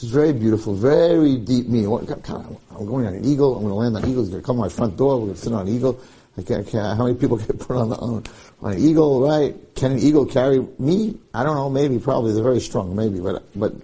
This 0.00 0.08
is 0.08 0.14
very 0.14 0.32
beautiful, 0.32 0.72
very 0.72 1.36
deep 1.36 1.68
meaning. 1.68 1.92
I'm 1.92 2.86
going 2.86 3.06
on 3.06 3.12
an 3.12 3.22
eagle. 3.22 3.54
I'm 3.54 3.64
going 3.64 3.68
to 3.68 3.74
land 3.74 3.96
on 3.98 4.10
eagles. 4.10 4.30
They're 4.30 4.40
going 4.40 4.42
to 4.42 4.46
come 4.46 4.56
to 4.56 4.60
my 4.62 4.68
front 4.70 4.96
door. 4.96 5.20
We're 5.20 5.26
going 5.26 5.34
to 5.34 5.40
sit 5.42 5.52
on 5.52 5.68
an 5.68 5.74
eagle. 5.74 6.00
I 6.38 6.42
can't, 6.42 6.66
can't, 6.66 6.96
how 6.96 7.04
many 7.04 7.18
people 7.18 7.36
get 7.46 7.58
put 7.58 7.76
on, 7.76 7.90
the, 7.90 7.96
on, 7.96 8.24
on, 8.62 8.72
an 8.72 8.78
eagle, 8.80 9.20
right? 9.20 9.54
Can 9.74 9.92
an 9.92 9.98
eagle 9.98 10.24
carry 10.24 10.66
me? 10.78 11.18
I 11.34 11.44
don't 11.44 11.54
know, 11.54 11.68
maybe, 11.68 11.98
probably. 11.98 12.32
They're 12.32 12.42
very 12.42 12.60
strong, 12.60 12.96
maybe, 12.96 13.20
but, 13.20 13.44
but 13.54 13.74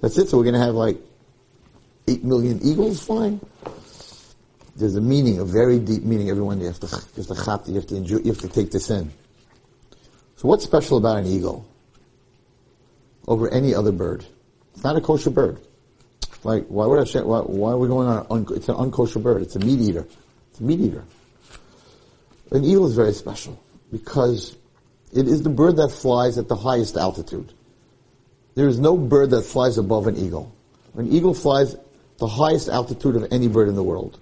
that's 0.00 0.16
it. 0.16 0.30
So 0.30 0.38
we're 0.38 0.44
going 0.44 0.54
to 0.54 0.64
have 0.64 0.74
like 0.74 0.96
eight 2.08 2.24
million 2.24 2.58
eagles 2.62 3.04
flying. 3.04 3.38
There's 4.76 4.96
a 4.96 5.02
meaning, 5.02 5.40
a 5.40 5.44
very 5.44 5.78
deep 5.78 6.04
meaning. 6.04 6.30
Everyone, 6.30 6.58
you 6.58 6.68
have 6.68 6.80
to, 6.80 6.86
you 6.86 7.22
have 7.22 7.64
to 7.64 7.70
you 7.70 7.74
have 7.74 7.86
to 7.88 7.96
enjoy, 7.96 8.16
you 8.20 8.32
have 8.32 8.40
to 8.40 8.48
take 8.48 8.70
this 8.70 8.88
in. 8.88 9.12
So 10.36 10.48
what's 10.48 10.64
special 10.64 10.96
about 10.96 11.18
an 11.18 11.26
eagle 11.26 11.68
over 13.28 13.50
any 13.50 13.74
other 13.74 13.92
bird? 13.92 14.24
It's 14.72 14.82
not 14.82 14.96
a 14.96 15.02
kosher 15.02 15.28
bird. 15.30 15.65
Like, 16.44 16.66
why 16.66 16.86
would 16.86 17.00
I 17.00 17.04
say, 17.04 17.20
why, 17.22 17.40
why 17.40 17.72
are 17.72 17.78
we 17.78 17.88
going 17.88 18.08
on, 18.08 18.26
un, 18.30 18.46
it's 18.54 18.68
an 18.68 18.76
unkosher 18.76 19.22
bird. 19.22 19.42
It's 19.42 19.56
a 19.56 19.58
meat 19.58 19.80
eater. 19.80 20.06
It's 20.50 20.60
a 20.60 20.62
meat 20.62 20.80
eater. 20.80 21.04
An 22.52 22.64
eagle 22.64 22.86
is 22.86 22.94
very 22.94 23.12
special 23.12 23.60
because 23.90 24.56
it 25.12 25.26
is 25.26 25.42
the 25.42 25.50
bird 25.50 25.76
that 25.76 25.88
flies 25.88 26.38
at 26.38 26.48
the 26.48 26.56
highest 26.56 26.96
altitude. 26.96 27.52
There 28.54 28.68
is 28.68 28.78
no 28.78 28.96
bird 28.96 29.30
that 29.30 29.42
flies 29.42 29.78
above 29.78 30.06
an 30.06 30.16
eagle. 30.16 30.54
An 30.94 31.12
eagle 31.12 31.34
flies 31.34 31.76
the 32.18 32.26
highest 32.26 32.68
altitude 32.68 33.16
of 33.16 33.32
any 33.32 33.48
bird 33.48 33.68
in 33.68 33.74
the 33.74 33.82
world. 33.82 34.18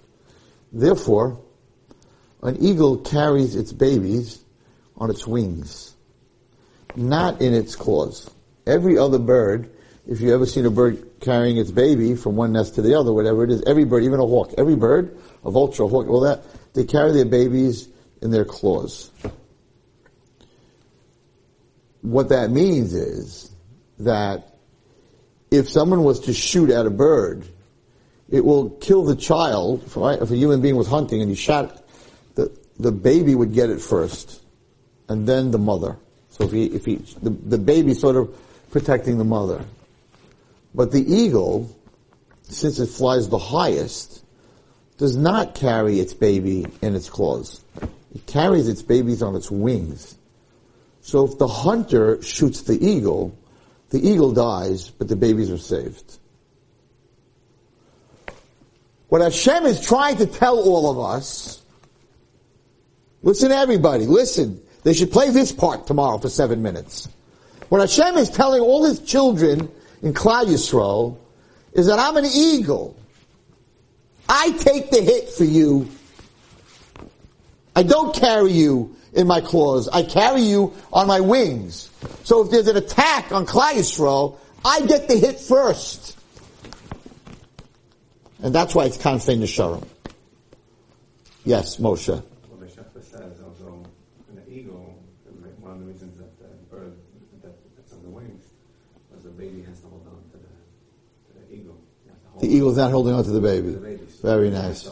Therefore, 0.73 1.39
an 2.43 2.57
eagle 2.61 2.97
carries 2.97 3.55
its 3.55 3.71
babies 3.71 4.43
on 4.97 5.09
its 5.09 5.25
wings, 5.25 5.95
not 6.95 7.41
in 7.41 7.53
its 7.53 7.75
claws. 7.75 8.29
Every 8.67 8.97
other 8.97 9.19
bird, 9.19 9.69
if 10.07 10.21
you 10.21 10.33
ever 10.33 10.45
seen 10.45 10.65
a 10.65 10.69
bird 10.69 11.03
carrying 11.19 11.57
its 11.57 11.71
baby 11.71 12.15
from 12.15 12.35
one 12.35 12.53
nest 12.53 12.75
to 12.75 12.81
the 12.81 12.93
other, 12.93 13.11
whatever 13.11 13.43
it 13.43 13.51
is, 13.51 13.63
every 13.63 13.85
bird, 13.85 14.03
even 14.03 14.19
a 14.19 14.25
hawk, 14.25 14.53
every 14.57 14.75
bird, 14.75 15.17
a 15.43 15.51
vulture, 15.51 15.83
a 15.83 15.87
hawk, 15.87 16.07
all 16.07 16.21
that, 16.21 16.43
they 16.73 16.83
carry 16.83 17.11
their 17.11 17.25
babies 17.25 17.89
in 18.21 18.31
their 18.31 18.45
claws. 18.45 19.09
What 22.01 22.29
that 22.29 22.51
means 22.51 22.93
is 22.93 23.51
that 23.99 24.57
if 25.49 25.69
someone 25.69 26.03
was 26.03 26.19
to 26.21 26.33
shoot 26.33 26.69
at 26.69 26.85
a 26.85 26.91
bird, 26.91 27.47
it 28.29 28.45
will 28.45 28.69
kill 28.71 29.05
the 29.05 29.15
child, 29.15 29.83
right? 29.95 30.21
If 30.21 30.29
a 30.29 30.35
human 30.35 30.61
being 30.61 30.75
was 30.75 30.87
hunting 30.87 31.21
and 31.21 31.29
he 31.29 31.35
shot, 31.35 31.83
the, 32.35 32.55
the 32.77 32.91
baby 32.91 33.33
would 33.33 33.53
get 33.53 33.69
it 33.69 33.81
first, 33.81 34.43
and 35.07 35.27
then 35.27 35.51
the 35.51 35.57
mother. 35.57 35.97
So 36.29 36.43
if 36.43 36.51
he, 36.51 36.65
if 36.65 36.85
he, 36.85 36.95
the, 37.23 37.29
the 37.29 37.57
baby 37.57 37.93
sort 37.93 38.17
of 38.17 38.35
protecting 38.71 39.17
the 39.17 39.23
mother. 39.23 39.63
But 40.75 40.91
the 40.91 41.01
eagle, 41.01 41.73
since 42.43 42.79
it 42.79 42.87
flies 42.87 43.29
the 43.29 43.37
highest, 43.37 44.23
does 44.97 45.15
not 45.15 45.55
carry 45.55 45.99
its 45.99 46.13
baby 46.13 46.67
in 46.81 46.95
its 46.95 47.09
claws. 47.09 47.63
It 48.13 48.25
carries 48.25 48.67
its 48.67 48.81
babies 48.81 49.21
on 49.21 49.35
its 49.35 49.49
wings. 49.49 50.17
So 51.01 51.25
if 51.25 51.37
the 51.37 51.47
hunter 51.47 52.21
shoots 52.21 52.63
the 52.63 52.85
eagle, 52.85 53.37
the 53.89 54.05
eagle 54.05 54.33
dies, 54.33 54.89
but 54.89 55.07
the 55.07 55.15
babies 55.15 55.49
are 55.49 55.57
saved. 55.57 56.19
What 59.07 59.21
Hashem 59.21 59.65
is 59.65 59.85
trying 59.85 60.17
to 60.17 60.25
tell 60.25 60.59
all 60.59 60.91
of 60.91 60.99
us, 60.99 61.63
listen 63.21 63.51
everybody, 63.51 64.07
listen. 64.07 64.61
They 64.83 64.93
should 64.93 65.11
play 65.11 65.29
this 65.29 65.51
part 65.51 65.87
tomorrow 65.87 66.17
for 66.17 66.29
seven 66.29 66.61
minutes. 66.61 67.07
What 67.69 67.81
Hashem 67.81 68.17
is 68.17 68.29
telling 68.29 68.61
all 68.61 68.83
his 68.83 68.99
children 68.99 69.71
in 70.05 70.13
Klal 70.13 70.45
Yisrael 70.45 71.17
is 71.73 71.87
that 71.87 71.99
I'm 71.99 72.15
an 72.15 72.25
eagle. 72.25 72.95
I 74.29 74.51
take 74.51 74.89
the 74.89 75.01
hit 75.01 75.29
for 75.29 75.43
you 75.43 75.89
I 77.75 77.83
don't 77.83 78.15
carry 78.15 78.53
you 78.53 78.95
in 79.13 79.27
my 79.27 79.41
claws. 79.41 79.89
I 79.89 80.03
carry 80.03 80.41
you 80.41 80.73
on 80.93 81.07
my 81.07 81.19
wings. 81.19 81.89
So 82.23 82.43
if 82.43 82.51
there's 82.51 82.67
an 82.67 82.77
attack 82.77 83.33
on 83.33 83.45
Klal 83.45 83.73
Yisrael, 83.73 84.37
I 84.63 84.81
get 84.85 85.09
the 85.09 85.17
hit 85.17 85.39
first. 85.39 86.17
And 88.41 88.55
that's 88.55 88.73
why 88.73 88.85
it's 88.85 88.97
Kanfei 88.97 89.37
Nesharim. 89.37 89.85
Yes, 91.43 91.77
Moshe. 91.77 92.07
Well, 92.07 92.23
the 92.59 92.65
Shechta 92.65 93.03
says 93.03 93.41
also 93.45 93.83
an 94.29 94.41
eagle, 94.49 94.97
one 95.59 95.73
of 95.73 95.79
the 95.79 95.85
reasons 95.85 96.17
that 96.17 96.39
the 96.39 96.47
bird 96.75 96.95
that, 97.43 97.53
that's 97.75 97.93
on 97.93 98.03
the 98.03 98.09
wings, 98.09 98.43
was 99.13 99.23
the 99.23 99.29
baby 99.31 99.61
has 99.63 99.81
to 99.81 99.87
hold 99.87 100.07
on 100.07 100.23
to 100.31 100.37
the, 100.37 100.47
to 101.27 101.47
the 101.47 101.55
eagle. 101.55 101.77
The 102.55 102.59
eagle's 102.59 102.77
not 102.77 102.91
holding 102.91 103.13
on 103.13 103.21
to 103.25 103.31
the 103.31 103.41
baby. 103.41 103.71
The. 103.71 103.99
Very 104.21 104.49
nice. 104.49 104.87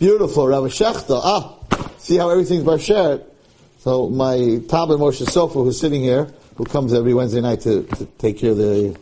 Beautiful, 0.00 0.48
Rabbi 0.48 0.66
Shechta. 0.66 1.20
Ah, 1.22 1.56
See 1.98 2.16
how 2.16 2.30
everything's 2.30 2.64
bashert? 2.64 3.24
So 3.78 4.10
my 4.10 4.60
Talbot 4.68 4.98
Moshe 4.98 5.24
Sofa, 5.30 5.62
who's 5.62 5.78
sitting 5.78 6.02
here, 6.02 6.34
who 6.56 6.64
comes 6.64 6.92
every 6.92 7.14
Wednesday 7.14 7.40
night 7.40 7.60
to, 7.60 7.84
to 7.84 8.06
take 8.18 8.38
care 8.38 8.50
of 8.50 8.56
the 8.56 8.98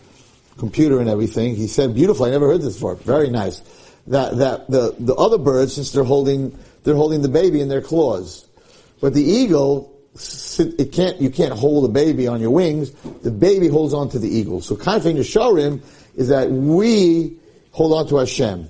computer 0.59 1.01
and 1.01 1.09
everything, 1.09 1.57
he 1.57 1.67
said, 1.67 1.95
beautiful, 1.95 2.27
I 2.27 2.31
never 2.31 2.47
heard 2.47 2.61
this 2.61 2.75
before. 2.75 2.97
Very 2.97 3.31
nice. 3.31 3.61
That, 4.09 4.37
that, 4.37 4.71
the, 4.71 4.95
the 4.99 5.15
other 5.15 5.39
birds, 5.39 5.75
since 5.75 5.93
they're 5.93 6.05
holding, 6.05 6.59
they're 6.83 6.95
holding 6.95 7.23
the 7.23 7.31
baby 7.31 7.63
in 7.63 7.69
their 7.69 7.81
claws. 7.81 8.47
But 9.01 9.15
the 9.15 9.23
eagle, 9.23 9.99
it 10.59 10.93
can't, 10.93 11.23
you 11.23 11.31
can't 11.31 11.55
hold 11.55 11.87
a 11.87 11.93
baby 11.93 12.27
on 12.27 12.43
your 12.43 12.51
wings. 12.51 12.91
The 13.23 13.31
baby 13.31 13.69
holds 13.69 13.95
on 13.95 14.11
to 14.11 14.19
the 14.19 14.29
eagle. 14.29 14.61
So 14.61 14.77
kind 14.77 14.99
of 14.99 15.03
thing 15.03 15.17
to 15.17 15.25
show 15.25 15.57
him 15.57 15.81
is 16.17 16.29
that 16.29 16.51
we 16.51 17.39
hold 17.75 17.93
on 17.93 18.07
to 18.07 18.19
Hashem. 18.19 18.69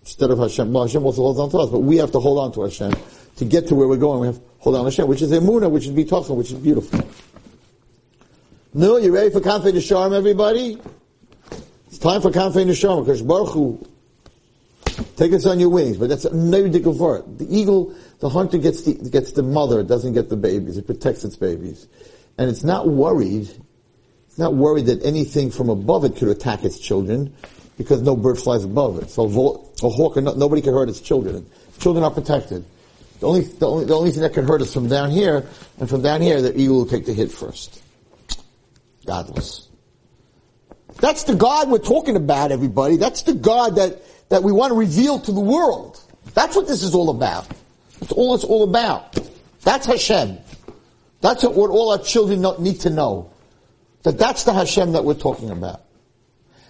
Instead 0.00 0.30
of 0.30 0.38
Hashem, 0.38 0.72
well, 0.72 0.86
Hashem 0.86 1.04
also 1.04 1.22
holds 1.22 1.38
on 1.38 1.50
to 1.50 1.58
us, 1.58 1.70
but 1.70 1.78
we 1.78 1.96
have 1.98 2.10
to 2.12 2.20
hold 2.20 2.38
on 2.38 2.52
to 2.52 2.62
Hashem 2.62 2.92
to 3.36 3.44
get 3.44 3.68
to 3.68 3.74
where 3.74 3.86
we're 3.86 3.96
going, 3.96 4.20
we 4.20 4.26
have 4.26 4.36
to 4.36 4.42
hold 4.58 4.76
on 4.76 4.82
to 4.82 4.90
Hashem, 4.90 5.06
which 5.06 5.22
is 5.22 5.30
Emuna, 5.30 5.70
which 5.70 5.86
is 5.86 5.92
Bitachon, 5.92 6.36
which 6.36 6.50
is 6.50 6.58
beautiful. 6.58 7.00
No, 8.74 8.96
you 8.96 9.14
ready 9.14 9.30
for 9.30 9.40
Kanfei 9.40 9.72
Nesharim, 9.72 10.12
everybody? 10.14 10.80
It's 11.86 11.98
time 11.98 12.20
for 12.20 12.30
Kanfei 12.30 12.66
Nesharim, 12.66 13.04
because 13.04 13.22
Baruch 13.22 13.50
Hu, 13.50 13.86
take 15.16 15.32
us 15.32 15.46
on 15.46 15.60
your 15.60 15.68
wings, 15.68 15.96
but 15.96 16.08
that's 16.08 16.24
difficult 16.24 16.96
word. 16.96 17.38
The 17.38 17.46
eagle, 17.56 17.94
the 18.18 18.28
hunter 18.28 18.58
gets 18.58 18.82
the, 18.82 18.94
gets 19.10 19.30
the 19.32 19.44
mother, 19.44 19.78
it 19.80 19.86
doesn't 19.86 20.12
get 20.12 20.28
the 20.28 20.36
babies, 20.36 20.76
it 20.76 20.86
protects 20.86 21.24
its 21.24 21.36
babies. 21.36 21.86
And 22.36 22.50
it's 22.50 22.64
not 22.64 22.88
worried, 22.88 23.48
it's 24.26 24.38
not 24.38 24.54
worried 24.54 24.86
that 24.86 25.04
anything 25.04 25.52
from 25.52 25.68
above 25.68 26.04
it 26.04 26.16
could 26.16 26.28
attack 26.28 26.64
its 26.64 26.80
children, 26.80 27.32
because 27.76 28.02
no 28.02 28.16
bird 28.16 28.38
flies 28.38 28.64
above 28.64 29.02
it. 29.02 29.10
So 29.10 29.24
a 29.24 29.88
hawk, 29.88 30.16
nobody 30.16 30.62
can 30.62 30.72
hurt 30.72 30.88
its 30.88 31.00
children. 31.00 31.46
Children 31.78 32.04
are 32.04 32.10
protected. 32.10 32.64
The 33.20 33.26
only, 33.26 33.40
the 33.42 33.66
only, 33.66 33.84
the 33.84 33.94
only 33.94 34.10
thing 34.10 34.22
that 34.22 34.34
can 34.34 34.46
hurt 34.46 34.60
us 34.62 34.72
from 34.72 34.88
down 34.88 35.10
here, 35.10 35.46
and 35.78 35.88
from 35.88 36.02
down 36.02 36.20
here, 36.20 36.42
the 36.42 36.58
eagle 36.58 36.78
will 36.78 36.86
take 36.86 37.06
the 37.06 37.12
hit 37.12 37.30
first. 37.30 37.82
Godless. 39.06 39.68
That's 41.00 41.24
the 41.24 41.34
God 41.34 41.70
we're 41.70 41.78
talking 41.78 42.16
about, 42.16 42.52
everybody. 42.52 42.96
That's 42.96 43.22
the 43.22 43.34
God 43.34 43.76
that, 43.76 44.02
that 44.28 44.42
we 44.42 44.52
want 44.52 44.70
to 44.70 44.78
reveal 44.78 45.18
to 45.20 45.32
the 45.32 45.40
world. 45.40 46.00
That's 46.34 46.56
what 46.56 46.66
this 46.66 46.82
is 46.82 46.94
all 46.94 47.10
about. 47.10 47.48
That's 48.00 48.12
all 48.12 48.34
it's 48.34 48.44
all 48.44 48.64
about. 48.64 49.18
That's 49.62 49.86
Hashem. 49.86 50.38
That's 51.20 51.42
what 51.42 51.70
all 51.70 51.90
our 51.90 51.98
children 51.98 52.44
need 52.62 52.80
to 52.80 52.90
know. 52.90 53.30
That 54.02 54.18
that's 54.18 54.44
the 54.44 54.52
Hashem 54.52 54.92
that 54.92 55.04
we're 55.04 55.14
talking 55.14 55.50
about. 55.50 55.82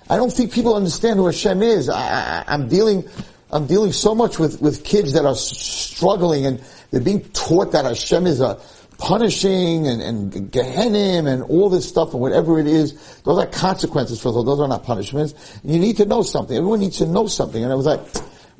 I 0.08 0.16
don't 0.16 0.32
think 0.32 0.52
people 0.52 0.74
understand 0.74 1.18
who 1.18 1.26
Hashem 1.26 1.62
is. 1.62 1.88
I, 1.88 2.44
am 2.46 2.68
dealing, 2.68 3.08
I'm 3.50 3.66
dealing 3.66 3.92
so 3.92 4.14
much 4.14 4.38
with, 4.38 4.60
with 4.60 4.84
kids 4.84 5.14
that 5.14 5.24
are 5.24 5.34
struggling 5.34 6.46
and 6.46 6.62
they're 6.90 7.00
being 7.00 7.22
taught 7.30 7.72
that 7.72 7.84
Hashem 7.84 8.26
is 8.26 8.40
a 8.40 8.60
punishing 8.98 9.86
and, 9.86 10.00
and 10.02 10.32
Gehenim 10.52 11.26
and 11.26 11.42
all 11.44 11.68
this 11.68 11.88
stuff 11.88 12.12
and 12.12 12.20
whatever 12.20 12.58
it 12.58 12.66
is. 12.66 13.20
Those 13.22 13.38
are 13.38 13.46
consequences 13.46 14.20
for 14.20 14.32
those. 14.32 14.44
Those 14.44 14.60
are 14.60 14.68
not 14.68 14.84
punishments. 14.84 15.58
You 15.64 15.78
need 15.78 15.96
to 15.96 16.06
know 16.06 16.22
something. 16.22 16.56
Everyone 16.56 16.80
needs 16.80 16.98
to 16.98 17.06
know 17.06 17.26
something. 17.26 17.62
And 17.62 17.72
I 17.72 17.76
was 17.76 17.86
like, 17.86 18.00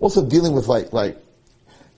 also 0.00 0.26
dealing 0.26 0.54
with 0.54 0.66
like, 0.66 0.92
like, 0.92 1.18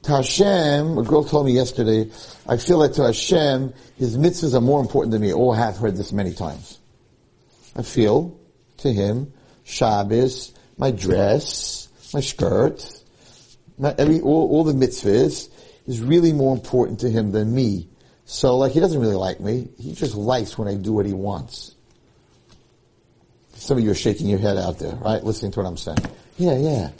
to 0.02 0.12
Hashem, 0.12 0.98
a 0.98 1.02
girl 1.02 1.24
told 1.24 1.46
me 1.46 1.52
yesterday, 1.52 2.10
I 2.46 2.58
feel 2.58 2.78
that 2.80 2.94
to 2.94 3.04
Hashem, 3.04 3.72
his 3.96 4.16
mitzvahs 4.16 4.54
are 4.54 4.60
more 4.60 4.80
important 4.80 5.10
than 5.10 5.22
me. 5.22 5.32
Oh, 5.32 5.50
I 5.50 5.56
have 5.56 5.78
heard 5.78 5.96
this 5.96 6.12
many 6.12 6.32
times. 6.32 6.78
I 7.74 7.82
feel 7.82 8.38
to 8.78 8.92
him, 8.92 9.32
Shabbos, 9.66 10.54
my 10.78 10.92
dress, 10.92 11.88
my 12.14 12.20
skirt, 12.20 12.82
my, 13.76 13.94
every, 13.98 14.20
all, 14.20 14.48
all 14.50 14.64
the 14.64 14.72
mitzvahs 14.72 15.50
is 15.86 16.00
really 16.00 16.32
more 16.32 16.54
important 16.54 17.00
to 17.00 17.10
him 17.10 17.32
than 17.32 17.52
me. 17.52 17.88
So 18.24 18.56
like 18.56 18.72
he 18.72 18.80
doesn't 18.80 19.00
really 19.00 19.16
like 19.16 19.40
me. 19.40 19.68
He 19.78 19.92
just 19.92 20.14
likes 20.14 20.56
when 20.56 20.68
I 20.68 20.74
do 20.74 20.92
what 20.92 21.04
he 21.04 21.12
wants. 21.12 21.74
Some 23.54 23.78
of 23.78 23.84
you 23.84 23.90
are 23.90 23.94
shaking 23.94 24.28
your 24.28 24.38
head 24.38 24.56
out 24.56 24.78
there, 24.78 24.94
right? 24.96 25.22
Listening 25.22 25.50
to 25.52 25.60
what 25.60 25.66
I'm 25.66 25.76
saying. 25.76 25.98
Yeah, 26.38 26.56
yeah, 26.56 26.90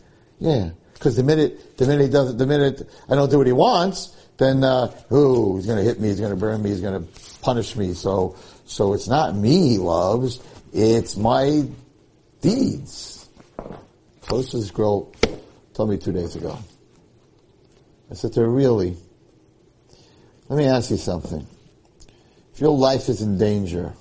yeah. 0.41 0.71
Because 0.95 1.17
the 1.17 1.23
minute, 1.23 1.77
the 1.77 1.87
minute 1.87 2.05
he 2.05 2.11
does 2.11 2.31
it, 2.31 2.39
the 2.39 2.47
minute 2.47 2.89
I 3.09 3.15
don't 3.15 3.31
do 3.31 3.39
what 3.39 3.47
he 3.47 3.53
wants, 3.53 4.17
then, 4.39 4.65
uh, 4.65 4.93
ooh, 5.13 5.57
he's 5.57 5.67
gonna 5.67 5.83
hit 5.83 6.01
me, 6.01 6.09
he's 6.09 6.21
gonna 6.21 6.37
burn 6.37 6.63
me, 6.63 6.71
he's 6.71 6.81
gonna 6.81 7.05
punish 7.43 7.77
me. 7.77 7.93
So, 7.95 8.37
so 8.65 8.93
it's 8.93 9.07
not 9.07 9.37
me 9.37 9.69
he 9.69 9.79
loves, 9.79 10.41
it's 10.73 11.17
my 11.17 11.67
deeds. 12.47 13.29
Close 14.21 14.51
to 14.51 14.59
this 14.59 14.71
girl 14.71 15.13
told 15.75 15.91
me 15.91 15.99
two 15.99 16.13
days 16.13 16.37
ago. 16.37 16.59
I 18.11 18.15
said 18.15 18.33
to 18.35 18.41
her, 18.41 18.49
really? 18.49 18.97
Let 20.49 20.57
me 20.57 20.67
ask 20.67 20.91
you 20.91 20.97
something. 20.97 21.47
If 22.55 22.61
your 22.61 22.71
life 22.71 23.09
is 23.09 23.21
in 23.21 23.37
danger, 23.37 23.93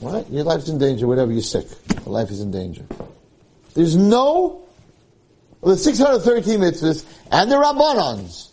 what? 0.00 0.30
Your 0.30 0.44
life's 0.44 0.68
in 0.68 0.78
danger, 0.78 1.06
whatever, 1.06 1.32
you're 1.32 1.42
sick. 1.42 1.66
Your 2.04 2.14
life 2.14 2.30
is 2.30 2.40
in 2.40 2.50
danger. 2.50 2.86
There's 3.74 3.96
no 3.96 4.62
the 5.62 5.76
613 5.76 6.60
mitzvahs 6.60 7.04
and 7.32 7.50
the 7.50 7.56
Rabbanans, 7.56 8.50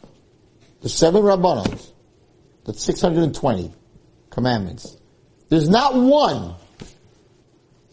the 0.81 0.89
seven 0.89 1.21
Rabbanans, 1.21 1.91
the 2.65 2.73
620 2.73 3.71
commandments. 4.31 4.97
There's 5.49 5.69
not 5.69 5.93
one 5.93 6.55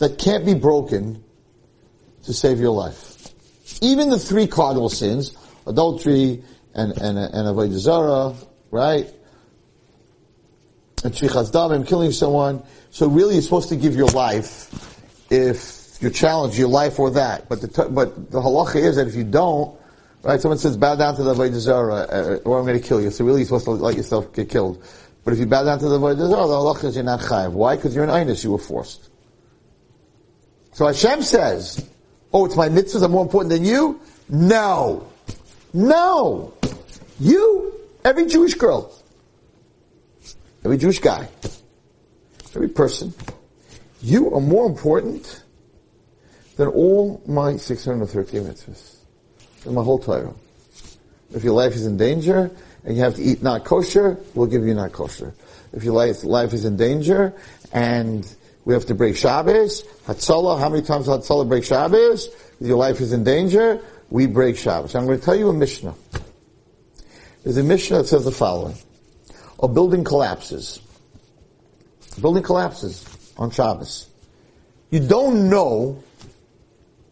that 0.01 0.19
can't 0.19 0.45
be 0.45 0.55
broken 0.55 1.23
to 2.25 2.33
save 2.33 2.59
your 2.59 2.73
life. 2.73 3.33
Even 3.81 4.11
the 4.11 4.19
three 4.19 4.47
cardinal 4.47 4.89
sins, 4.89 5.37
adultery 5.67 6.43
and, 6.75 6.93
and, 6.93 7.19
and 7.19 7.33
avodah 7.33 7.79
zarah, 7.79 8.35
right? 8.71 9.07
And 11.05 11.15
shefichas 11.15 11.53
damim, 11.53 11.87
killing 11.87 12.13
someone. 12.13 12.63
So 12.91 13.09
really 13.09 13.35
you're 13.35 13.43
supposed 13.43 13.69
to 13.69 13.77
give 13.77 13.95
your 13.95 14.09
life 14.09 14.69
if 15.31 15.99
you 16.01 16.11
challenge 16.11 16.59
your 16.59 16.69
life 16.69 16.99
or 16.99 17.11
that. 17.11 17.49
But 17.49 17.61
the, 17.61 17.89
but 17.91 18.31
the 18.31 18.41
halacha 18.41 18.77
is 18.77 18.97
that 18.97 19.07
if 19.07 19.15
you 19.15 19.25
don't, 19.25 19.79
right, 20.23 20.41
someone 20.41 20.59
says 20.59 20.79
bow 20.79 20.97
down 20.97 21.15
to 21.17 21.23
the 21.23 21.35
Avodah 21.35 21.59
Zarah, 21.59 21.95
uh, 21.95 22.39
or 22.45 22.59
I'm 22.59 22.67
going 22.67 22.81
to 22.81 22.87
kill 22.87 23.03
you. 23.03 23.11
So 23.11 23.25
really 23.25 23.41
you're 23.41 23.47
supposed 23.47 23.67
to 23.67 23.73
let 23.73 23.97
yourself 23.97 24.33
get 24.33 24.49
killed. 24.49 24.83
But 25.25 25.35
if 25.35 25.41
you 25.41 25.47
bow 25.47 25.63
down 25.63 25.79
to 25.81 25.89
the 25.89 25.99
Avodah 25.99 26.29
Zarah, 26.29 26.47
the 26.47 26.55
halacha 26.55 26.85
is 26.85 26.97
you're 26.97 27.05
not 27.05 27.21
chayiv. 27.21 27.53
Why? 27.53 27.77
Because 27.77 27.95
you're 27.95 28.05
an 28.05 28.11
einus, 28.11 28.43
you 28.43 28.53
were 28.53 28.59
forced. 28.59 29.10
So 30.73 30.87
Hashem 30.87 31.23
says, 31.23 31.89
oh, 32.33 32.47
it's 32.47 32.57
my 32.57 32.69
mitzvahs 32.69 33.03
are 33.03 33.09
more 33.09 33.23
important 33.23 33.51
than 33.51 33.65
you? 33.65 34.01
No. 34.29 35.11
No. 35.73 36.55
You, 37.19 37.75
every 38.05 38.27
Jewish 38.27 38.55
girl, 38.55 38.93
every 40.65 40.79
Jewish 40.79 41.01
guy, 41.01 41.29
every 42.55 42.69
person, 42.69 43.13
you 44.03 44.35
are 44.35 44.41
more 44.41 44.67
important 44.67 45.43
than 46.57 46.69
all 46.69 47.23
my 47.27 47.57
613 47.57 48.43
mitzvahs, 48.43 48.97
than 49.65 49.75
my 49.75 49.83
whole 49.83 49.99
Torah. 49.99 50.35
If 51.35 51.45
your 51.45 51.55
life 51.55 51.75
is 51.75 51.87
in 51.87 51.97
danger 51.97 52.51
and 52.85 52.97
you 52.97 53.03
have 53.03 53.17
to 53.17 53.23
eat 53.23 53.43
not 53.43 53.65
kosher, 53.65 54.19
we'll 54.35 54.47
give 54.47 54.67
you 54.67 54.75
not 54.75 54.93
kosher. 54.93 55.35
If 55.73 55.85
your 55.85 55.95
life, 55.95 56.25
life 56.25 56.53
is 56.53 56.65
in 56.65 56.77
danger 56.77 57.35
and 57.73 58.27
we 58.71 58.75
have 58.75 58.87
to 58.87 58.95
break 58.95 59.17
Shabbos, 59.17 59.83
Hatzalah, 60.07 60.61
how 60.61 60.69
many 60.69 60.83
times 60.83 61.09
Hatzalah 61.09 61.49
break 61.49 61.65
Shabbos? 61.65 62.29
Your 62.61 62.77
life 62.77 63.01
is 63.01 63.13
in 63.13 63.25
danger, 63.25 63.83
we 64.11 64.27
break 64.27 64.57
Shabbos. 64.57 64.95
I'm 64.95 65.07
going 65.07 65.19
to 65.19 65.25
tell 65.25 65.35
you 65.35 65.49
a 65.49 65.53
Mishnah. 65.53 65.93
There's 67.43 67.57
a 67.57 67.65
Mishnah 67.65 67.99
that 67.99 68.05
says 68.05 68.25
the 68.25 68.31
following. 68.31 68.77
A 69.61 69.67
building 69.67 70.05
collapses. 70.05 70.81
A 72.17 72.21
building 72.21 72.45
collapses 72.45 73.05
on 73.37 73.51
Shabbos. 73.51 74.09
You 74.93 75.01
don't 75.01 75.51
know 75.51 76.01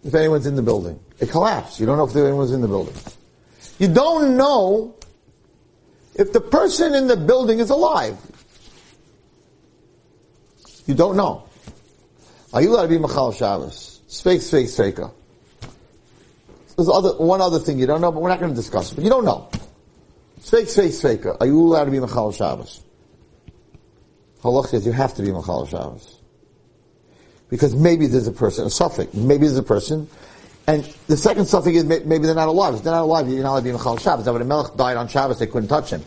if 0.05 0.15
anyone's 0.15 0.47
in 0.47 0.55
the 0.55 0.63
building. 0.63 1.01
It 1.19 1.29
collapsed. 1.29 1.81
You 1.81 1.87
don't 1.87 1.99
know 1.99 2.07
if 2.07 2.15
anyone's 2.15 2.53
in 2.53 2.61
the 2.61 2.69
building. 2.69 2.95
You 3.81 3.89
don't 3.89 4.37
know 4.37 4.95
if 6.15 6.33
the 6.33 6.41
person 6.41 6.95
in 6.95 7.09
the 7.09 7.17
building 7.17 7.59
is 7.59 7.71
alive. 7.71 8.17
You 10.87 10.95
don't 10.95 11.17
know. 11.17 11.48
Are 12.53 12.63
you 12.63 12.73
allowed 12.73 12.83
to 12.83 12.89
be 12.89 12.99
Machal 12.99 13.33
Shabbos? 13.33 14.01
Fake, 14.09 14.43
fake, 14.43 14.71
faker. 14.71 15.11
There's 16.77 16.89
other, 16.89 17.11
one 17.17 17.41
other 17.41 17.59
thing 17.59 17.79
you 17.79 17.87
don't 17.87 18.01
know, 18.01 18.13
but 18.13 18.23
we're 18.23 18.29
not 18.29 18.39
going 18.39 18.53
to 18.53 18.57
discuss 18.57 18.93
it. 18.93 18.95
But 18.95 19.05
you 19.05 19.11
don't 19.11 19.25
know. 19.25 19.51
Fake, 20.41 20.69
fake, 20.69 20.95
faker. 20.95 21.37
Are 21.41 21.47
you 21.47 21.61
allowed 21.61 21.85
to 21.85 21.91
be 21.91 22.01
Machal 22.01 22.33
Shabbos? 22.33 22.83
Halach 24.43 24.69
says 24.69 24.87
you 24.87 24.93
have 24.93 25.15
to 25.15 25.23
be 25.23 25.33
Machal 25.33 25.67
Shabbos. 25.67 26.21
Because 27.51 27.75
maybe 27.75 28.07
there's 28.07 28.27
a 28.27 28.33
person, 28.33 28.67
a 28.67 28.71
suffix, 28.71 29.13
maybe 29.15 29.47
there's 29.47 29.59
a 29.59 29.63
person, 29.63 30.09
and 30.67 30.85
the 31.07 31.17
second 31.17 31.47
suffix 31.47 31.79
is 31.79 31.85
maybe 31.85 32.19
they're 32.19 32.35
not 32.35 32.49
alive. 32.49 32.75
If 32.75 32.83
they're 32.83 32.93
not 32.93 33.03
alive, 33.03 33.29
you're 33.29 33.43
not 33.43 33.53
allowed 33.53 33.65
to 33.65 33.73
be 33.73 33.79
Mechal 33.79 34.01
Shabbos. 34.01 34.27
When 34.27 34.41
a 34.41 34.45
Melech 34.45 34.77
died 34.77 34.97
on 34.97 35.09
Shabbos, 35.09 35.39
they 35.39 35.47
couldn't 35.47 35.69
touch 35.69 35.91
him. 35.91 36.05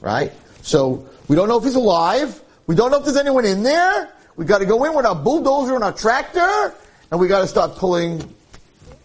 Right? 0.00 0.32
So, 0.62 1.08
we 1.28 1.36
don't 1.36 1.48
know 1.48 1.58
if 1.58 1.64
he's 1.64 1.74
alive, 1.74 2.40
we 2.66 2.74
don't 2.74 2.90
know 2.90 2.98
if 2.98 3.04
there's 3.04 3.16
anyone 3.16 3.44
in 3.44 3.62
there, 3.62 4.12
we 4.36 4.44
gotta 4.44 4.66
go 4.66 4.84
in 4.84 4.94
with 4.94 5.06
our 5.06 5.14
bulldozer 5.14 5.74
and 5.74 5.84
our 5.84 5.92
tractor, 5.92 6.74
and 7.10 7.20
we 7.20 7.28
gotta 7.28 7.46
start 7.46 7.76
pulling 7.76 8.22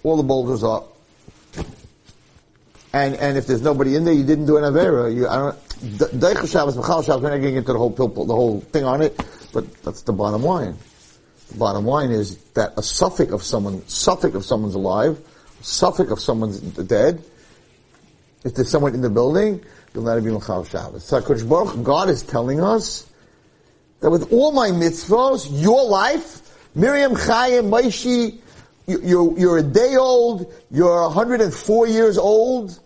all 0.03 0.17
the 0.17 0.23
boulders 0.23 0.63
up. 0.63 0.97
And, 2.93 3.15
and 3.15 3.37
if 3.37 3.47
there's 3.47 3.61
nobody 3.61 3.95
in 3.95 4.03
there, 4.03 4.13
you 4.13 4.25
didn't 4.25 4.47
do 4.47 4.57
an 4.57 4.63
Avera, 4.63 5.13
you, 5.15 5.27
I 5.27 5.37
don't, 5.37 5.55
Deicha 5.79 6.51
Shabbos, 6.51 6.75
Mechal 6.75 7.05
Shabbos, 7.05 7.21
we're 7.21 7.29
not 7.29 7.37
getting 7.37 7.55
into 7.55 7.71
the 7.71 7.79
whole, 7.79 7.89
the 7.89 8.35
whole 8.35 8.59
thing 8.59 8.83
on 8.83 9.01
it, 9.01 9.17
but 9.53 9.73
that's 9.83 10.01
the 10.01 10.11
bottom 10.11 10.43
line. 10.43 10.75
The 11.49 11.57
bottom 11.57 11.85
line 11.85 12.11
is 12.11 12.37
that 12.53 12.73
a 12.77 12.83
suffix 12.83 13.31
of 13.31 13.43
someone, 13.43 13.87
suffix 13.87 14.35
of 14.35 14.43
someone's 14.43 14.75
alive, 14.75 15.17
suffix 15.61 16.11
of 16.11 16.19
someone's 16.19 16.59
dead, 16.59 17.23
if 18.43 18.55
there's 18.55 18.69
someone 18.69 18.93
in 18.93 19.01
the 19.01 19.09
building, 19.09 19.63
you'll 19.93 20.07
it 20.09 20.21
be 20.21 20.31
Machal 20.31 20.65
Shabbos. 20.65 21.05
So 21.05 21.21
Baruch, 21.21 21.83
God 21.83 22.09
is 22.09 22.23
telling 22.23 22.61
us 22.61 23.10
that 24.01 24.09
with 24.09 24.31
all 24.33 24.51
my 24.51 24.69
mitzvahs, 24.69 25.47
your 25.49 25.87
life, 25.87 26.41
Miriam 26.75 27.13
Chayim, 27.13 27.69
Maishi, 27.69 28.39
you're, 28.87 29.37
you're 29.37 29.57
a 29.57 29.63
day 29.63 29.95
old, 29.95 30.53
you're 30.69 31.01
104 31.03 31.87
years 31.87 32.17
old, 32.17 32.79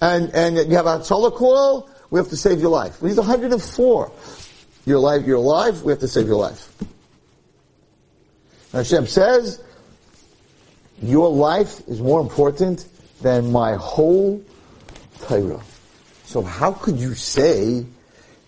and, 0.00 0.30
and 0.34 0.56
you 0.70 0.76
have 0.76 0.86
a 0.86 1.00
coil, 1.30 1.90
we 2.10 2.18
have 2.18 2.28
to 2.28 2.36
save 2.36 2.60
your 2.60 2.70
life. 2.70 3.00
He's 3.00 3.16
104, 3.16 4.12
your 4.84 4.98
life, 4.98 5.26
you're 5.26 5.36
alive, 5.36 5.82
we 5.82 5.92
have 5.92 6.00
to 6.00 6.08
save 6.08 6.26
your 6.26 6.36
life. 6.36 6.72
Hashem 8.72 9.06
says, 9.06 9.62
your 11.02 11.30
life 11.30 11.86
is 11.88 12.00
more 12.00 12.20
important 12.20 12.86
than 13.20 13.50
my 13.52 13.74
whole 13.74 14.42
Torah. 15.22 15.62
So 16.24 16.42
how 16.42 16.72
could 16.72 16.96
you 16.96 17.14
say 17.14 17.86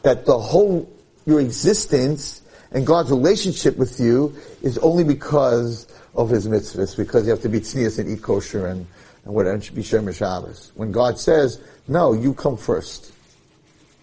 that 0.03 0.27
the 0.27 0.39
whole, 0.39 0.91
your 1.29 1.41
existence 1.41 2.41
and 2.73 2.87
God's 2.87 3.11
relationship 3.11 3.77
with 3.77 4.01
you 4.01 4.35
is 4.63 4.79
only 4.79 5.05
because 5.05 5.87
of 6.15 6.31
His 6.31 6.49
mitzvahs, 6.49 6.97
because 6.97 7.25
you 7.25 7.31
have 7.31 7.43
to 7.43 7.51
be 7.51 7.61
tznius 7.61 7.99
and 7.99 8.09
eat 8.09 8.23
kosher 8.23 8.67
and, 8.67 8.87
and 9.25 9.35
whatever, 9.35 9.55
and 9.55 9.75
be 9.75 9.83
Shem 9.83 10.11
Shabbos. 10.11 10.73
When 10.75 10.91
God 10.91 11.19
says, 11.19 11.61
no, 11.87 12.15
you 12.15 12.33
come 12.33 12.57
first. 12.57 13.13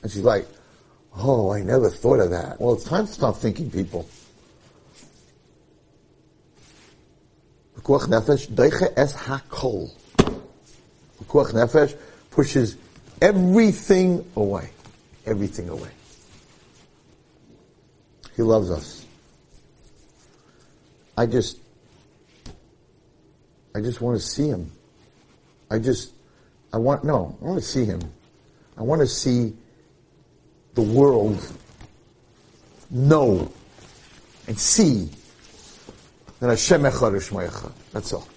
And 0.03 0.11
she's 0.11 0.21
like, 0.21 0.45
oh, 1.17 1.51
I 1.51 1.63
never 1.63 1.89
thought 1.89 2.19
of 2.19 2.29
that. 2.29 2.61
Well, 2.61 2.75
it's 2.75 2.83
time 2.83 3.07
to 3.07 3.11
stop 3.11 3.37
thinking, 3.37 3.71
people. 3.71 4.07
Pekuach 7.75 8.07
nefesh 8.07 8.47
doicha 8.49 8.93
es 8.95 9.15
hakol. 9.15 9.91
Pekuach 11.23 11.53
nefesh 11.53 11.97
pushes 12.29 12.77
everything 13.19 14.23
away. 14.35 14.69
Everything 15.25 15.69
away. 15.69 15.89
He 18.35 18.43
loves 18.43 18.69
us. 18.69 19.05
I 21.17 21.25
just, 21.25 21.59
I 23.73 23.81
just 23.81 24.01
want 24.01 24.19
to 24.19 24.25
see 24.25 24.47
him. 24.47 24.71
I 25.71 25.79
just, 25.79 26.13
I 26.73 26.77
want, 26.77 27.03
no, 27.03 27.37
I 27.41 27.45
want 27.45 27.59
to 27.59 27.65
see 27.65 27.85
him. 27.85 28.01
I 28.77 28.81
want 28.81 29.01
to 29.01 29.07
see 29.07 29.53
the 30.73 30.81
world 30.81 31.41
know 32.91 33.51
and 34.47 34.59
see 34.59 35.09
that 36.39 36.49
Hashem 36.49 36.81
Echad 36.81 37.13
Echad. 37.13 37.71
That's 37.93 38.13
all. 38.13 38.27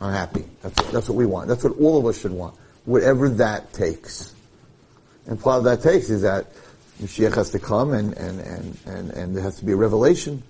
I'm 0.00 0.12
happy. 0.12 0.44
That's, 0.62 0.90
that's 0.90 1.08
what 1.08 1.16
we 1.16 1.26
want. 1.26 1.48
That's 1.48 1.64
what 1.64 1.78
all 1.78 1.98
of 1.98 2.06
us 2.06 2.20
should 2.20 2.32
want. 2.32 2.56
Whatever 2.84 3.28
that 3.30 3.72
takes. 3.72 4.34
And 5.26 5.40
part 5.40 5.58
of 5.58 5.64
that 5.64 5.82
takes 5.82 6.10
is 6.10 6.22
that 6.22 6.52
Mashiach 7.00 7.34
has 7.34 7.50
to 7.50 7.58
come 7.58 7.92
and, 7.92 8.16
and, 8.16 8.40
and, 8.40 8.78
and, 8.86 9.10
and 9.10 9.36
there 9.36 9.42
has 9.42 9.56
to 9.56 9.64
be 9.64 9.72
a 9.72 9.76
revelation. 9.76 10.42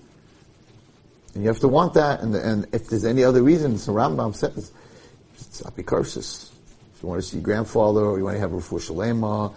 And 1.34 1.42
you 1.42 1.48
have 1.48 1.60
to 1.60 1.68
want 1.68 1.94
that. 1.94 2.20
And, 2.20 2.34
and 2.34 2.66
if 2.72 2.88
there's 2.88 3.04
any 3.04 3.24
other 3.24 3.42
reason, 3.42 3.78
so 3.78 3.92
Rambam 3.92 4.34
says, 4.34 4.72
it's 5.34 5.62
apikursis. 5.62 6.50
If 6.94 7.02
you 7.02 7.08
want 7.08 7.20
to 7.20 7.28
see 7.28 7.38
your 7.38 7.44
grandfather, 7.44 8.00
or 8.00 8.18
you 8.18 8.24
want 8.24 8.36
to 8.36 8.40
have 8.40 8.52
a 8.52 8.56
shalema, 8.56 9.52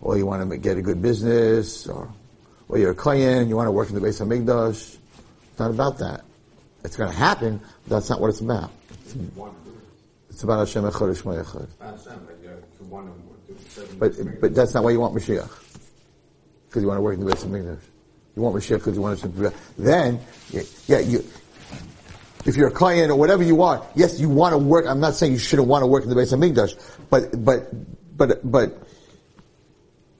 or 0.00 0.18
you 0.18 0.26
want 0.26 0.50
to 0.50 0.56
get 0.58 0.76
a 0.76 0.82
good 0.82 1.00
business, 1.00 1.86
or, 1.86 2.12
or 2.68 2.78
you're 2.78 2.90
a 2.90 2.94
kohen, 2.94 3.48
you 3.48 3.56
want 3.56 3.68
to 3.68 3.72
work 3.72 3.88
in 3.88 3.94
the 3.94 4.00
base 4.00 4.20
of 4.20 4.28
Hamikdash. 4.28 4.98
It's 5.50 5.58
not 5.58 5.70
about 5.70 5.98
that. 5.98 6.22
It's 6.84 6.96
going 6.96 7.10
to 7.10 7.16
happen, 7.16 7.60
but 7.86 7.96
that's 7.96 8.10
not 8.10 8.20
what 8.20 8.28
it's 8.28 8.40
about. 8.40 8.70
It's 10.28 10.42
about 10.42 10.58
Hashem 10.58 10.82
Echad. 10.82 11.68
But, 13.98 14.40
but 14.40 14.54
that's 14.54 14.74
not 14.74 14.82
why 14.84 14.90
you 14.90 15.00
want 15.00 15.14
Mashiach. 15.14 15.61
Because 16.72 16.84
you 16.84 16.88
want 16.88 16.96
to 16.96 17.02
work 17.02 17.18
in 17.18 17.22
the 17.22 17.30
Beis 17.30 17.44
Hamikdash. 17.44 17.82
You 18.34 18.40
want 18.40 18.56
Mashiach 18.56 18.78
because 18.78 18.96
you 18.96 19.02
want 19.02 19.18
to. 19.18 19.52
Then, 19.76 20.18
yeah, 20.86 21.00
you, 21.00 21.22
if 22.46 22.56
you're 22.56 22.68
a 22.68 22.72
client 22.72 23.10
or 23.10 23.16
whatever 23.16 23.42
you 23.42 23.54
want, 23.54 23.84
yes, 23.94 24.18
you 24.18 24.30
want 24.30 24.54
to 24.54 24.58
work. 24.58 24.86
I'm 24.88 24.98
not 24.98 25.12
saying 25.12 25.32
you 25.32 25.38
shouldn't 25.38 25.68
want 25.68 25.82
to 25.82 25.86
work 25.86 26.04
in 26.04 26.08
the 26.08 26.14
Beis 26.14 26.32
Hamikdash, 26.32 26.72
but 27.10 27.44
but 27.44 27.68
but 28.16 28.50
but 28.50 28.88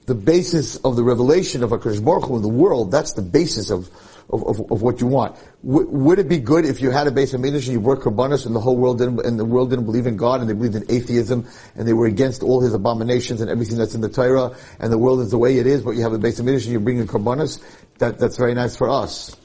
the 0.05 0.13
basis 0.13 0.75
of 0.75 0.95
the 0.95 1.03
revelation 1.03 1.63
of 1.63 1.71
Hakadosh 1.71 2.05
Baruch 2.05 2.25
Hu 2.25 2.35
in 2.35 2.43
the 2.43 2.49
world, 2.49 2.91
that's 2.91 3.13
the 3.13 3.23
basis 3.23 3.71
of 3.71 3.89
of, 4.29 4.43
of, 4.47 4.71
of 4.71 4.81
what 4.81 5.01
you 5.01 5.07
want. 5.07 5.35
W- 5.65 5.87
would 5.87 6.19
it 6.19 6.27
be 6.27 6.39
good 6.39 6.65
if 6.65 6.81
you 6.81 6.91
had 6.91 7.07
a 7.07 7.11
base 7.11 7.33
of 7.33 7.41
Hamikdash 7.41 7.65
and 7.65 7.73
you 7.73 7.79
worked 7.79 8.03
Karbanis 8.03 8.45
and 8.45 8.55
the 8.55 8.59
whole 8.59 8.77
world 8.77 8.97
didn't, 8.99 9.25
and 9.25 9.39
the 9.39 9.45
world 9.45 9.69
didn't 9.69 9.85
believe 9.85 10.07
in 10.07 10.17
God 10.17 10.41
and 10.41 10.49
they 10.49 10.53
believed 10.53 10.75
in 10.75 10.85
atheism 10.89 11.47
and 11.75 11.87
they 11.87 11.93
were 11.93 12.07
against 12.07 12.43
all 12.43 12.61
his 12.61 12.73
abominations 12.73 13.41
and 13.41 13.49
everything 13.49 13.77
that's 13.77 13.95
in 13.95 14.01
the 14.01 14.09
Torah 14.09 14.55
and 14.79 14.91
the 14.91 14.97
world 14.97 15.19
is 15.19 15.31
the 15.31 15.37
way 15.37 15.57
it 15.57 15.67
is, 15.67 15.81
but 15.81 15.91
you 15.91 16.01
have 16.01 16.13
a 16.13 16.19
Beis 16.19 16.41
Hamikdash 16.41 16.63
and 16.63 16.71
you're 16.71 16.79
bringing 16.79 17.07
Karbanis? 17.07 17.63
That, 17.99 18.19
that's 18.19 18.37
very 18.37 18.53
nice 18.53 18.75
for 18.75 18.89
us. 18.89 19.35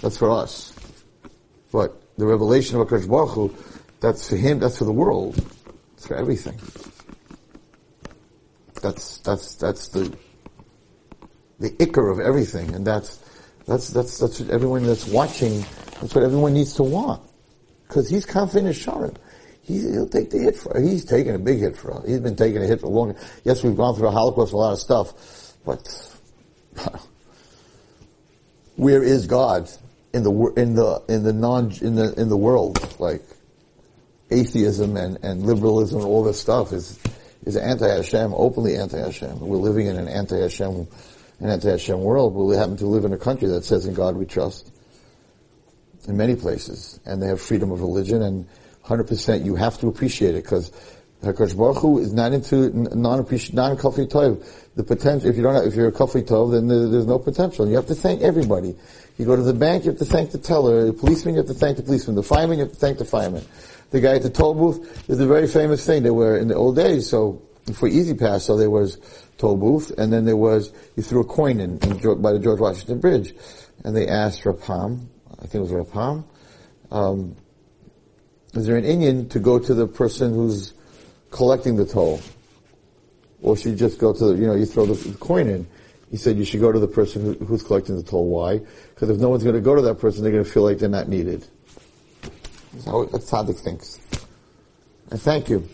That's 0.00 0.18
for 0.18 0.30
us. 0.30 0.74
But 1.72 2.00
the 2.18 2.26
revelation 2.26 2.78
of 2.78 2.86
Hakadosh 2.86 3.08
Baruch 3.08 3.30
Hu, 3.30 3.54
that's 4.00 4.28
for 4.28 4.36
him, 4.36 4.58
that's 4.58 4.78
for 4.78 4.84
the 4.84 4.92
world. 4.92 5.42
It's 5.94 6.06
for 6.06 6.16
everything. 6.16 6.60
That's, 8.82 9.18
that's, 9.18 9.54
that's 9.54 9.88
the, 9.88 10.14
the 11.58 11.70
ikar 11.70 12.12
of 12.12 12.20
everything, 12.20 12.74
and 12.74 12.86
that's, 12.86 13.23
that's, 13.66 13.88
that's, 13.88 14.18
that's 14.18 14.40
what 14.40 14.50
everyone 14.50 14.84
that's 14.84 15.06
watching, 15.06 15.60
that's 16.00 16.14
what 16.14 16.24
everyone 16.24 16.54
needs 16.54 16.74
to 16.74 16.82
want. 16.82 17.22
Cause 17.88 18.08
he's 18.08 18.26
Kanfei 18.26 18.62
Nesharim. 18.62 19.16
He's, 19.62 19.90
he'll 19.90 20.08
take 20.08 20.30
the 20.30 20.38
hit 20.38 20.56
for, 20.56 20.78
he's 20.80 21.04
taking 21.04 21.34
a 21.34 21.38
big 21.38 21.60
hit 21.60 21.76
for. 21.76 22.02
He's 22.06 22.20
been 22.20 22.36
taking 22.36 22.62
a 22.62 22.66
hit 22.66 22.80
for 22.80 22.86
a 22.86 22.90
long, 22.90 23.16
yes, 23.44 23.62
we've 23.62 23.76
gone 23.76 23.94
through 23.94 24.08
a 24.08 24.10
Holocaust, 24.10 24.52
a 24.52 24.56
lot 24.56 24.72
of 24.72 24.78
stuff, 24.78 25.54
but, 25.64 26.12
where 28.76 29.02
is 29.02 29.26
God 29.26 29.70
in 30.12 30.22
the, 30.24 30.52
in 30.56 30.74
the, 30.74 31.02
in 31.08 31.22
the 31.22 31.32
non, 31.32 31.72
in 31.80 31.94
the, 31.94 32.12
in 32.20 32.28
the 32.28 32.36
world? 32.36 32.96
Like, 32.98 33.22
atheism 34.30 34.96
and, 34.96 35.18
and 35.22 35.44
liberalism 35.44 35.98
and 35.98 36.06
all 36.06 36.24
this 36.24 36.40
stuff 36.40 36.72
is, 36.72 36.98
is 37.44 37.56
anti-Hashem, 37.56 38.32
openly 38.34 38.76
anti-Hashem. 38.76 39.40
We're 39.40 39.56
living 39.56 39.86
in 39.86 39.96
an 39.96 40.08
anti-Hashem 40.08 40.86
an 41.44 41.50
anti-Hashem 41.50 42.00
world, 42.00 42.34
but 42.34 42.44
we 42.44 42.56
happen 42.56 42.76
to 42.78 42.86
live 42.86 43.04
in 43.04 43.12
a 43.12 43.18
country 43.18 43.46
that 43.48 43.64
says 43.64 43.84
in 43.84 43.92
God 43.92 44.16
we 44.16 44.24
trust. 44.24 44.72
In 46.08 46.16
many 46.16 46.36
places. 46.36 47.00
And 47.04 47.22
they 47.22 47.26
have 47.26 47.40
freedom 47.40 47.70
of 47.70 47.80
religion 47.80 48.22
and 48.22 48.46
100% 48.84 49.44
you 49.44 49.54
have 49.54 49.78
to 49.78 49.88
appreciate 49.88 50.34
it 50.34 50.42
because 50.42 50.70
Hakadosh 51.22 51.56
Baruch 51.56 51.78
Hu 51.78 51.98
is 51.98 52.12
not 52.12 52.32
into 52.32 52.70
non-appreciate, 52.96 53.54
non-kafri 53.54 54.10
tov. 54.10 54.46
The 54.74 54.84
potential, 54.84 55.30
if 55.30 55.36
you 55.36 55.42
don't, 55.42 55.54
have, 55.54 55.64
if 55.64 55.74
you're 55.74 55.88
a 55.88 55.92
kafri 55.92 56.22
tov, 56.22 56.52
then 56.52 56.66
there's 56.66 57.06
no 57.06 57.18
potential. 57.18 57.68
You 57.68 57.76
have 57.76 57.86
to 57.86 57.94
thank 57.94 58.22
everybody. 58.22 58.74
You 59.18 59.24
go 59.24 59.36
to 59.36 59.42
the 59.42 59.54
bank, 59.54 59.84
you 59.84 59.90
have 59.90 59.98
to 60.00 60.04
thank 60.04 60.32
the 60.32 60.38
teller. 60.38 60.86
The 60.86 60.92
policeman, 60.92 61.34
you 61.34 61.40
have 61.40 61.48
to 61.48 61.54
thank 61.54 61.76
the 61.76 61.82
policeman. 61.82 62.16
The 62.16 62.22
fireman, 62.22 62.58
you 62.58 62.64
have 62.64 62.72
to 62.72 62.78
thank 62.78 62.98
the 62.98 63.04
fireman. 63.04 63.44
The 63.90 64.00
guy 64.00 64.16
at 64.16 64.22
the 64.22 64.30
toll 64.30 64.54
booth 64.54 65.08
is 65.08 65.20
a 65.20 65.26
very 65.26 65.46
famous 65.46 65.86
thing. 65.86 66.02
They 66.02 66.10
were 66.10 66.36
in 66.36 66.48
the 66.48 66.54
old 66.54 66.76
days, 66.76 67.08
so 67.08 67.42
for 67.72 67.88
E-ZPass, 67.88 68.42
so 68.42 68.56
there 68.56 68.70
was 68.70 68.98
toll 69.38 69.56
booth, 69.56 69.90
and 69.96 70.12
then 70.12 70.24
there 70.24 70.36
was, 70.36 70.72
you 70.96 71.02
threw 71.02 71.22
a 71.22 71.24
coin 71.24 71.60
in, 71.60 71.78
in 71.78 72.20
by 72.20 72.32
the 72.32 72.38
George 72.38 72.60
Washington 72.60 73.00
Bridge, 73.00 73.34
and 73.84 73.96
they 73.96 74.06
asked 74.06 74.44
Rav 74.44 74.60
Pam, 74.60 75.08
I 75.38 75.42
think 75.42 75.54
it 75.54 75.60
was 75.60 75.72
Rav 75.72 75.92
Pam, 75.92 76.24
um, 76.90 77.36
is 78.54 78.66
there 78.66 78.76
an 78.76 78.84
inyan 78.84 79.30
to 79.30 79.40
go 79.40 79.58
to 79.58 79.74
the 79.74 79.86
person 79.86 80.32
who's 80.32 80.74
collecting 81.30 81.76
the 81.76 81.86
toll? 81.86 82.20
Or 83.42 83.56
should 83.56 83.72
you 83.72 83.76
just 83.76 83.98
go 83.98 84.12
to 84.12 84.26
the, 84.26 84.34
you 84.34 84.46
know, 84.46 84.54
you 84.54 84.64
throw 84.64 84.86
the 84.86 85.18
coin 85.18 85.48
in? 85.48 85.66
He 86.10 86.16
said 86.16 86.36
you 86.38 86.44
should 86.44 86.60
go 86.60 86.70
to 86.70 86.78
the 86.78 86.86
person 86.86 87.22
who, 87.22 87.44
who's 87.44 87.62
collecting 87.62 87.96
the 87.96 88.02
toll. 88.02 88.28
Why? 88.28 88.60
Because 88.94 89.10
if 89.10 89.18
no 89.18 89.28
one's 89.28 89.42
going 89.42 89.56
to 89.56 89.60
go 89.60 89.74
to 89.74 89.82
that 89.82 89.96
person, 89.96 90.22
they're 90.22 90.30
going 90.30 90.44
to 90.44 90.50
feel 90.50 90.62
like 90.62 90.78
they're 90.78 90.88
not 90.88 91.08
needed. 91.08 91.44
That's 92.72 92.84
how 92.84 93.02
a 93.02 93.06
Tzaddik 93.08 93.58
thinks. 93.58 93.98
And 95.10 95.20
thank 95.20 95.48
you. 95.48 95.68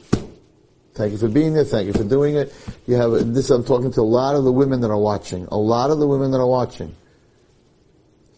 Thank 1.01 1.13
you 1.13 1.19
for 1.19 1.29
being 1.29 1.55
there. 1.55 1.65
Thank 1.65 1.87
you 1.87 1.95
for 1.95 2.05
doing 2.05 2.37
it. 2.37 2.53
You 2.87 2.97
have 2.97 3.33
this. 3.33 3.49
I'm 3.49 3.65
talking 3.65 3.91
to 3.93 4.03
a 4.03 4.03
lot 4.03 4.37
of 4.37 4.45
the 4.45 4.53
women 4.53 4.83
that 4.83 4.91
are 4.91 4.99
watching. 4.99 5.47
A 5.47 5.57
lot 5.57 5.91
of 5.91 5.99
the 5.99 6.07
women 6.07 6.31
that 6.33 6.37
are 6.37 6.47
watching. 6.47 6.95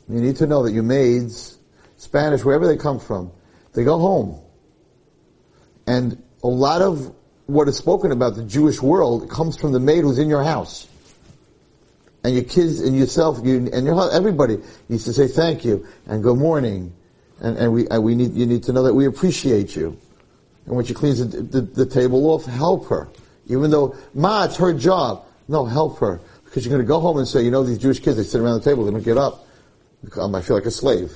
You 0.09 0.20
need 0.20 0.37
to 0.37 0.46
know 0.46 0.62
that 0.62 0.70
your 0.70 0.85
maids, 0.85 1.59
Spanish, 1.96 2.44
wherever 2.44 2.68
they 2.68 2.77
come 2.77 3.01
from, 3.01 3.33
they 3.72 3.83
go 3.83 3.98
home, 3.98 4.40
and 5.88 6.22
a 6.44 6.46
lot 6.46 6.83
of 6.83 7.12
what 7.46 7.66
is 7.66 7.77
spoken 7.79 8.12
about 8.12 8.37
the 8.37 8.44
Jewish 8.44 8.81
world 8.81 9.29
comes 9.29 9.57
from 9.57 9.72
the 9.72 9.81
maid 9.81 10.03
who's 10.03 10.20
in 10.20 10.29
your 10.29 10.44
house. 10.44 10.87
And 12.22 12.33
your 12.33 12.44
kids 12.44 12.79
and 12.79 12.96
yourself, 12.96 13.40
you, 13.42 13.68
and 13.72 13.85
your 13.85 14.14
everybody 14.14 14.59
needs 14.88 15.03
to 15.07 15.12
say 15.12 15.27
thank 15.27 15.64
you 15.64 15.85
and 16.07 16.22
good 16.22 16.38
morning, 16.38 16.94
and, 17.40 17.59
and 17.59 17.72
we 17.72 17.88
and 17.88 18.05
we 18.05 18.14
need 18.14 18.35
you 18.35 18.46
need 18.46 18.62
to 18.62 18.72
know 18.72 18.85
that 18.85 18.94
we 18.94 19.07
appreciate 19.07 19.75
you. 19.75 19.98
And 20.66 20.77
when 20.77 20.85
she 20.85 20.94
cleans 20.94 21.18
the, 21.18 21.40
the, 21.40 21.61
the, 21.61 21.87
table 21.87 22.31
off, 22.31 22.44
help 22.44 22.88
her. 22.88 23.09
Even 23.46 23.70
though, 23.70 23.96
Ma, 24.14 24.44
it's 24.44 24.57
her 24.57 24.72
job. 24.72 25.25
No, 25.48 25.64
help 25.64 25.98
her. 25.98 26.20
Because 26.44 26.64
you're 26.64 26.70
going 26.70 26.85
to 26.85 26.88
go 26.88 27.01
home 27.01 27.18
and 27.18 27.27
say, 27.27 27.42
you 27.42 27.51
know, 27.51 27.64
these 27.64 27.79
Jewish 27.79 28.01
kids, 28.01 28.16
they 28.16 28.22
sit 28.22 28.40
around 28.40 28.61
the 28.61 28.70
table, 28.70 28.85
they 28.85 28.92
don't 28.92 29.03
get 29.03 29.18
up. 29.18 29.46
Um, 30.16 30.35
I 30.35 30.42
feel 30.42 30.57
like 30.57 30.66
a 30.66 30.70
slave. 30.70 31.12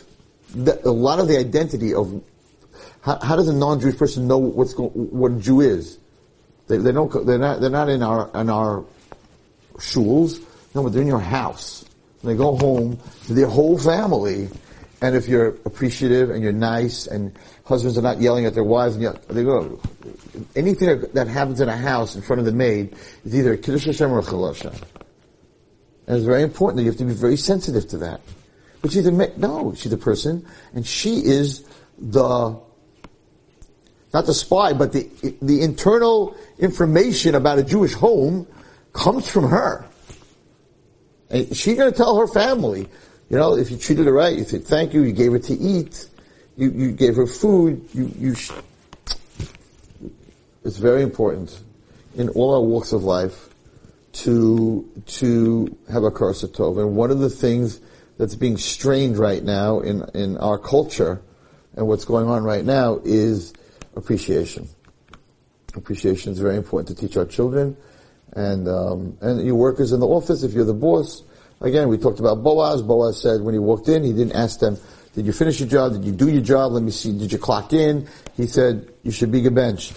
a 0.57 0.91
lot 0.91 1.19
of 1.19 1.29
the 1.29 1.39
identity 1.39 1.95
of, 1.95 2.23
how, 3.03 3.19
how 3.21 3.37
does 3.37 3.49
a 3.49 3.53
non-Jewish 3.53 3.97
person 3.97 4.27
know 4.27 4.39
what's 4.39 4.75
going, 4.75 4.91
what 4.91 5.33
a 5.33 5.37
Jew 5.37 5.61
is? 5.61 5.99
They, 6.69 6.79
they 6.79 6.93
don't, 6.93 7.27
they're 7.27 7.39
not, 7.39 7.61
they're 7.61 7.71
not 7.71 7.89
in 7.89 8.03
our, 8.03 8.31
in 8.35 8.51
our 8.51 8.85
shuls. 9.77 10.43
No, 10.75 10.83
but 10.83 10.93
they're 10.93 11.03
in 11.03 11.09
your 11.09 11.21
house. 11.21 11.85
They 12.25 12.35
go 12.35 12.57
home 12.57 12.99
to 13.27 13.35
their 13.35 13.47
whole 13.47 13.79
family 13.79 14.49
and 15.07 15.15
if 15.15 15.29
you're 15.29 15.51
appreciative 15.65 16.31
and 16.31 16.43
you're 16.43 16.53
nice 16.53 17.07
and 17.07 17.39
husbands 17.65 17.97
are 17.97 18.03
not 18.03 18.21
yelling 18.21 18.45
at 18.45 18.55
their 18.55 18.65
wives 18.65 18.95
and 18.95 19.05
yell, 19.05 19.17
they 19.29 19.45
go, 19.45 19.81
anything 20.57 21.01
that 21.15 21.29
happens 21.29 21.61
in 21.61 21.69
a 21.69 21.77
house 21.77 22.17
in 22.17 22.23
front 22.23 22.41
of 22.41 22.45
the 22.45 22.51
maid 22.51 22.93
is 23.25 23.37
either 23.37 23.53
a 23.53 23.57
Kiddush 23.57 23.85
Hashem 23.85 24.11
or 24.11 24.19
a 24.19 24.25
Hashem. 24.25 24.73
And 26.09 26.17
it's 26.17 26.27
very 26.27 26.43
important 26.43 26.79
that 26.79 26.83
you 26.83 26.91
have 26.91 26.99
to 26.99 27.05
be 27.05 27.13
very 27.15 27.37
sensitive 27.37 27.87
to 27.91 27.99
that. 27.99 28.21
But 28.83 28.91
she's 28.91 29.07
a, 29.07 29.13
no, 29.39 29.75
she's 29.77 29.93
a 29.93 29.97
person 29.97 30.45
and 30.75 30.85
she 30.85 31.19
is 31.25 31.65
the, 31.99 32.61
not 34.13 34.27
the 34.27 34.35
spy, 34.35 34.73
but 34.73 34.93
the, 34.93 35.09
the 35.41 35.63
internal 35.63 36.37
information 36.59 37.37
about 37.37 37.61
a 37.61 37.63
Jewish 37.63 37.95
home 37.95 38.49
comes 38.93 39.31
from 39.31 39.51
her. 39.51 39.87
And 41.31 41.57
she's 41.57 41.77
going 41.77 41.93
to 41.93 41.97
tell 41.97 42.19
her 42.19 42.27
family, 42.27 42.89
you 43.29 43.37
know, 43.37 43.57
if 43.57 43.71
you 43.71 43.77
treated 43.77 44.07
her 44.07 44.13
right, 44.13 44.37
you 44.37 44.45
said 44.45 44.65
thank 44.65 44.95
you, 44.95 45.03
you 45.03 45.13
gave 45.13 45.33
her 45.33 45.39
to 45.39 45.55
eat, 45.55 46.09
you, 46.57 46.71
you 46.71 46.93
gave 46.93 47.17
her 47.17 47.27
food, 47.27 47.89
you, 47.93 48.13
you 48.19 48.35
sh- 48.35 48.53
it's 50.65 50.79
very 50.79 51.03
important 51.03 51.61
in 52.17 52.29
all 52.31 52.55
our 52.55 52.61
walks 52.61 52.93
of 52.93 53.05
life 53.05 53.49
to, 54.13 54.89
to 55.07 55.77
have 55.93 56.03
a 56.03 56.11
tov. 56.11 56.81
And 56.81 56.97
one 56.97 57.11
of 57.11 57.19
the 57.19 57.31
things 57.31 57.81
that's 58.19 58.35
being 58.35 58.57
strained 58.57 59.19
right 59.19 59.43
now 59.43 59.81
in, 59.81 60.05
in 60.15 60.37
our 60.39 60.59
culture, 60.59 61.21
and 61.75 61.87
what's 61.87 62.05
going 62.05 62.27
on 62.29 62.45
right 62.45 62.65
now 62.65 63.01
is 63.05 63.53
appreciation. 63.95 64.69
Appreciation 65.75 66.33
is 66.33 66.39
very 66.39 66.57
important 66.57 66.97
to 66.97 67.07
teach 67.07 67.17
our 67.17 67.27
children 67.27 67.77
and 68.33 68.69
um, 68.69 69.17
and 69.21 69.45
your 69.45 69.57
workers 69.57 69.93
in 69.93 70.01
the 70.01 70.07
office. 70.07 70.43
If 70.43 70.53
you're 70.53 70.65
the 70.65 70.75
boss, 70.75 71.23
again, 71.61 71.89
we 71.89 71.99
talked 71.99 72.21
about 72.21 72.43
Boaz. 72.43 72.83
Boaz 72.83 73.21
said 73.21 73.41
when 73.41 73.55
he 73.55 73.59
walked 73.59 73.89
in, 73.89 74.05
he 74.05 74.13
didn't 74.13 74.33
ask 74.33 74.61
them, 74.61 74.79
"Did 75.15 75.27
you 75.27 75.33
finish 75.33 75.61
your 75.61 75.69
job? 75.69 75.93
Did 75.93 76.05
you 76.05 76.13
do 76.13 76.29
your 76.29 76.43
job? 76.43 76.73
Let 76.73 76.83
me 76.83 76.91
see. 76.91 77.17
Did 77.17 77.33
you 77.33 77.39
clock 77.39 77.73
in?" 77.73 78.07
He 78.37 78.47
said, 78.47 78.89
"You 79.03 79.11
should 79.11 79.31
be 79.31 79.43
gebenched. 79.43 79.95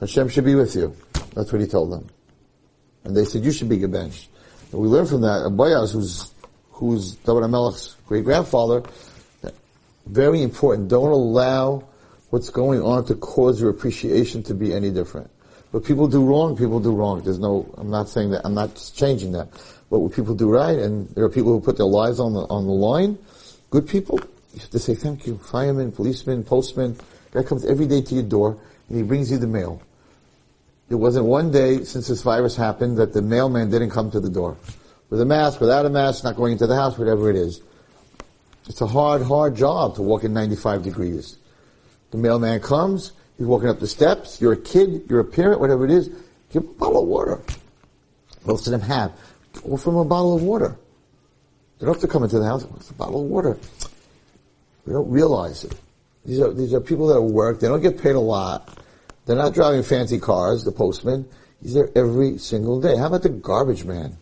Hashem 0.00 0.28
should 0.28 0.44
be 0.44 0.54
with 0.54 0.74
you." 0.74 0.94
That's 1.34 1.52
what 1.52 1.60
he 1.60 1.66
told 1.66 1.92
them, 1.92 2.06
and 3.04 3.16
they 3.16 3.24
said, 3.24 3.44
"You 3.44 3.52
should 3.52 3.68
be 3.68 3.78
gebenched." 3.78 4.28
And 4.72 4.80
we 4.80 4.88
learn 4.88 5.06
from 5.06 5.22
that. 5.22 5.50
Boaz, 5.56 5.92
who's 5.92 6.30
who's 6.70 7.16
David 7.16 7.44
HaMelech's 7.44 7.96
great 8.06 8.24
grandfather, 8.24 8.82
very 10.06 10.42
important. 10.42 10.88
Don't 10.88 11.10
allow 11.10 11.84
what's 12.30 12.50
going 12.50 12.82
on 12.82 13.04
to 13.06 13.14
cause 13.14 13.60
your 13.60 13.70
appreciation 13.70 14.42
to 14.44 14.54
be 14.54 14.72
any 14.74 14.90
different. 14.90 15.30
But 15.72 15.84
people 15.84 16.06
do 16.08 16.24
wrong, 16.24 16.56
people 16.56 16.80
do 16.80 16.92
wrong. 16.92 17.22
There's 17.22 17.38
no, 17.38 17.66
I'm 17.76 17.90
not 17.90 18.08
saying 18.08 18.30
that, 18.30 18.42
I'm 18.44 18.54
not 18.54 18.90
changing 18.94 19.32
that. 19.32 19.48
What 19.88 20.12
people 20.12 20.34
do 20.34 20.50
right, 20.50 20.78
and 20.78 21.08
there 21.10 21.24
are 21.24 21.28
people 21.28 21.52
who 21.52 21.60
put 21.60 21.76
their 21.76 21.86
lives 21.86 22.18
on 22.18 22.32
the, 22.32 22.40
on 22.40 22.66
the 22.66 22.72
line, 22.72 23.18
good 23.70 23.88
people, 23.88 24.18
you 24.52 24.60
have 24.60 24.70
to 24.70 24.78
say 24.78 24.94
thank 24.94 25.26
you. 25.26 25.38
Fireman, 25.38 25.92
policeman, 25.92 26.42
postman, 26.42 26.96
guy 27.30 27.42
comes 27.42 27.64
every 27.64 27.86
day 27.86 28.00
to 28.02 28.14
your 28.14 28.24
door, 28.24 28.58
and 28.88 28.96
he 28.96 29.02
brings 29.02 29.30
you 29.30 29.38
the 29.38 29.46
mail. 29.46 29.80
It 30.88 30.94
wasn't 30.94 31.26
one 31.26 31.50
day 31.50 31.84
since 31.84 32.08
this 32.08 32.22
virus 32.22 32.56
happened 32.56 32.96
that 32.98 33.12
the 33.12 33.22
mailman 33.22 33.70
didn't 33.70 33.90
come 33.90 34.10
to 34.12 34.20
the 34.20 34.30
door. 34.30 34.56
With 35.10 35.20
a 35.20 35.24
mask, 35.24 35.60
without 35.60 35.86
a 35.86 35.90
mask, 35.90 36.24
not 36.24 36.36
going 36.36 36.52
into 36.52 36.66
the 36.66 36.74
house, 36.74 36.98
whatever 36.98 37.30
it 37.30 37.36
is. 37.36 37.60
It's 38.68 38.80
a 38.80 38.86
hard, 38.86 39.22
hard 39.22 39.56
job 39.56 39.94
to 39.96 40.02
walk 40.02 40.24
in 40.24 40.32
95 40.32 40.82
degrees. 40.82 41.38
The 42.10 42.18
mailman 42.18 42.60
comes, 42.60 43.12
he's 43.36 43.46
walking 43.46 43.68
up 43.68 43.78
the 43.78 43.86
steps, 43.86 44.40
you're 44.40 44.54
a 44.54 44.56
kid, 44.56 45.04
you're 45.08 45.20
a 45.20 45.24
parent, 45.24 45.60
whatever 45.60 45.84
it 45.84 45.90
is, 45.90 46.08
give 46.52 46.62
him 46.62 46.70
a 46.70 46.74
bottle 46.74 47.02
of 47.02 47.08
water. 47.08 47.40
Most 48.44 48.66
of 48.66 48.70
them 48.70 48.80
have. 48.80 49.12
Offer 49.64 49.82
from 49.84 49.96
a 49.96 50.04
bottle 50.04 50.36
of 50.36 50.42
water. 50.42 50.76
They 51.78 51.86
don't 51.86 51.94
have 51.94 52.02
to 52.02 52.08
come 52.08 52.22
into 52.22 52.38
the 52.38 52.44
house, 52.44 52.66
it's 52.76 52.90
a 52.90 52.94
bottle 52.94 53.22
of 53.22 53.30
water. 53.30 53.58
We 54.86 54.92
don't 54.92 55.10
realize 55.10 55.64
it. 55.64 55.74
These 56.24 56.40
are, 56.40 56.52
these 56.52 56.72
are 56.74 56.80
people 56.80 57.08
that 57.08 57.20
work, 57.20 57.60
they 57.60 57.68
don't 57.68 57.82
get 57.82 58.00
paid 58.00 58.14
a 58.14 58.20
lot. 58.20 58.78
They're 59.26 59.36
not 59.36 59.54
driving 59.54 59.82
fancy 59.82 60.18
cars, 60.18 60.64
the 60.64 60.72
postman. 60.72 61.28
He's 61.62 61.74
there 61.74 61.90
every 61.96 62.38
single 62.38 62.80
day. 62.80 62.96
How 62.96 63.06
about 63.06 63.22
the 63.22 63.28
garbage 63.28 63.84
man? 63.84 64.16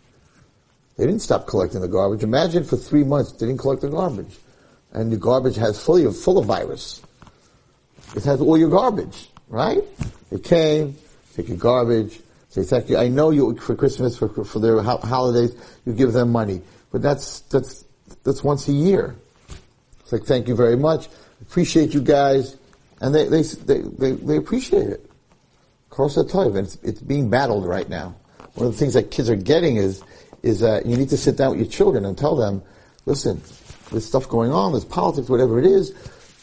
They 0.97 1.07
didn't 1.07 1.23
stop 1.23 1.47
collecting 1.47 1.81
the 1.81 1.89
garbage. 1.89 2.23
Imagine 2.23 2.65
for 2.65 2.77
three 2.77 3.05
months 3.05 3.33
they 3.33 3.47
didn't 3.47 3.61
collect 3.61 3.83
the 3.83 3.89
garbage. 3.89 4.39
And 4.93 5.13
the 5.13 5.17
garbage 5.17 5.57
has 5.57 5.83
fully 5.83 6.11
full 6.13 6.39
of 6.39 6.47
virus. 6.47 7.03
It 8.17 8.25
has 8.25 8.41
all 8.41 8.57
your 8.57 8.71
garbage, 8.71 9.29
right? 9.49 9.83
It 10.31 10.45
came, 10.45 10.97
take 11.35 11.49
your 11.49 11.57
garbage, 11.57 12.21
say 12.63 12.85
you. 12.87 12.97
I 12.97 13.09
know 13.09 13.31
you 13.31 13.57
for 13.57 13.75
Christmas, 13.75 14.17
for, 14.17 14.29
for 14.29 14.59
their 14.61 14.81
ho- 14.81 14.99
holidays, 14.99 15.55
you 15.85 15.93
give 15.93 16.13
them 16.13 16.31
money. 16.31 16.63
But 16.93 17.03
that's, 17.03 17.41
that's, 17.41 17.85
that's 18.23 18.45
once 18.45 18.69
a 18.69 18.73
year. 18.73 19.17
It's 20.01 20.13
like, 20.13 20.23
thank 20.23 20.47
you 20.47 20.55
very 20.55 20.77
much. 20.77 21.09
Appreciate 21.43 21.93
you 21.93 22.01
guys. 22.01 22.57
And 23.01 23.15
they, 23.15 23.27
they, 23.27 23.43
they, 23.43 23.81
they, 23.81 24.13
they 24.13 24.37
appreciate 24.37 24.87
it. 24.89 25.11
The 25.91 25.97
and 26.57 26.67
it's, 26.67 26.77
it's 26.83 27.01
being 27.01 27.31
battled 27.31 27.67
right 27.67 27.89
now. 27.89 28.15
One 28.55 28.67
of 28.67 28.73
the 28.73 28.79
things 28.79 28.95
that 28.95 29.11
kids 29.11 29.29
are 29.29 29.37
getting 29.37 29.77
is, 29.77 30.03
is 30.43 30.61
that 30.61 30.87
you 30.87 30.97
need 30.97 31.09
to 31.11 31.17
sit 31.17 31.37
down 31.37 31.51
with 31.51 31.61
your 31.61 31.69
children 31.69 32.05
and 32.05 32.17
tell 32.17 32.37
them, 32.37 32.63
listen, 33.07 33.41
there's 33.91 34.05
stuff 34.05 34.29
going 34.29 34.53
on, 34.53 34.73
there's 34.73 34.85
politics, 34.85 35.29
whatever 35.29 35.59
it 35.59 35.67
is, 35.67 35.93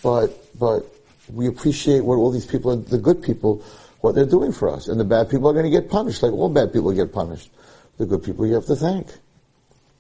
but, 0.03 0.47
but 0.57 0.85
we 1.33 1.47
appreciate 1.47 2.01
what 2.01 2.15
all 2.15 2.31
these 2.31 2.45
people, 2.45 2.75
the 2.75 2.97
good 2.97 3.21
people, 3.21 3.63
what 4.01 4.15
they're 4.15 4.25
doing 4.25 4.51
for 4.51 4.69
us. 4.69 4.87
And 4.87 4.99
the 4.99 5.05
bad 5.05 5.29
people 5.29 5.49
are 5.49 5.53
going 5.53 5.65
to 5.65 5.71
get 5.71 5.89
punished, 5.89 6.21
like 6.23 6.33
all 6.33 6.49
bad 6.49 6.73
people 6.73 6.91
get 6.91 7.13
punished. 7.13 7.49
The 7.97 8.05
good 8.05 8.23
people 8.23 8.45
you 8.45 8.55
have 8.55 8.65
to 8.65 8.75
thank. 8.75 9.07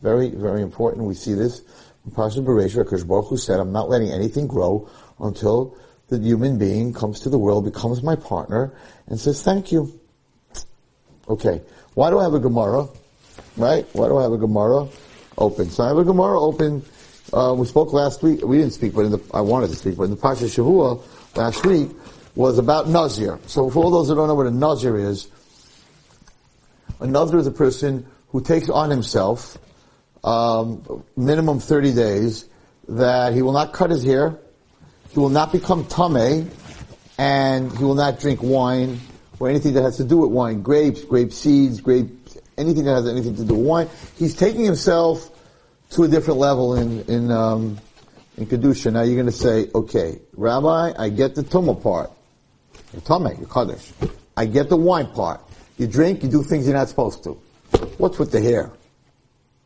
Very, 0.01 0.29
very 0.29 0.61
important. 0.61 1.05
We 1.05 1.13
see 1.13 1.33
this 1.33 1.61
in 2.05 2.11
Pasha 2.11 2.39
Bereishah, 2.39 2.83
Akash 2.83 3.07
Baruch 3.07 3.27
Hu 3.27 3.37
said, 3.37 3.59
I'm 3.59 3.71
not 3.71 3.89
letting 3.89 4.11
anything 4.11 4.47
grow 4.47 4.89
until 5.19 5.77
the 6.09 6.17
human 6.17 6.57
being 6.57 6.93
comes 6.93 7.19
to 7.21 7.29
the 7.29 7.37
world, 7.37 7.63
becomes 7.63 8.01
my 8.01 8.15
partner, 8.15 8.73
and 9.07 9.19
says 9.19 9.43
thank 9.43 9.71
you. 9.71 9.99
Okay. 11.29 11.61
Why 11.93 12.09
do 12.09 12.19
I 12.19 12.23
have 12.23 12.33
a 12.33 12.39
Gemara? 12.39 12.87
Right? 13.55 13.85
Why 13.93 14.07
do 14.07 14.17
I 14.17 14.23
have 14.23 14.31
a 14.31 14.37
Gemara 14.37 14.87
open? 15.37 15.69
So 15.69 15.83
I 15.83 15.89
have 15.89 15.97
a 15.97 16.03
Gemara 16.03 16.41
open. 16.41 16.83
Uh, 17.31 17.53
we 17.57 17.65
spoke 17.67 17.93
last 17.93 18.23
week. 18.23 18.43
We 18.43 18.57
didn't 18.57 18.73
speak, 18.73 18.93
but 18.93 19.09
the, 19.09 19.21
I 19.33 19.41
wanted 19.41 19.69
to 19.69 19.75
speak, 19.75 19.95
but 19.95 20.03
in 20.03 20.11
the 20.11 20.17
Pasha 20.17 20.45
Shavua 20.45 21.01
last 21.35 21.65
week 21.65 21.89
was 22.35 22.57
about 22.57 22.87
Nazir. 22.87 23.39
So 23.47 23.69
for 23.69 23.83
all 23.83 23.91
those 23.91 24.07
who 24.07 24.15
don't 24.15 24.27
know 24.27 24.35
what 24.35 24.47
a 24.47 24.51
Nazir 24.51 24.97
is, 24.97 25.27
a 26.99 27.07
Nazir 27.07 27.39
is 27.39 27.47
a 27.47 27.51
person 27.51 28.05
who 28.29 28.41
takes 28.41 28.69
on 28.69 28.89
himself 28.89 29.57
um, 30.23 31.03
minimum 31.17 31.59
30 31.59 31.93
days 31.93 32.45
that 32.87 33.33
he 33.33 33.41
will 33.41 33.51
not 33.51 33.73
cut 33.73 33.89
his 33.89 34.03
hair, 34.03 34.37
he 35.09 35.19
will 35.19 35.29
not 35.29 35.51
become 35.51 35.85
tameh, 35.85 36.49
and 37.17 37.75
he 37.77 37.83
will 37.83 37.95
not 37.95 38.19
drink 38.19 38.41
wine 38.41 38.99
or 39.39 39.49
anything 39.49 39.73
that 39.73 39.81
has 39.81 39.97
to 39.97 40.03
do 40.03 40.17
with 40.17 40.31
wine, 40.31 40.61
grapes, 40.61 41.03
grape 41.03 41.33
seeds, 41.33 41.81
grape, 41.81 42.09
anything 42.57 42.85
that 42.85 42.93
has 42.93 43.07
anything 43.07 43.35
to 43.35 43.43
do 43.43 43.55
with 43.55 43.65
wine. 43.65 43.89
He's 44.17 44.35
taking 44.35 44.63
himself 44.63 45.29
to 45.91 46.03
a 46.03 46.07
different 46.07 46.39
level 46.39 46.75
in 46.75 47.01
in 47.01 47.31
um, 47.31 47.77
in 48.37 48.45
kedusha. 48.45 48.91
Now 48.91 49.01
you're 49.01 49.15
going 49.15 49.25
to 49.25 49.31
say, 49.31 49.69
okay, 49.75 50.19
Rabbi, 50.33 50.93
I 50.97 51.09
get 51.09 51.35
the 51.35 51.43
tumah 51.43 51.81
part. 51.81 52.11
You're 52.93 53.01
tumah, 53.01 53.37
you're 53.37 53.47
kaddish. 53.47 53.91
I 54.35 54.45
get 54.45 54.69
the 54.69 54.77
wine 54.77 55.07
part. 55.07 55.41
You 55.77 55.87
drink, 55.87 56.23
you 56.23 56.29
do 56.29 56.43
things 56.43 56.65
you're 56.67 56.75
not 56.75 56.89
supposed 56.89 57.23
to. 57.23 57.31
What's 57.97 58.19
with 58.19 58.31
the 58.31 58.41
hair? 58.41 58.71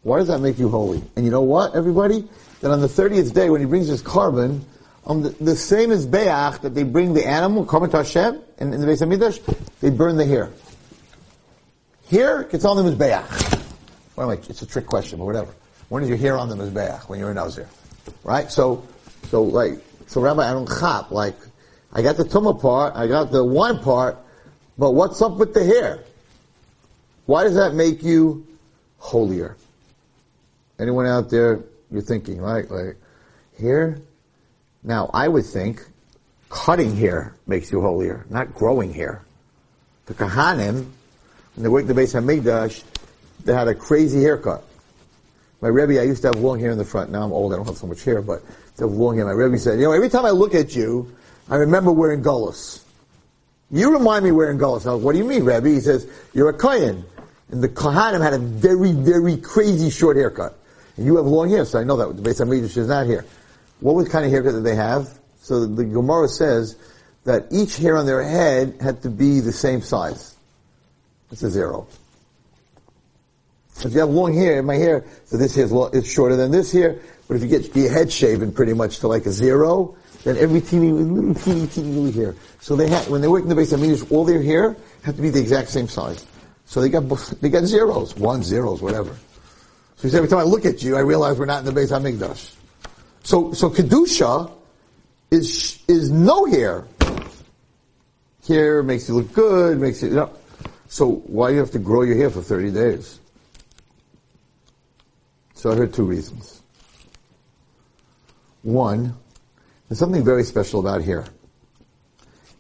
Why 0.04 0.20
does 0.20 0.28
that 0.28 0.40
make 0.40 0.60
you 0.60 0.70
holy? 0.70 1.02
And 1.16 1.26
you 1.26 1.32
know 1.32 1.42
what, 1.42 1.76
everybody? 1.76 2.28
That 2.62 2.72
on 2.72 2.82
the 2.82 2.88
30th 2.88 3.34
day, 3.34 3.50
when 3.50 3.60
he 3.60 3.66
brings 3.66 3.88
his 3.88 4.04
korban, 4.04 4.62
on 5.06 5.24
the, 5.24 5.30
the 5.30 5.56
same 5.56 5.92
as 5.92 6.06
Be'ach, 6.06 6.62
that 6.62 6.76
they 6.76 6.84
bring 6.84 7.14
the 7.14 7.28
animal, 7.28 7.66
korban 7.66 7.92
to 7.92 7.98
Hashem, 7.98 8.42
and 8.58 8.74
in 8.74 8.82
the 8.82 8.88
Beis 8.88 9.02
HaMikdash, 9.02 9.42
they 9.82 9.90
burn 9.90 10.18
the 10.18 10.26
hair. 10.26 10.52
Here, 12.08 12.44
gets 12.44 12.66
on 12.66 12.78
them 12.78 12.86
as 12.86 12.96
Be'ach. 12.96 13.62
Well, 14.16 14.28
like, 14.28 14.50
it's 14.50 14.62
a 14.62 14.68
trick 14.68 14.86
question, 14.86 15.20
but 15.20 15.26
whatever. 15.26 15.54
When 15.90 16.04
is 16.04 16.10
your 16.10 16.18
hair 16.18 16.38
on 16.38 16.50
them 16.50 16.62
as 16.62 16.70
Be'ach? 16.70 17.10
When 17.10 17.20
you're 17.20 17.30
in 17.30 17.36
Nazir. 17.36 17.68
Right? 18.24 18.52
So, 18.52 18.88
so 19.30 19.44
like, 19.44 19.80
so 20.08 20.22
Rabbi, 20.22 20.48
I 20.48 20.54
don't 20.54 20.68
chop, 20.68 21.12
like, 21.12 21.36
I 21.96 22.02
got 22.02 22.18
the 22.18 22.26
tumah 22.26 22.62
part, 22.62 22.94
I 22.94 23.08
got 23.08 23.32
the 23.32 23.44
wine 23.44 23.80
part, 23.80 24.18
but 24.78 24.92
what's 24.92 25.22
up 25.22 25.38
with 25.38 25.54
the 25.54 25.64
hair? 25.64 26.04
Why 27.26 27.46
does 27.46 27.56
that 27.56 27.74
make 27.74 28.04
you 28.04 28.46
holier? 28.98 29.56
Anyone 30.78 31.08
out 31.08 31.30
there, 31.30 31.64
you're 31.90 32.02
thinking, 32.02 32.42
right? 32.42 32.70
Like, 32.70 32.98
hair? 33.58 33.98
Now, 34.84 35.10
I 35.14 35.30
would 35.30 35.46
think 35.46 35.88
cutting 36.50 36.98
hair 36.98 37.34
makes 37.48 37.72
you 37.72 37.80
holier, 37.80 38.26
not 38.30 38.54
growing 38.54 38.94
hair. 38.94 39.24
The 40.08 40.16
Kohanim, 40.16 40.74
when 41.56 41.64
they 41.64 41.70
worked 41.70 41.88
the 41.88 41.94
Beis 41.94 42.14
HaMikdash, 42.14 42.84
they 43.46 43.54
had 43.54 43.70
a 43.70 43.74
crazy 43.74 44.22
haircut. 44.22 44.66
My 45.62 45.70
Rebbe, 45.70 45.98
I 46.00 46.04
used 46.04 46.24
to 46.24 46.28
have 46.28 46.36
long 46.36 46.60
hair 46.60 46.72
in 46.72 46.78
the 46.78 46.84
front. 46.84 47.10
Now 47.10 47.24
I'm 47.24 47.32
old, 47.32 47.54
I 47.54 47.56
don't 47.56 47.66
have 47.66 47.78
so 47.78 47.88
much 47.88 48.04
hair, 48.04 48.22
but 48.22 48.44
I 48.78 48.82
have 48.82 48.92
long 48.92 49.16
hair. 49.16 49.26
My 49.26 49.32
Rebbe 49.32 49.58
said, 49.58 49.80
you 49.80 49.86
know, 49.86 49.94
every 49.94 50.10
time 50.10 50.26
I 50.26 50.32
look 50.32 50.54
at 50.54 50.76
you, 50.76 51.10
I 51.50 51.56
remember 51.56 51.92
wearing 51.92 52.24
gullus. 52.24 52.82
You 53.72 53.92
remind 53.94 54.26
me 54.26 54.32
wearing 54.32 54.58
gullus. 54.58 54.88
I 54.88 54.94
was, 54.94 55.04
what 55.04 55.14
do 55.14 55.18
you 55.20 55.26
mean, 55.26 55.44
Rebbe? 55.44 55.70
He 55.70 55.80
says, 55.80 56.08
you're 56.34 56.50
a 56.50 56.54
Kohen. 56.54 57.06
And 57.52 57.64
the 57.64 57.70
Kohanim 57.70 58.22
had 58.22 58.34
a 58.34 58.40
very, 58.40 58.92
very 58.92 59.38
crazy 59.38 59.90
short 59.90 60.18
haircut. 60.18 60.58
And 60.98 61.06
you 61.06 61.18
have 61.18 61.26
long 61.26 61.50
hair, 61.50 61.66
so 61.66 61.80
I 61.80 61.84
know 61.84 61.98
that. 61.98 62.16
The 62.16 62.28
Beis 62.28 62.42
HaMikdash 62.44 62.78
is 62.78 62.88
not 62.88 63.06
here. 63.06 63.26
What 63.80 63.96
was 63.96 64.10
kind 64.10 64.26
of 64.26 64.32
haircut 64.32 64.54
that 64.54 64.62
they 64.62 64.76
have? 64.76 65.20
So 65.42 65.66
the 65.66 65.86
Gemara 65.86 66.28
says 66.28 66.76
that 67.26 67.48
each 67.52 67.78
hair 67.78 67.98
on 67.98 68.06
their 68.06 68.24
head 68.24 68.78
had 68.82 69.04
to 69.04 69.10
be 69.10 69.42
the 69.42 69.52
same 69.52 69.82
size. 69.82 70.36
It's 71.32 71.44
a 71.44 71.50
zero. 71.52 71.88
If 73.84 73.94
you 73.94 74.00
have 74.00 74.10
long 74.10 74.34
hair, 74.34 74.64
my 74.64 74.76
hair, 74.76 75.06
so 75.26 75.38
this 75.38 75.56
hair 75.56 75.66
is, 75.66 75.72
is 75.94 76.12
shorter 76.12 76.36
than 76.36 76.52
this 76.52 76.72
hair, 76.72 77.00
but 77.28 77.36
if 77.36 77.44
you 77.44 77.50
get 77.50 77.76
your 77.76 77.92
head 77.92 78.12
shaven 78.12 78.52
pretty 78.52 78.74
much 78.74 79.00
to 79.00 79.08
like 79.08 79.26
a 79.26 79.32
zero, 79.32 79.96
then 80.24 80.38
every 80.38 80.62
teeny, 80.62 80.92
little 80.92 81.36
teeny, 81.36 81.68
teeny 81.68 81.88
little 81.90 82.12
hair. 82.12 82.36
So 82.60 82.76
they 82.76 82.88
had, 82.88 83.08
when 83.10 83.22
they 83.22 83.28
work 83.28 83.44
in 83.44 83.50
the 83.50 83.56
Beis 83.56 83.76
HaMikdash, 83.76 84.12
all 84.12 84.26
their 84.26 84.42
hair 84.42 84.76
had 85.04 85.16
to 85.18 85.22
be 85.22 85.30
the 85.30 85.40
exact 85.40 85.70
same 85.70 85.88
size. 85.88 86.26
So 86.66 86.82
they 86.82 86.90
got, 86.90 87.08
they 87.42 87.50
got 87.50 87.66
zeros, 87.66 88.16
one, 88.16 88.44
zeros, 88.44 88.82
whatever. 88.82 89.16
So 89.98 90.08
he 90.08 90.10
said, 90.10 90.18
every 90.18 90.30
time 90.30 90.40
I 90.40 90.44
look 90.44 90.66
at 90.66 90.82
you, 90.82 90.96
I 90.96 91.02
realize 91.02 91.38
we're 91.38 91.46
not 91.46 91.66
in 91.66 91.74
the 91.74 91.80
Beis 91.80 91.92
HaMikdash. 91.92 92.56
So, 93.24 93.54
so 93.54 93.70
Kedusha 93.70 94.52
is, 95.32 95.84
is 95.88 96.10
no 96.10 96.46
hair. 96.46 96.86
Hair 98.48 98.84
makes 98.84 99.10
you 99.10 99.16
look 99.16 99.34
good, 99.34 99.80
makes 99.80 100.02
you, 100.02 100.10
you 100.10 100.16
know. 100.16 100.32
So 100.88 101.08
why 101.28 101.50
do 101.50 101.56
you 101.56 101.60
have 101.60 101.72
to 101.72 101.80
grow 101.80 102.04
your 102.04 102.16
hair 102.16 102.30
for 102.30 102.42
30 102.42 102.72
days? 102.72 103.20
So 105.66 105.72
I 105.72 105.78
heard 105.78 105.96
two 105.96 106.04
reasons. 106.04 106.62
One, 108.62 109.16
There's 109.90 109.98
something 109.98 110.24
very 110.24 110.44
special 110.44 110.80
about 110.80 111.02
hair. 111.02 111.26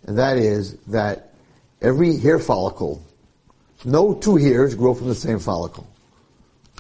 And 0.07 0.17
that 0.17 0.39
is 0.39 0.73
that 0.87 1.35
every 1.83 2.17
hair 2.17 2.39
follicle, 2.39 3.05
no 3.83 4.15
two 4.15 4.37
hairs 4.37 4.73
grow 4.73 4.95
from 4.95 5.07
the 5.07 5.13
same 5.13 5.37
follicle. 5.37 5.87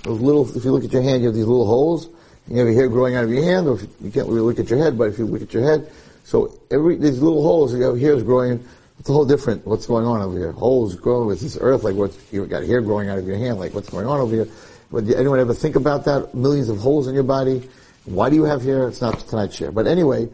Those 0.01 0.19
little, 0.19 0.49
if 0.57 0.65
you 0.65 0.71
look 0.71 0.83
at 0.83 0.91
your 0.91 1.03
hand, 1.03 1.21
you 1.21 1.27
have 1.27 1.35
these 1.35 1.45
little 1.45 1.67
holes, 1.67 2.09
you 2.47 2.57
have 2.57 2.69
a 2.69 2.73
hair 2.73 2.89
growing 2.89 3.15
out 3.15 3.25
of 3.25 3.29
your 3.29 3.43
hand, 3.43 3.67
or 3.67 3.77
you 4.01 4.09
can't 4.09 4.27
really 4.27 4.41
look 4.41 4.57
at 4.57 4.67
your 4.67 4.79
head, 4.79 4.97
but 4.97 5.09
if 5.09 5.19
you 5.19 5.27
look 5.27 5.43
at 5.43 5.53
your 5.53 5.61
head, 5.61 5.91
so 6.23 6.59
every, 6.71 6.95
these 6.95 7.21
little 7.21 7.43
holes, 7.43 7.71
you 7.71 7.83
have 7.83 7.99
hairs 7.99 8.23
growing, 8.23 8.67
it's 8.97 9.09
a 9.09 9.13
whole 9.13 9.25
different, 9.25 9.63
what's 9.67 9.85
going 9.85 10.07
on 10.07 10.21
over 10.21 10.39
here. 10.39 10.53
Holes 10.53 10.95
growing 10.95 11.27
with 11.27 11.41
this 11.41 11.55
earth, 11.61 11.83
like 11.83 11.93
what's, 11.93 12.17
you've 12.33 12.49
got 12.49 12.63
hair 12.63 12.81
growing 12.81 13.09
out 13.09 13.19
of 13.19 13.27
your 13.27 13.37
hand, 13.37 13.59
like 13.59 13.75
what's 13.75 13.91
going 13.91 14.07
on 14.07 14.19
over 14.19 14.33
here. 14.33 14.47
But 14.91 15.07
anyone 15.09 15.39
ever 15.39 15.53
think 15.53 15.75
about 15.75 16.05
that? 16.05 16.33
Millions 16.33 16.69
of 16.69 16.77
holes 16.77 17.07
in 17.07 17.15
your 17.15 17.23
body. 17.23 17.69
Why 18.05 18.29
do 18.29 18.35
you 18.35 18.43
have 18.43 18.61
hair? 18.61 18.87
It's 18.87 19.01
not 19.01 19.19
tonight's 19.27 19.55
share. 19.55 19.71
But 19.71 19.87
anyway, 19.87 20.29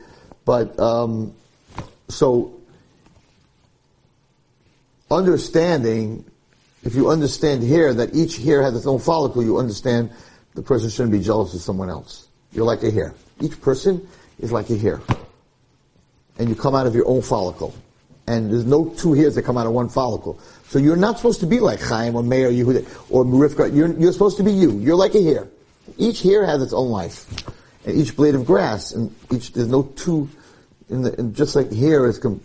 but, 0.46 0.78
um, 0.80 1.34
so, 2.10 2.60
understanding, 5.10 6.26
if 6.84 6.96
you 6.96 7.10
understand 7.10 7.64
hair, 7.64 7.94
that 7.94 8.14
each 8.14 8.38
hair 8.38 8.62
has 8.62 8.76
its 8.76 8.86
own 8.86 9.00
follicle, 9.00 9.44
you 9.44 9.58
understand 9.58 10.12
the 10.54 10.62
person 10.62 10.90
shouldn't 10.90 11.12
be 11.14 11.22
jealous 11.22 11.54
of 11.54 11.62
someone 11.62 11.90
else. 11.90 12.28
You're 12.52 12.66
like 12.66 12.84
a 12.84 12.92
hair. 12.92 13.14
Each 13.40 13.60
person 13.62 14.06
is 14.40 14.52
like 14.52 14.70
a 14.70 14.78
hair. 14.78 15.00
And 16.38 16.50
you 16.50 16.56
come 16.56 16.76
out 16.76 16.88
of 16.88 16.96
your 16.96 17.08
own 17.08 17.22
follicle. 17.22 17.74
And 18.28 18.52
there's 18.52 18.66
no 18.66 18.90
two 18.98 19.14
hairs 19.14 19.36
that 19.36 19.44
come 19.44 19.58
out 19.58 19.68
of 19.68 19.74
one 19.74 19.90
follicle. 19.90 20.40
So 20.72 20.80
you're 20.80 20.96
not 20.96 21.18
supposed 21.18 21.42
to 21.42 21.46
be 21.46 21.60
like 21.60 21.82
Chaim 21.82 22.16
or 22.16 22.24
Meir 22.24 22.48
or 22.48 22.52
Yehuda 22.52 23.12
or 23.12 23.26
Rivka. 23.26 23.76
You're, 23.76 23.92
you're 24.00 24.14
supposed 24.14 24.38
to 24.38 24.44
be 24.44 24.54
you. 24.54 24.80
You're 24.80 24.96
like 24.96 25.14
a 25.16 25.22
hair. 25.22 25.50
Each 25.98 26.22
hair 26.22 26.46
has 26.46 26.62
its 26.62 26.72
own 26.72 26.88
life. 26.88 27.30
And 27.86 27.98
each 27.98 28.16
blade 28.16 28.36
of 28.36 28.46
grass, 28.46 28.94
and 28.94 29.14
each, 29.34 29.52
there's 29.52 29.68
no 29.68 29.84
two, 29.84 30.30
in 30.90 31.02
the, 31.02 31.20
and 31.20 31.36
just 31.36 31.58
like 31.58 31.74
hair 31.74 32.06
is, 32.06 32.20
com, 32.20 32.40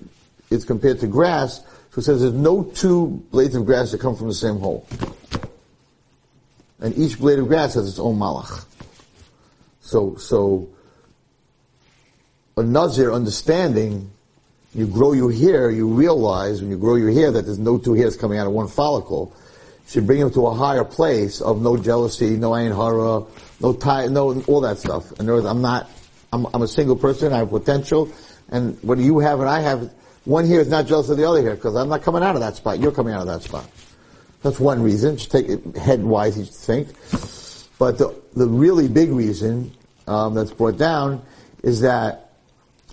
is 0.50 0.64
compared 0.64 0.98
to 1.00 1.06
grass, 1.06 1.60
so 1.92 2.00
it 2.00 2.02
says 2.02 2.20
there's 2.20 2.32
no 2.32 2.64
two 2.64 3.24
blades 3.30 3.54
of 3.54 3.64
grass 3.64 3.92
that 3.92 4.00
come 4.00 4.16
from 4.16 4.26
the 4.26 4.34
same 4.34 4.58
hole. 4.58 4.88
And 6.80 6.98
each 6.98 7.20
blade 7.20 7.38
of 7.38 7.46
grass 7.46 7.74
has 7.74 7.88
its 7.88 8.00
own 8.00 8.16
malach. 8.16 8.64
So, 9.82 10.16
so, 10.16 10.68
a 12.56 12.64
nazir 12.64 13.12
understanding, 13.12 14.10
you 14.76 14.86
grow 14.86 15.12
your 15.12 15.32
hair, 15.32 15.70
you 15.70 15.88
realize 15.88 16.60
when 16.60 16.70
you 16.70 16.76
grow 16.76 16.96
your 16.96 17.10
hair 17.10 17.30
that 17.30 17.46
there's 17.46 17.58
no 17.58 17.78
two 17.78 17.94
hairs 17.94 18.14
coming 18.14 18.38
out 18.38 18.46
of 18.46 18.52
one 18.52 18.68
follicle, 18.68 19.34
should 19.88 20.06
bring 20.06 20.20
him 20.20 20.30
to 20.32 20.46
a 20.46 20.54
higher 20.54 20.84
place 20.84 21.40
of 21.40 21.62
no 21.62 21.78
jealousy, 21.78 22.36
no 22.36 22.50
ayin 22.50 22.76
hara, 22.76 23.24
no 23.60 23.72
tie, 23.72 24.06
no 24.06 24.38
all 24.42 24.60
that 24.60 24.78
stuff. 24.78 25.12
In 25.12 25.20
other 25.20 25.36
words, 25.36 25.46
I'm 25.46 25.62
not, 25.62 25.88
I'm, 26.30 26.46
I'm 26.52 26.60
a 26.60 26.68
single 26.68 26.96
person, 26.96 27.32
I 27.32 27.38
have 27.38 27.50
potential, 27.50 28.12
and 28.50 28.78
what 28.82 28.98
you 28.98 29.18
have 29.20 29.40
and 29.40 29.48
I 29.48 29.60
have, 29.60 29.90
one 30.24 30.46
hair 30.46 30.60
is 30.60 30.68
not 30.68 30.86
jealous 30.86 31.08
of 31.08 31.16
the 31.16 31.26
other 31.26 31.40
hair 31.40 31.54
because 31.54 31.74
I'm 31.74 31.88
not 31.88 32.02
coming 32.02 32.22
out 32.22 32.34
of 32.34 32.42
that 32.42 32.56
spot. 32.56 32.78
You're 32.78 32.92
coming 32.92 33.14
out 33.14 33.22
of 33.22 33.28
that 33.28 33.42
spot. 33.42 33.66
That's 34.42 34.60
one 34.60 34.82
reason. 34.82 35.16
Just 35.16 35.30
take 35.30 35.48
it 35.48 35.76
head 35.76 36.04
wise, 36.04 36.36
you 36.38 36.44
think. 36.44 36.88
But 37.78 37.98
the, 37.98 38.14
the 38.34 38.46
really 38.46 38.88
big 38.88 39.10
reason 39.10 39.72
um, 40.06 40.34
that's 40.34 40.52
brought 40.52 40.76
down 40.76 41.22
is 41.62 41.80
that 41.80 42.32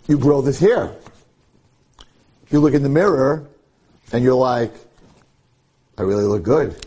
you 0.07 0.17
grow 0.17 0.41
this 0.41 0.59
hair. 0.59 0.95
You 2.53 2.59
look 2.59 2.75
in 2.75 2.83
the 2.83 2.89
mirror 2.89 3.49
and 4.11 4.23
you're 4.23 4.35
like, 4.35 4.71
I 5.97 6.03
really 6.03 6.25
look 6.25 6.43
good. 6.43 6.85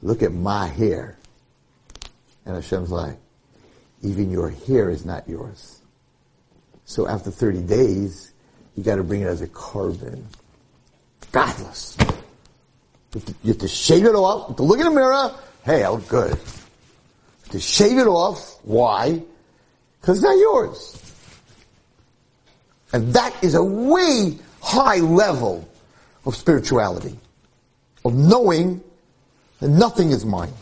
Look 0.00 0.22
at 0.22 0.32
my 0.32 0.68
hair. 0.68 1.18
And 2.46 2.54
Hashem's 2.54 2.90
like, 2.90 3.18
even 4.00 4.30
your 4.30 4.48
hair 4.48 4.88
is 4.88 5.04
not 5.04 5.28
yours. 5.28 5.82
So 6.86 7.06
after 7.06 7.30
30 7.30 7.60
days, 7.64 8.32
you 8.74 8.82
got 8.82 8.96
to 8.96 9.04
bring 9.04 9.20
it 9.20 9.26
as 9.26 9.42
a 9.42 9.48
korban. 9.48 10.24
Godless. 11.30 11.98
You 12.00 12.06
have, 13.12 13.24
to, 13.26 13.34
you 13.42 13.52
have 13.52 13.58
to 13.58 13.68
shave 13.68 14.06
it 14.06 14.14
off. 14.14 14.56
To 14.56 14.62
look 14.62 14.78
in 14.78 14.84
the 14.86 14.90
mirror. 14.92 15.30
Hey, 15.62 15.84
I 15.84 15.90
look 15.90 16.08
good. 16.08 16.40
To 17.50 17.60
shave 17.60 17.98
it 17.98 18.06
off. 18.06 18.64
Why? 18.64 19.20
Because 20.00 20.18
it's 20.18 20.24
not 20.24 20.38
yours. 20.38 21.02
And 22.94 23.12
that 23.12 23.44
is 23.44 23.54
a 23.54 23.62
way 23.62 24.38
high 24.66 24.98
level 24.98 25.68
of 26.24 26.34
spirituality. 26.34 27.18
Of 28.04 28.14
knowing 28.14 28.82
that 29.60 29.68
nothing 29.68 30.10
is 30.10 30.24
mine. 30.24 30.52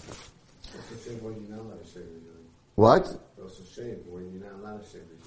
What? 2.74 3.06
You 3.36 3.44
have 3.44 3.52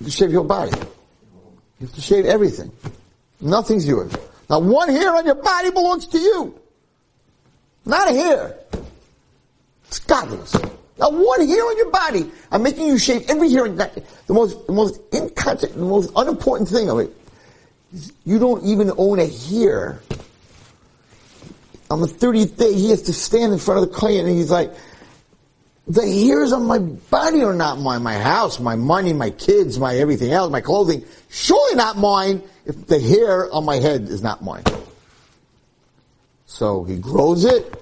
to 0.06 0.12
shave 0.12 0.32
your 0.32 0.44
body. 0.44 0.72
You 1.80 1.88
have 1.88 1.96
to 1.96 2.02
shave 2.02 2.26
everything. 2.26 2.72
Nothing's 3.42 3.88
yours. 3.88 4.12
Now 4.50 4.60
one 4.60 4.90
hair 4.90 5.16
on 5.16 5.26
your 5.26 5.36
body 5.36 5.72
belongs 5.72 6.08
to 6.08 6.20
you. 6.20 6.60
Not 7.86 8.12
a 8.12 8.14
hair. 8.14 8.58
It's 9.88 10.00
godless. 10.00 10.54
Now 11.00 11.10
one 11.10 11.48
hair 11.48 11.64
on 11.64 11.78
your 11.78 11.92
body, 11.92 12.32
I'm 12.52 12.64
making 12.64 12.88
you 12.88 12.98
shave 12.98 13.30
every 13.30 13.50
hair. 13.52 13.68
The 13.68 14.34
most, 14.34 14.68
the 14.68 14.74
most 14.74 15.12
the 15.12 15.78
most 15.78 16.12
unimportant 16.16 16.70
thing 16.70 16.90
of 16.90 17.00
it, 17.00 17.12
you 18.26 18.40
don't 18.40 18.64
even 18.66 18.92
own 18.98 19.20
a 19.20 19.28
hair. 19.28 20.00
On 21.90 22.02
the 22.02 22.08
30th 22.08 22.58
day, 22.58 22.74
he 22.74 22.90
has 22.90 23.04
to 23.04 23.14
stand 23.14 23.54
in 23.54 23.60
front 23.60 23.82
of 23.82 23.90
the 23.90 23.96
Kohen 23.96 24.28
and 24.28 24.38
he's 24.38 24.52
like, 24.52 24.74
the 25.88 26.02
hairs 26.02 26.52
on 26.52 26.66
my 26.66 26.80
body 26.80 27.44
are 27.44 27.54
not 27.54 27.80
mine. 27.80 28.04
My 28.04 28.20
house, 28.20 28.60
my 28.60 28.76
money, 28.76 29.14
my 29.14 29.30
kids, 29.30 29.80
my 29.80 29.96
everything 29.96 30.32
else, 30.32 30.52
my 30.52 30.60
clothing, 30.60 31.06
surely 31.30 31.76
not 31.76 31.98
mine 31.98 32.44
if 32.66 32.88
the 32.88 33.00
hair 33.00 33.52
on 33.54 33.64
my 33.64 33.78
head 33.78 34.04
is 34.10 34.22
not 34.22 34.44
mine. 34.44 34.64
So 36.46 36.84
he 36.84 36.98
grows 36.98 37.46
it 37.46 37.82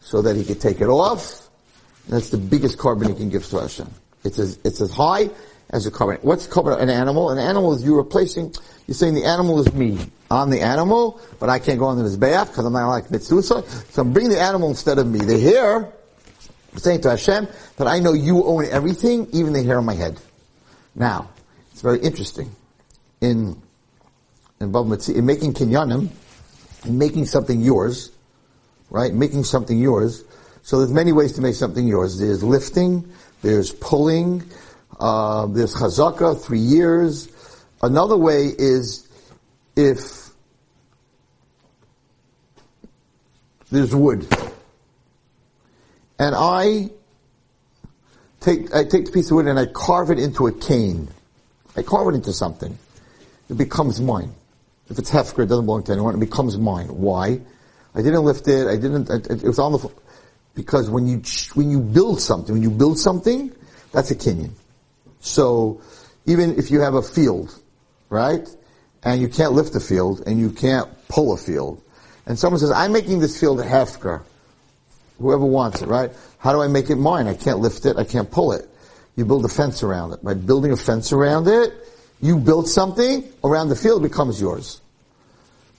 so 0.00 0.22
that 0.22 0.34
he 0.34 0.44
can 0.44 0.58
take 0.58 0.80
it 0.80 0.88
off. 0.88 1.48
That's 2.08 2.30
the 2.30 2.36
biggest 2.36 2.78
korban 2.78 3.08
he 3.08 3.14
can 3.14 3.28
give 3.28 3.46
to 3.46 3.60
Hashem. 3.60 3.88
It's 4.24 4.40
as, 4.40 4.58
it's 4.64 4.80
as 4.80 4.90
high 4.90 5.30
as 5.74 5.86
a 5.86 5.90
korban. 5.90 6.22
What's 6.22 6.46
korban? 6.46 6.80
An 6.80 6.88
animal? 6.88 7.30
An 7.30 7.38
animal 7.38 7.74
is 7.74 7.82
you 7.82 7.96
replacing, 7.96 8.54
you're 8.86 8.94
saying 8.94 9.14
the 9.14 9.24
animal 9.24 9.58
is 9.60 9.74
me. 9.74 9.98
I'm 10.30 10.48
the 10.48 10.60
animal, 10.60 11.20
but 11.40 11.50
I 11.50 11.58
can't 11.58 11.80
go 11.80 11.86
on 11.86 11.98
the 11.98 12.04
Mizbeach 12.04 12.46
because 12.46 12.64
I'm 12.64 12.72
not 12.72 12.88
like 12.88 13.08
Mitzusa. 13.08 13.92
So 13.92 14.02
I'm 14.02 14.12
bringing 14.12 14.30
the 14.30 14.40
animal 14.40 14.70
instead 14.70 14.98
of 14.98 15.06
me. 15.08 15.18
The 15.18 15.38
hair, 15.38 15.92
saying 16.76 17.00
to 17.02 17.10
Hashem 17.10 17.48
that 17.76 17.88
I 17.88 17.98
know 17.98 18.12
you 18.12 18.44
own 18.44 18.64
everything, 18.66 19.26
even 19.32 19.52
the 19.52 19.64
hair 19.64 19.78
on 19.78 19.84
my 19.84 19.94
head. 19.94 20.18
Now, 20.94 21.28
it's 21.72 21.82
very 21.82 21.98
interesting. 21.98 22.52
In, 23.20 23.60
in 24.60 24.72
in 24.72 25.26
making 25.26 25.54
kinyanim, 25.54 26.08
in 26.84 26.98
making 26.98 27.26
something 27.26 27.60
yours, 27.60 28.12
right? 28.90 29.12
Making 29.12 29.42
something 29.42 29.78
yours. 29.78 30.22
So 30.62 30.78
there's 30.78 30.92
many 30.92 31.10
ways 31.12 31.32
to 31.32 31.40
make 31.40 31.56
something 31.56 31.86
yours. 31.86 32.18
There's 32.18 32.44
lifting, 32.44 33.12
there's 33.42 33.72
pulling, 33.72 34.42
uh, 35.00 35.46
there's 35.46 35.74
chazaka, 35.74 36.40
three 36.40 36.58
years. 36.58 37.28
Another 37.82 38.16
way 38.16 38.46
is 38.46 39.08
if 39.76 40.30
there's 43.70 43.94
wood, 43.94 44.26
and 46.18 46.34
I 46.36 46.90
take 48.40 48.74
I 48.74 48.84
take 48.84 49.06
the 49.06 49.12
piece 49.12 49.30
of 49.30 49.36
wood 49.36 49.46
and 49.46 49.58
I 49.58 49.66
carve 49.66 50.10
it 50.10 50.18
into 50.18 50.46
a 50.46 50.52
cane. 50.52 51.08
I 51.76 51.82
carve 51.82 52.08
it 52.08 52.16
into 52.16 52.32
something. 52.32 52.78
It 53.50 53.58
becomes 53.58 54.00
mine. 54.00 54.32
If 54.88 54.98
it's 54.98 55.10
hefker, 55.10 55.44
it 55.44 55.46
doesn't 55.46 55.64
belong 55.64 55.82
to 55.84 55.92
anyone. 55.92 56.14
It 56.14 56.20
becomes 56.20 56.56
mine. 56.56 56.86
Why? 56.88 57.40
I 57.94 58.02
didn't 58.02 58.24
lift 58.24 58.48
it. 58.48 58.66
I 58.66 58.76
didn't. 58.76 59.10
It, 59.10 59.42
was 59.42 59.58
on 59.58 59.72
the. 59.72 59.78
Floor. 59.78 59.92
because 60.54 60.90
when 60.90 61.06
you 61.06 61.22
when 61.54 61.70
you 61.70 61.80
build 61.80 62.20
something, 62.20 62.54
when 62.54 62.62
you 62.62 62.70
build 62.70 62.98
something, 62.98 63.52
that's 63.92 64.10
a 64.10 64.14
kinyan. 64.14 64.50
So 65.24 65.80
even 66.26 66.58
if 66.58 66.70
you 66.70 66.80
have 66.80 66.94
a 66.94 67.02
field, 67.02 67.54
right, 68.10 68.46
and 69.02 69.20
you 69.20 69.28
can't 69.28 69.52
lift 69.52 69.74
a 69.74 69.80
field 69.80 70.22
and 70.26 70.38
you 70.38 70.50
can't 70.50 70.88
pull 71.08 71.32
a 71.32 71.36
field, 71.36 71.80
and 72.26 72.38
someone 72.38 72.60
says, 72.60 72.70
"I'm 72.70 72.92
making 72.92 73.20
this 73.20 73.40
field 73.40 73.58
a 73.60 73.64
hefker," 73.64 74.20
whoever 75.18 75.44
wants 75.44 75.80
it, 75.80 75.88
right? 75.88 76.12
How 76.38 76.52
do 76.52 76.60
I 76.60 76.68
make 76.68 76.90
it 76.90 76.96
mine? 76.96 77.26
I 77.26 77.34
can't 77.34 77.60
lift 77.60 77.86
it. 77.86 77.96
I 77.96 78.04
can't 78.04 78.30
pull 78.30 78.52
it. 78.52 78.68
You 79.16 79.24
build 79.24 79.44
a 79.46 79.48
fence 79.48 79.82
around 79.82 80.12
it. 80.12 80.22
By 80.22 80.34
building 80.34 80.72
a 80.72 80.76
fence 80.76 81.10
around 81.10 81.48
it, 81.48 81.72
you 82.20 82.36
build 82.36 82.68
something 82.68 83.24
around 83.42 83.70
the 83.70 83.76
field, 83.76 84.02
becomes 84.02 84.40
yours. 84.40 84.80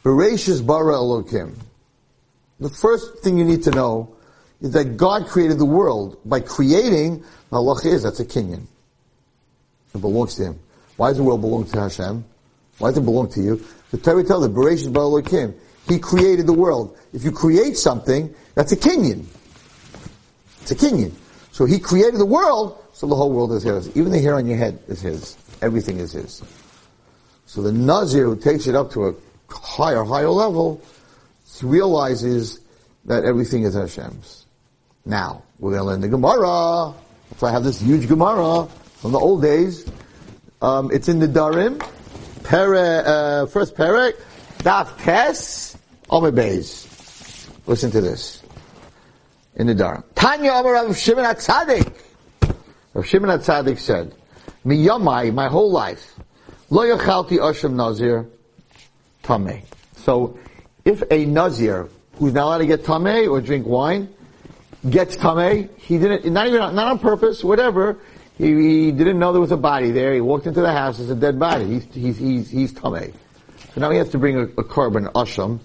Bereshis 0.03 0.65
bara 0.65 0.93
Elokim. 0.93 1.53
The 2.59 2.69
first 2.69 3.19
thing 3.19 3.37
you 3.37 3.45
need 3.45 3.63
to 3.63 3.71
know 3.71 4.09
is 4.61 4.71
that 4.71 4.97
God 4.97 5.27
created 5.27 5.59
the 5.59 5.65
world. 5.65 6.17
By 6.25 6.39
creating, 6.39 7.23
the 7.51 7.57
halacha 7.57 7.85
is 7.85 8.03
that's 8.03 8.19
a 8.19 8.25
kinyan. 8.25 8.65
It 9.95 10.01
belongs 10.01 10.35
to 10.35 10.45
Him. 10.45 10.59
Why 10.97 11.09
does 11.09 11.17
the 11.17 11.23
world 11.23 11.41
belong 11.41 11.65
to 11.65 11.79
Hashem? 11.79 12.23
Why 12.77 12.89
does 12.89 12.97
it 12.97 13.05
belong 13.05 13.29
to 13.31 13.41
you? 13.41 13.65
The 13.91 13.97
Torah 13.97 14.23
tells 14.23 14.45
it, 14.45 14.53
Bereshis 14.53 14.91
bara 14.91 15.05
Elokim. 15.05 15.55
He 15.87 15.99
created 15.99 16.47
the 16.47 16.53
world. 16.53 16.97
If 17.13 17.23
you 17.23 17.31
create 17.31 17.77
something, 17.77 18.33
that's 18.55 18.71
a 18.71 18.77
kinyan. 18.77 19.25
It's 20.61 20.71
a 20.71 20.75
kinyan. 20.75 21.13
So 21.51 21.65
He 21.65 21.79
created 21.79 22.19
the 22.19 22.25
world, 22.25 22.83
so 22.93 23.07
the 23.07 23.15
whole 23.15 23.31
world 23.31 23.53
is 23.53 23.63
His. 23.63 23.95
Even 23.95 24.11
the 24.11 24.19
hair 24.19 24.35
on 24.35 24.47
your 24.47 24.57
head 24.57 24.79
is 24.87 25.01
His. 25.01 25.37
Everything 25.61 25.99
is 25.99 26.11
his. 26.11 26.43
So 27.45 27.61
the 27.61 27.71
Nazir 27.71 28.25
who 28.25 28.35
takes 28.35 28.67
it 28.67 28.75
up 28.75 28.91
to 28.91 29.07
a 29.07 29.15
higher, 29.49 30.03
higher 30.03 30.29
level 30.29 30.81
realizes 31.63 32.59
that 33.05 33.23
everything 33.23 33.63
is 33.63 33.73
Hashem's. 33.73 34.45
Now, 35.05 35.43
we're 35.59 35.71
going 35.71 35.81
to 35.81 35.85
learn 35.85 36.01
the 36.01 36.09
Gemara. 36.09 36.93
So 37.37 37.47
I 37.47 37.51
have 37.51 37.63
this 37.63 37.79
huge 37.79 38.07
Gemara 38.07 38.67
from 39.05 39.11
the 39.11 39.19
old 39.19 39.43
days. 39.43 39.85
Um, 40.63 40.89
it's 40.91 41.07
in 41.07 41.19
Nedarim. 41.19 41.77
Pere, 42.43 43.03
uh, 43.05 43.45
first 43.45 43.75
Perek, 43.75 44.15
Daf 44.63 44.97
Tes, 44.97 45.77
Omer 46.09 46.31
Listen 46.31 47.91
to 47.91 48.01
this. 48.01 48.41
In 49.57 49.67
Nedarim. 49.67 50.03
Tanya 50.15 50.53
Omer 50.53 50.71
Rav 50.71 50.97
Shimon 50.97 51.23
HaTzadik. 51.23 51.93
Rav 52.95 53.05
Shimon 53.05 53.29
HaTzadik 53.29 53.77
said, 53.77 54.15
Mi 54.63 54.83
Yomai, 54.83 55.31
my 55.31 55.49
whole 55.49 55.71
life, 55.71 56.15
Lo 56.71 56.81
Yachalti 56.81 57.37
Asham 57.37 57.73
Nazir, 57.73 58.25
Tameh. 59.21 59.61
So, 59.97 60.39
if 60.83 61.03
a 61.11 61.27
Nazir, 61.27 61.89
who's 62.15 62.33
not 62.33 62.45
allowed 62.45 62.57
to 62.57 62.65
get 62.65 62.81
Tameh 62.81 63.29
or 63.29 63.39
drink 63.39 63.67
wine, 63.67 64.09
gets 64.89 65.15
Tameh, 65.15 65.69
he 65.77 65.99
didn't, 65.99 66.33
not 66.33 66.47
even, 66.47 66.57
not 66.73 66.87
on 66.87 66.97
purpose, 66.97 67.43
whatever, 67.43 67.99
he, 68.37 68.85
he, 68.85 68.91
didn't 68.91 69.19
know 69.19 69.31
there 69.31 69.41
was 69.41 69.51
a 69.51 69.57
body 69.57 69.91
there, 69.91 70.13
he 70.13 70.21
walked 70.21 70.45
into 70.47 70.61
the 70.61 70.71
house, 70.71 70.97
there's 70.97 71.09
a 71.09 71.15
dead 71.15 71.39
body, 71.39 71.65
he's, 71.65 71.85
he's, 71.93 72.17
he's, 72.17 72.49
he's 72.49 72.73
Tameh. 72.73 73.13
So 73.73 73.81
now 73.81 73.89
he 73.91 73.97
has 73.97 74.09
to 74.09 74.17
bring 74.17 74.37
a, 74.37 74.43
a 74.43 74.63
korban, 74.63 75.11
Asham. 75.13 75.59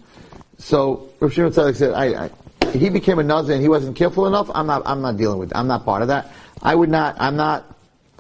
So, 0.59 1.09
Rav 1.21 1.33
Shimon 1.33 1.53
Tzadik 1.53 1.77
said, 1.77 1.95
I, 1.95 2.27
I, 2.27 2.31
he 2.71 2.91
became 2.91 3.19
a 3.19 3.23
Nazir 3.23 3.55
and 3.55 3.63
he 3.63 3.69
wasn't 3.69 3.97
careful 3.97 4.27
enough, 4.27 4.51
I'm 4.55 4.67
not, 4.67 4.83
I'm 4.85 5.01
not 5.01 5.17
dealing 5.17 5.39
with, 5.39 5.55
I'm 5.57 5.67
not 5.67 5.85
part 5.85 6.03
of 6.03 6.09
that. 6.09 6.31
I 6.63 6.75
would 6.75 6.91
not, 6.91 7.17
I'm 7.19 7.37
not, 7.37 7.77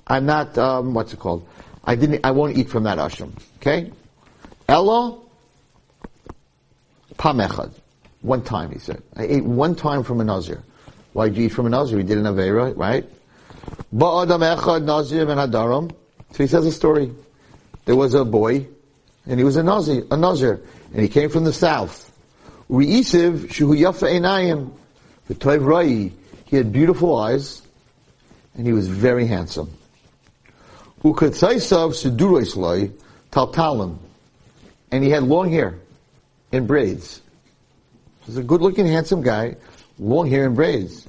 I'm 0.06 0.26
not, 0.26 0.56
um, 0.58 0.94
what's 0.94 1.12
it 1.12 1.20
called? 1.20 1.46
I 1.84 1.94
didn't, 1.94 2.24
I 2.24 2.30
won't 2.30 2.56
eat 2.56 2.68
from 2.68 2.84
that 2.84 2.98
asham. 2.98 3.32
Okay? 3.56 3.92
Ella, 4.68 5.18
pamechad. 7.16 7.72
One 8.22 8.42
time, 8.42 8.70
he 8.70 8.78
said. 8.78 9.02
I 9.16 9.24
ate 9.24 9.44
one 9.44 9.74
time 9.74 10.02
from 10.02 10.20
a 10.20 10.24
nazir. 10.24 10.62
Why 11.12 11.28
did 11.28 11.38
you 11.38 11.46
eat 11.46 11.52
from 11.52 11.66
a 11.66 11.70
nazir? 11.70 11.98
He 11.98 12.04
did 12.04 12.18
an 12.18 12.24
avera, 12.24 12.76
right? 12.76 13.08
Echad 13.94 14.84
nazir. 14.84 15.26
So 16.32 16.38
he 16.38 16.46
says 16.46 16.66
a 16.66 16.72
story. 16.72 17.12
There 17.84 17.96
was 17.96 18.14
a 18.14 18.24
boy, 18.24 18.66
and 19.26 19.40
he 19.40 19.44
was 19.44 19.56
a 19.56 19.62
nazir, 19.62 20.06
a 20.10 20.16
nazir, 20.16 20.62
and 20.92 21.02
he 21.02 21.08
came 21.08 21.28
from 21.30 21.44
the 21.44 21.52
south. 21.52 22.12
Reisiv 22.70 23.48
shuhu 23.48 23.76
yafa. 23.78 24.70
The 25.26 25.34
toiv 25.34 25.66
rai. 25.66 26.12
He 26.44 26.56
had 26.56 26.72
beautiful 26.72 27.16
eyes, 27.16 27.62
and 28.54 28.66
he 28.66 28.72
was 28.72 28.88
very 28.88 29.26
handsome. 29.26 29.70
Taltalim. 33.30 33.98
And 34.92 35.04
he 35.04 35.10
had 35.10 35.22
long 35.22 35.50
hair 35.50 35.78
in 36.52 36.66
braids. 36.66 37.22
He's 38.22 38.36
a 38.36 38.42
good 38.42 38.60
looking, 38.60 38.86
handsome 38.86 39.22
guy, 39.22 39.56
long 39.98 40.28
hair 40.28 40.46
in 40.46 40.54
braids. 40.54 41.08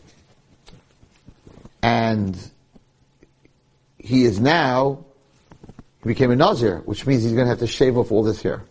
And 1.81 2.37
he 3.97 4.23
is 4.23 4.39
now, 4.39 5.05
he 6.03 6.09
became 6.09 6.31
a 6.31 6.35
Nazir, 6.35 6.81
which 6.85 7.05
means 7.05 7.23
he's 7.23 7.33
going 7.33 7.45
to 7.45 7.49
have 7.49 7.59
to 7.59 7.67
shave 7.67 7.97
off 7.97 8.11
all 8.11 8.23
this 8.23 8.41
hair. 8.41 8.63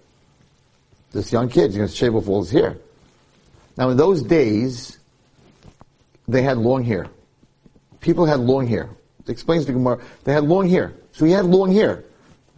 This 1.13 1.33
young 1.33 1.49
kid, 1.49 1.67
he's 1.67 1.77
going 1.77 1.89
to 1.89 1.95
shave 1.95 2.15
off 2.15 2.29
all 2.29 2.43
his 2.43 2.51
hair. 2.51 2.77
Now 3.77 3.91
in 3.91 3.97
those 3.97 4.23
days, 4.23 4.99
they 6.29 6.43
had 6.43 6.59
long 6.59 6.85
hair. 6.85 7.07
People 8.01 8.27
had 8.27 8.41
long 8.41 8.67
hair. 8.67 8.89
It 9.21 9.31
explains 9.31 9.67
the 9.67 9.73
Gemara. 9.73 10.01
They 10.25 10.33
had 10.33 10.45
long 10.45 10.69
hair. 10.69 10.93
So 11.13 11.25
he 11.25 11.33
had 11.33 11.45
long 11.45 11.73
hair. 11.73 12.05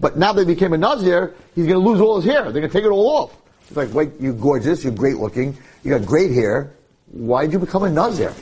But 0.01 0.19
now 0.19 0.33
they 0.33 0.45
became 0.45 0.73
a 0.73 0.79
Nazir, 0.79 1.35
he's 1.55 1.67
going 1.67 1.81
to 1.81 1.89
lose 1.89 2.01
all 2.01 2.21
his 2.21 2.25
hair. 2.31 2.43
They're 2.45 2.61
going 2.61 2.69
to 2.69 2.73
take 2.73 2.85
it 2.85 2.91
all 2.91 3.09
off. 3.09 3.37
It's 3.69 3.77
like, 3.77 3.95
wait, 3.95 4.11
you're 4.21 4.33
gorgeous, 4.33 4.85
you're 4.85 4.93
great 4.93 5.17
looking, 5.17 5.57
you 5.85 5.97
got 5.97 6.07
great 6.07 6.33
hair. 6.33 6.73
Why 7.07 7.45
did 7.45 7.53
you 7.53 7.59
become 7.59 7.85
a 7.85 7.91
Nazir? 7.91 8.35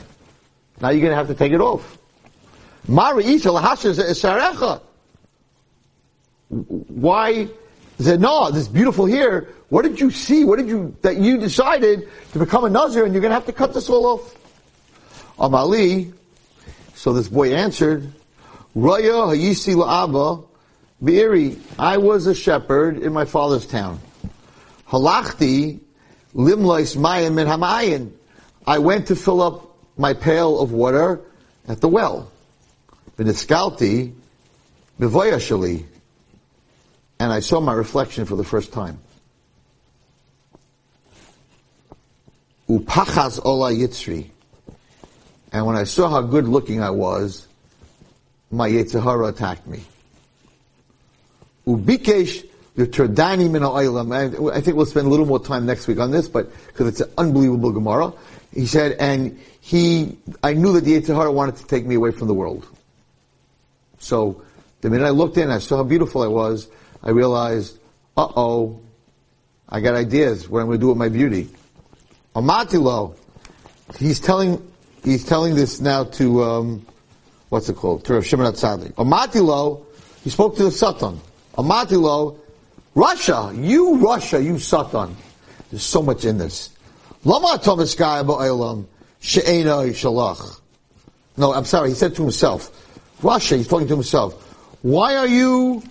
Now 0.81 0.89
you're 0.89 1.01
going 1.01 1.11
to 1.11 1.15
have 1.15 1.27
to 1.27 1.35
take 1.35 1.51
it 1.51 1.61
off. 1.61 1.97
Mari 2.87 3.23
Sarecha. 3.23 4.81
Why? 6.49 7.47
said, 8.03 8.19
no, 8.21 8.51
this 8.51 8.67
beautiful 8.67 9.05
here, 9.05 9.49
what 9.69 9.83
did 9.83 9.99
you 9.99 10.11
see? 10.11 10.43
What 10.43 10.57
did 10.57 10.67
you, 10.67 10.95
that 11.01 11.17
you 11.17 11.37
decided 11.37 12.09
to 12.33 12.39
become 12.39 12.63
a 12.63 12.69
Nazir 12.69 13.05
and 13.05 13.13
you're 13.13 13.21
going 13.21 13.31
to 13.31 13.35
have 13.35 13.45
to 13.45 13.53
cut 13.53 13.73
this 13.73 13.89
all 13.89 14.05
off? 14.05 14.35
Amali, 15.37 16.13
so 16.95 17.13
this 17.13 17.27
boy 17.27 17.53
answered, 17.53 18.11
Raya 18.75 19.35
Hayisi 19.35 19.75
La'aba 19.75 20.47
Be'eri. 21.03 21.59
I 21.77 21.97
was 21.97 22.27
a 22.27 22.35
shepherd 22.35 22.97
in 22.97 23.13
my 23.13 23.25
father's 23.25 23.65
town. 23.65 23.99
Halachti 24.87 25.79
Limlois 26.35 26.95
Mayim 26.95 27.39
and 27.39 27.49
Hamayin. 27.49 28.11
I 28.65 28.79
went 28.79 29.07
to 29.07 29.15
fill 29.15 29.41
up 29.41 29.77
my 29.97 30.13
pail 30.13 30.59
of 30.59 30.71
water 30.71 31.21
at 31.67 31.81
the 31.81 31.87
well. 31.87 32.30
V'niskalti 33.17 34.13
Bevoyashali. 34.99 35.85
And 37.19 37.31
I 37.31 37.39
saw 37.39 37.59
my 37.59 37.73
reflection 37.73 38.25
for 38.25 38.35
the 38.35 38.43
first 38.43 38.73
time. 38.73 38.99
Upachas 42.67 43.43
Ola 43.43 43.71
Yitzri. 43.71 44.29
And 45.51 45.65
when 45.65 45.75
I 45.75 45.83
saw 45.83 46.09
how 46.09 46.21
good 46.21 46.47
looking 46.47 46.81
I 46.81 46.91
was, 46.91 47.47
my 48.49 48.69
Yetzer 48.69 49.03
Hara 49.03 49.27
attacked 49.27 49.67
me. 49.67 49.83
Ubikesh 51.67 52.47
Yoterdani 52.77 53.51
min 53.51 53.61
ha'olam. 53.61 54.51
I 54.51 54.61
think 54.61 54.77
we'll 54.77 54.85
spend 54.85 55.07
a 55.07 55.09
little 55.09 55.25
more 55.25 55.43
time 55.43 55.65
next 55.65 55.87
week 55.87 55.99
on 55.99 56.11
this, 56.11 56.27
but 56.27 56.51
because 56.67 56.87
it's 56.87 57.01
an 57.01 57.11
unbelievable 57.17 57.71
Gemara. 57.71 58.13
He 58.53 58.65
said, 58.65 58.93
and 58.93 59.39
he, 59.59 60.17
I 60.41 60.53
knew 60.53 60.73
that 60.73 60.85
the 60.85 60.99
Yetzer 60.99 61.15
Hara 61.15 61.31
wanted 61.31 61.57
to 61.57 61.67
take 61.67 61.85
me 61.85 61.95
away 61.95 62.11
from 62.11 62.27
the 62.27 62.33
world. 62.33 62.65
So, 64.01 64.41
the 64.81 64.89
minute 64.89 65.05
I 65.05 65.11
looked 65.11 65.37
in, 65.37 65.51
I 65.51 65.59
saw 65.59 65.77
how 65.77 65.83
beautiful 65.83 66.23
I 66.23 66.27
was, 66.27 66.67
I 67.03 67.11
realized, 67.11 67.77
uh-oh, 68.17 68.81
I 69.69 69.79
got 69.79 69.93
ideas 69.93 70.49
what 70.49 70.59
I'm 70.59 70.65
going 70.65 70.79
to 70.79 70.83
do 70.83 70.87
with 70.89 70.97
my 70.97 71.07
beauty. 71.07 71.49
Amatilo, 72.35 73.15
he's 73.97 74.19
telling, 74.19 74.59
he's 75.03 75.23
telling 75.23 75.53
this 75.53 75.79
now 75.79 76.05
to, 76.05 76.43
um, 76.43 76.85
what's 77.49 77.69
it 77.69 77.75
called? 77.75 78.03
To 78.05 78.15
Rav 78.15 78.25
Shimon 78.25 78.51
HaTzadik. 78.51 78.93
Amatilo, 78.93 79.85
he 80.23 80.31
spoke 80.31 80.57
to 80.57 80.63
the 80.63 80.71
Satan. 80.71 81.21
Amatilo, 81.57 82.39
Rasha, 82.95 83.55
you 83.63 83.97
Rasha, 83.97 84.43
you 84.43 84.57
Satan. 84.57 85.15
There's 85.69 85.83
so 85.83 86.01
much 86.01 86.25
in 86.25 86.39
this. 86.39 86.71
Lama 87.23 87.59
Tomiskaya 87.61 88.25
Ba'olam, 88.25 88.85
She'ena 89.19 89.83
Shalach. 89.93 90.59
No, 91.37 91.53
I'm 91.53 91.65
sorry, 91.65 91.89
he 91.89 91.95
said 91.95 92.15
to 92.15 92.23
himself. 92.23 92.77
Rasha, 93.21 93.57
he's 93.57 93.67
talking 93.67 93.87
to 93.87 93.93
himself. 93.93 94.33
Why 94.81 95.15
are 95.15 95.27
you 95.27 95.83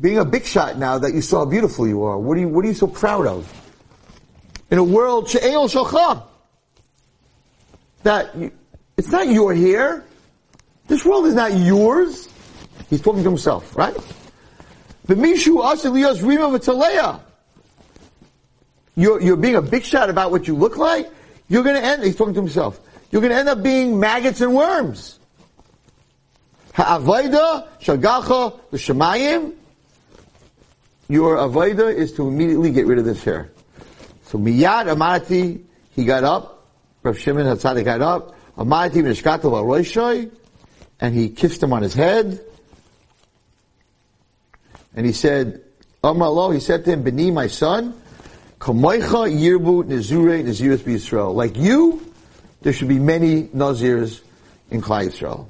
being 0.00 0.18
a 0.18 0.24
big 0.24 0.44
shot 0.44 0.78
now 0.78 0.98
that 0.98 1.12
you 1.12 1.20
saw 1.20 1.40
how 1.40 1.44
beautiful 1.44 1.88
you 1.88 2.02
are? 2.04 2.18
What 2.18 2.36
are 2.36 2.40
you, 2.40 2.48
what 2.48 2.64
are 2.64 2.68
you 2.68 2.74
so 2.74 2.86
proud 2.86 3.26
of? 3.26 3.52
In 4.70 4.78
a 4.78 4.84
world, 4.84 5.28
She'ena 5.28 5.58
Shalcha. 5.68 6.22
That 8.04 8.34
you, 8.36 8.52
it's 8.96 9.10
not 9.10 9.28
your 9.28 9.54
hair. 9.54 10.04
This 10.86 11.04
world 11.04 11.26
is 11.26 11.34
not 11.34 11.52
yours. 11.52 12.28
He's 12.88 13.00
talking 13.00 13.22
to 13.22 13.28
himself, 13.28 13.76
right? 13.76 13.96
The 15.04 15.14
Mishu 15.14 15.62
Asiliyos 15.62 16.26
Rima 16.26 16.58
V'Taleya. 16.58 17.20
You're, 18.94 19.20
you're 19.20 19.36
being 19.36 19.56
a 19.56 19.62
big 19.62 19.84
shot 19.84 20.10
about 20.10 20.30
what 20.30 20.46
you 20.46 20.54
look 20.54 20.76
like. 20.76 21.10
You're 21.48 21.62
going 21.62 21.76
to 21.80 21.84
end, 21.86 22.02
he's 22.02 22.16
talking 22.16 22.34
to 22.34 22.40
himself, 22.40 22.80
you're 23.10 23.20
going 23.20 23.32
to 23.32 23.38
end 23.38 23.48
up 23.48 23.62
being 23.62 23.98
maggots 23.98 24.40
and 24.40 24.54
worms. 24.54 25.18
Ha'avaida 26.72 27.68
shagacha 27.80 28.58
l'shemayim. 28.72 29.52
Your 31.08 31.36
avoida 31.36 31.94
is 31.94 32.12
to 32.14 32.26
immediately 32.28 32.70
get 32.70 32.86
rid 32.86 32.98
of 32.98 33.04
this 33.04 33.22
hair. 33.22 33.50
So 34.26 34.38
miyad 34.38 34.86
amati, 34.86 35.62
he 35.94 36.04
got 36.04 36.24
up. 36.24 36.66
Rav 37.02 37.18
Shimon 37.18 37.46
Hatzadik 37.46 37.84
got 37.84 38.00
up 38.00 38.34
amati 38.56 39.02
meshkatwa 39.02 39.62
roishoy 39.62 40.30
and 41.00 41.14
he 41.14 41.28
kissed 41.28 41.62
him 41.62 41.72
on 41.72 41.82
his 41.82 41.94
head. 41.94 42.40
And 44.94 45.06
he 45.06 45.12
said, 45.12 45.62
Amralo, 46.04 46.52
he 46.52 46.60
said 46.60 46.84
to 46.84 46.92
him, 46.92 47.02
Beni, 47.02 47.30
my 47.30 47.46
son, 47.46 47.94
Kamoicha 48.58 49.30
Yirbu 49.32 49.84
Nezure 49.84 50.44
Neziris 50.44 50.78
Yisrael. 50.78 51.34
Like 51.34 51.56
you, 51.56 52.12
there 52.60 52.72
should 52.72 52.88
be 52.88 52.98
many 52.98 53.44
Nazirs 53.44 54.20
in 54.70 54.82
Klal 54.82 55.08
Yisrael. 55.08 55.46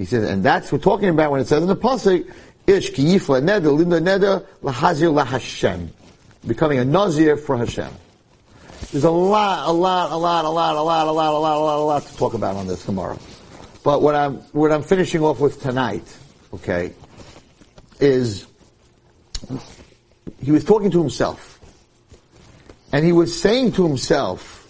He 0.00 0.06
says, 0.06 0.30
and 0.30 0.42
that's 0.42 0.72
what 0.72 0.80
we're 0.80 0.92
talking 0.92 1.10
about 1.10 1.30
when 1.30 1.42
it 1.42 1.46
says 1.46 1.60
in 1.60 1.68
the 1.68 1.76
Pasuk, 1.76 2.32
Ish 2.66 2.94
ki 2.94 3.04
yifla 3.04 3.42
neder, 3.42 3.76
linda 3.76 4.00
neder, 4.00 4.46
lahazir 4.62 5.12
lahashem. 5.12 5.88
Becoming 6.46 6.78
a 6.78 6.86
Nazir 6.86 7.36
for 7.36 7.58
Hashem. 7.58 7.92
There's 8.92 9.04
a 9.04 9.10
lot, 9.10 9.68
a 9.68 9.72
lot, 9.72 10.10
a 10.10 10.16
lot, 10.16 10.46
a 10.46 10.48
lot, 10.48 10.74
a 10.74 10.80
lot, 10.80 11.06
a 11.06 11.10
lot, 11.10 11.34
a 11.34 11.38
lot, 11.38 11.54
a 11.54 11.60
lot, 11.60 11.78
a 11.78 11.84
lot 11.84 12.02
to 12.06 12.16
talk 12.16 12.32
about 12.32 12.56
on 12.56 12.66
this 12.66 12.82
tomorrow. 12.82 13.18
But 13.84 14.00
what 14.00 14.14
I'm 14.14 14.36
what 14.52 14.72
I'm 14.72 14.82
finishing 14.82 15.22
off 15.22 15.38
with 15.38 15.60
tonight, 15.60 16.16
okay, 16.54 16.94
is 18.00 18.46
he 20.42 20.50
was 20.50 20.64
talking 20.64 20.90
to 20.92 20.98
himself. 20.98 21.60
And 22.90 23.04
he 23.04 23.12
was 23.12 23.38
saying 23.38 23.72
to 23.72 23.86
himself, 23.86 24.66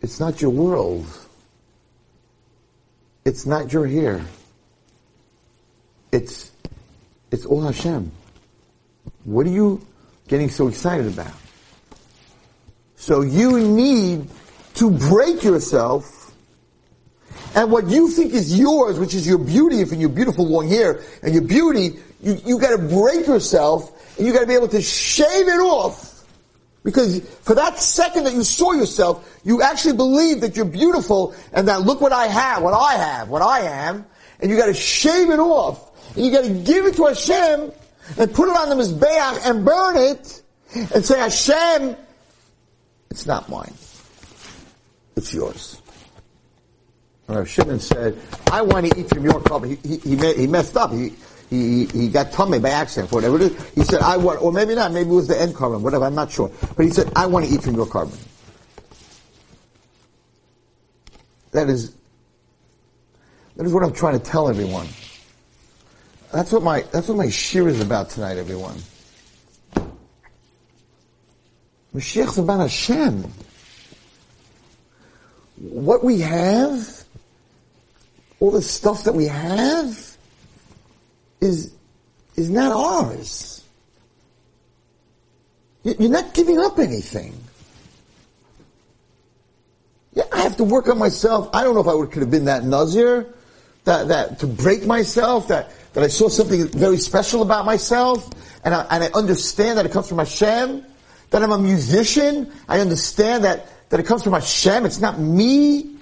it's 0.00 0.18
not 0.18 0.40
your 0.40 0.52
world. 0.52 1.18
It's 3.24 3.46
not 3.46 3.72
your 3.72 3.86
hair. 3.86 4.20
It's, 6.10 6.50
it's 7.30 7.46
all 7.46 7.62
Hashem. 7.62 8.10
What 9.24 9.46
are 9.46 9.50
you 9.50 9.84
getting 10.28 10.50
so 10.50 10.68
excited 10.68 11.06
about? 11.06 11.32
So 12.96 13.22
you 13.22 13.58
need 13.58 14.28
to 14.74 14.90
break 14.90 15.42
yourself 15.42 16.22
and 17.54 17.70
what 17.70 17.88
you 17.88 18.08
think 18.08 18.32
is 18.32 18.58
yours, 18.58 18.98
which 18.98 19.14
is 19.14 19.26
your 19.26 19.38
beauty, 19.38 19.82
and 19.82 20.00
your 20.00 20.08
beautiful 20.08 20.46
long 20.46 20.68
hair 20.68 21.02
and 21.22 21.34
your 21.34 21.42
beauty, 21.42 21.98
you, 22.22 22.40
you 22.46 22.58
gotta 22.58 22.78
break 22.78 23.26
yourself 23.26 24.16
and 24.16 24.26
you 24.26 24.32
gotta 24.32 24.46
be 24.46 24.54
able 24.54 24.68
to 24.68 24.80
shave 24.80 25.48
it 25.48 25.60
off. 25.60 26.11
Because 26.84 27.20
for 27.42 27.54
that 27.54 27.78
second 27.78 28.24
that 28.24 28.34
you 28.34 28.42
saw 28.42 28.72
yourself, 28.72 29.40
you 29.44 29.62
actually 29.62 29.96
believe 29.96 30.40
that 30.40 30.56
you're 30.56 30.64
beautiful 30.64 31.34
and 31.52 31.68
that 31.68 31.82
look 31.82 32.00
what 32.00 32.12
I 32.12 32.26
have, 32.26 32.62
what 32.62 32.74
I 32.74 32.94
have, 32.94 33.28
what 33.28 33.42
I 33.42 33.60
am, 33.60 34.04
and 34.40 34.50
you 34.50 34.56
gotta 34.56 34.74
shave 34.74 35.30
it 35.30 35.38
off. 35.38 35.90
And 36.16 36.26
you 36.26 36.32
gotta 36.32 36.50
give 36.50 36.86
it 36.86 36.96
to 36.96 37.06
Hashem 37.06 37.72
and 38.18 38.34
put 38.34 38.48
it 38.48 38.56
on 38.56 38.68
the 38.68 38.82
Mizbeach 38.82 39.48
and 39.48 39.64
burn 39.64 39.96
it 39.96 40.42
and 40.74 41.04
say, 41.04 41.18
Hashem, 41.18 41.96
it's 43.10 43.26
not 43.26 43.48
mine. 43.48 43.74
It's 45.16 45.32
yours. 45.32 45.80
Rav 47.28 47.48
Shimon 47.48 47.78
said, 47.78 48.18
I 48.50 48.62
want 48.62 48.90
to 48.90 49.00
eat 49.00 49.08
from 49.08 49.24
your 49.24 49.40
cup. 49.40 49.64
He, 49.64 49.76
he, 49.76 50.34
he 50.34 50.46
messed 50.46 50.76
up. 50.76 50.92
He, 50.92 51.14
he, 51.52 51.86
he 51.86 52.08
got 52.08 52.32
tummy 52.32 52.58
by 52.58 52.70
accident, 52.70 53.10
for 53.10 53.16
whatever 53.16 53.36
it 53.36 53.42
is. 53.42 53.70
He 53.74 53.82
said, 53.82 54.00
I 54.00 54.16
want, 54.16 54.40
or 54.40 54.52
maybe 54.52 54.74
not, 54.74 54.90
maybe 54.90 55.10
it 55.10 55.14
was 55.14 55.28
the 55.28 55.38
end 55.38 55.54
korban, 55.54 55.82
whatever, 55.82 56.06
I'm 56.06 56.14
not 56.14 56.30
sure. 56.30 56.50
But 56.76 56.86
he 56.86 56.90
said, 56.90 57.12
I 57.14 57.26
want 57.26 57.46
to 57.46 57.52
eat 57.52 57.62
from 57.62 57.74
your 57.74 57.86
korban. 57.86 58.18
That 61.50 61.68
is, 61.68 61.94
that 63.56 63.66
is 63.66 63.72
what 63.72 63.82
I'm 63.82 63.92
trying 63.92 64.18
to 64.18 64.24
tell 64.24 64.48
everyone. 64.48 64.88
That's 66.32 66.50
what 66.50 66.62
my, 66.62 66.80
that's 66.90 67.08
what 67.08 67.18
my 67.18 67.26
shiur 67.26 67.66
is 67.66 67.82
about 67.82 68.08
tonight, 68.08 68.38
everyone. 68.38 68.78
Mashiach's 71.94 72.38
about 72.38 72.60
Hashem. 72.60 73.30
What 75.58 76.02
we 76.02 76.20
have, 76.20 77.04
all 78.40 78.50
the 78.50 78.62
stuff 78.62 79.04
that 79.04 79.12
we 79.12 79.26
have, 79.26 80.11
is, 81.42 81.74
is 82.36 82.48
not 82.48 82.72
ours. 82.72 83.64
You're 85.82 86.10
not 86.10 86.32
giving 86.32 86.58
up 86.58 86.78
anything. 86.78 87.36
Yeah, 90.14 90.24
I 90.32 90.42
have 90.42 90.56
to 90.58 90.64
work 90.64 90.88
on 90.88 90.98
myself. 90.98 91.50
I 91.52 91.64
don't 91.64 91.74
know 91.74 91.80
if 91.80 91.88
I 91.88 91.94
would, 91.94 92.12
could 92.12 92.22
have 92.22 92.30
been 92.30 92.44
that 92.44 92.64
nazir, 92.64 93.26
that, 93.84 94.08
that, 94.08 94.38
to 94.38 94.46
break 94.46 94.86
myself, 94.86 95.48
that, 95.48 95.72
that 95.94 96.04
I 96.04 96.08
saw 96.08 96.28
something 96.28 96.68
very 96.68 96.98
special 96.98 97.42
about 97.42 97.66
myself, 97.66 98.30
and 98.64 98.74
I, 98.74 98.86
and 98.90 99.02
I 99.02 99.08
understand 99.08 99.78
that 99.78 99.86
it 99.86 99.92
comes 99.92 100.08
from 100.08 100.18
Hashem, 100.18 100.84
that 101.30 101.42
I'm 101.42 101.50
a 101.50 101.58
musician, 101.58 102.52
I 102.68 102.78
understand 102.78 103.42
that, 103.44 103.66
that 103.88 103.98
it 103.98 104.06
comes 104.06 104.22
from 104.22 104.34
Hashem, 104.34 104.86
it's 104.86 105.00
not 105.00 105.18
me, 105.18 105.96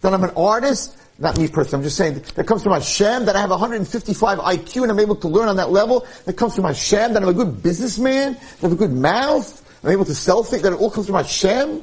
that 0.00 0.14
I'm 0.14 0.24
an 0.24 0.30
artist, 0.36 0.96
not 1.18 1.36
me 1.36 1.48
personally, 1.48 1.82
I'm 1.82 1.84
just 1.84 1.96
saying 1.96 2.22
that 2.36 2.46
comes 2.46 2.62
from 2.62 2.72
Hashem, 2.72 3.24
that 3.24 3.34
I 3.34 3.40
have 3.40 3.50
155 3.50 4.38
IQ 4.38 4.82
and 4.82 4.92
I'm 4.92 5.00
able 5.00 5.16
to 5.16 5.28
learn 5.28 5.48
on 5.48 5.56
that 5.56 5.70
level, 5.70 6.06
that 6.26 6.34
comes 6.34 6.54
from 6.54 6.64
Hashem, 6.64 7.12
that 7.12 7.22
I'm 7.22 7.28
a 7.28 7.34
good 7.34 7.62
businessman, 7.62 8.34
that 8.34 8.58
I 8.58 8.60
have 8.62 8.72
a 8.72 8.76
good 8.76 8.92
mouth, 8.92 9.64
I'm 9.82 9.90
able 9.90 10.04
to 10.04 10.14
sell 10.14 10.44
things, 10.44 10.62
that 10.62 10.72
it 10.72 10.80
all 10.80 10.90
comes 10.90 11.06
from 11.06 11.16
Hashem. 11.16 11.82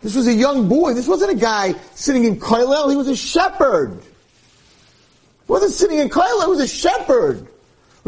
This 0.00 0.14
was 0.14 0.26
a 0.26 0.32
young 0.32 0.68
boy, 0.68 0.94
this 0.94 1.06
wasn't 1.06 1.32
a 1.32 1.36
guy 1.36 1.74
sitting 1.94 2.24
in 2.24 2.40
Koilel, 2.40 2.88
he 2.90 2.96
was 2.96 3.08
a 3.08 3.16
shepherd. 3.16 4.00
He 4.00 5.52
wasn't 5.52 5.72
sitting 5.72 5.98
in 5.98 6.08
Koilel, 6.08 6.44
he 6.44 6.50
was 6.50 6.60
a 6.60 6.68
shepherd. 6.68 7.46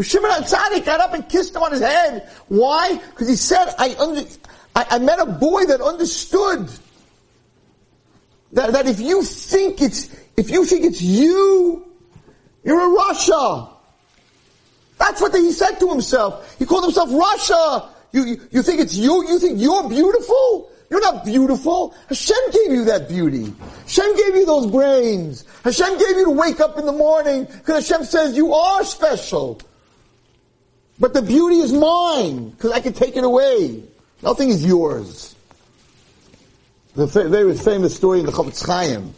Shimon 0.03 0.31
HaTzadik 0.31 0.87
got 0.87 1.01
up 1.01 1.13
and 1.13 1.29
kissed 1.29 1.55
him 1.55 1.63
on 1.63 1.73
his 1.73 1.83
head. 1.83 2.31
Why? 2.49 2.95
Because 3.11 3.29
he 3.29 3.37
said, 3.37 3.75
I, 3.79 3.95
under, 3.99 4.23
I, 4.75 4.87
I 4.93 4.99
met 4.99 5.19
a 5.19 5.27
boy 5.27 5.67
that 5.67 5.83
understood 5.83 6.71
that, 8.53 8.73
that 8.73 8.87
if 8.87 9.01
you 9.01 9.23
think 9.23 9.81
it's, 9.81 10.09
if 10.37 10.51
you 10.51 10.65
think 10.65 10.85
it's 10.85 11.01
you, 11.01 11.87
you're 12.65 12.81
a 12.81 12.99
Rasha. 12.99 13.71
That's 14.99 15.21
what 15.21 15.35
he 15.35 15.53
said 15.53 15.79
to 15.81 15.89
himself. 15.89 16.59
He 16.59 16.67
called 16.67 16.85
himself 16.85 17.09
Rasha. 17.11 17.89
You, 18.13 18.25
you, 18.25 18.49
you 18.51 18.63
think 18.63 18.81
it's 18.81 18.97
you? 18.97 19.27
You 19.29 19.39
think 19.39 19.61
you're 19.61 19.89
beautiful? 19.89 20.71
You're 20.91 21.01
not 21.01 21.25
beautiful. 21.25 21.95
Hashem 22.09 22.37
gave 22.53 22.73
you 22.73 22.85
that 22.87 23.09
beauty. 23.09 23.55
Hashem 23.83 24.17
gave 24.17 24.35
you 24.35 24.45
those 24.45 24.71
brains. 24.71 25.45
Hashem 25.63 25.99
gave 25.99 26.17
you 26.17 26.25
to 26.25 26.31
wake 26.33 26.59
up 26.59 26.79
in 26.79 26.85
the 26.85 26.93
morning 26.93 27.45
because 27.45 27.89
Hashem 27.89 28.05
says 28.05 28.37
you 28.37 28.53
are 28.53 28.85
special. 28.85 29.61
But 30.99 31.15
the 31.15 31.23
beauty 31.23 31.61
is 31.61 31.73
mine 31.73 32.51
because 32.51 32.73
I 32.73 32.81
can 32.81 32.93
take 32.93 33.17
it 33.17 33.25
away. 33.25 33.85
Nothing 34.23 34.49
is 34.51 34.67
yours. 34.67 35.35
The 36.95 37.07
very 37.07 37.57
famous 37.57 37.95
story 37.95 38.21
in 38.21 38.27
the 38.27 38.33
Chofetz 38.33 38.67
Chaim, 38.67 39.15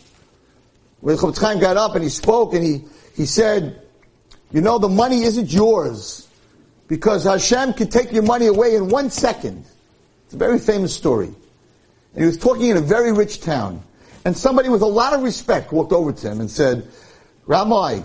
where 1.01 1.17
the 1.17 1.23
Chofetz 1.23 1.41
Chaim 1.41 1.59
got 1.59 1.77
up 1.77 1.95
and 1.95 2.05
he 2.05 2.11
spoke 2.11 2.53
and 2.53 2.63
he, 2.63 2.85
he 3.17 3.25
said, 3.25 3.81
you 4.53 4.61
know, 4.61 4.79
the 4.79 4.89
money 4.89 5.23
isn't 5.23 5.51
yours 5.51 6.29
because 6.87 7.25
Hashem 7.25 7.73
can 7.73 7.89
take 7.89 8.13
your 8.13 8.25
money 8.25 8.47
away 8.47 8.77
in 8.77 8.89
one 8.89 9.09
second. 9.09 9.65
It's 10.27 10.35
a 10.35 10.37
very 10.37 10.59
famous 10.59 10.95
story. 10.95 11.29
And 12.15 12.21
he 12.21 12.27
was 12.27 12.37
talking 12.37 12.67
in 12.67 12.77
a 12.77 12.83
very 12.83 13.13
rich 13.13 13.41
town. 13.41 13.83
And 14.27 14.37
somebody 14.37 14.69
with 14.69 14.83
a 14.83 14.87
lot 14.87 15.15
of 15.15 15.23
respect 15.23 15.73
walked 15.73 15.93
over 15.93 16.13
to 16.13 16.31
him 16.31 16.41
and 16.41 16.51
said, 16.51 16.87
Rabbi, 17.47 18.03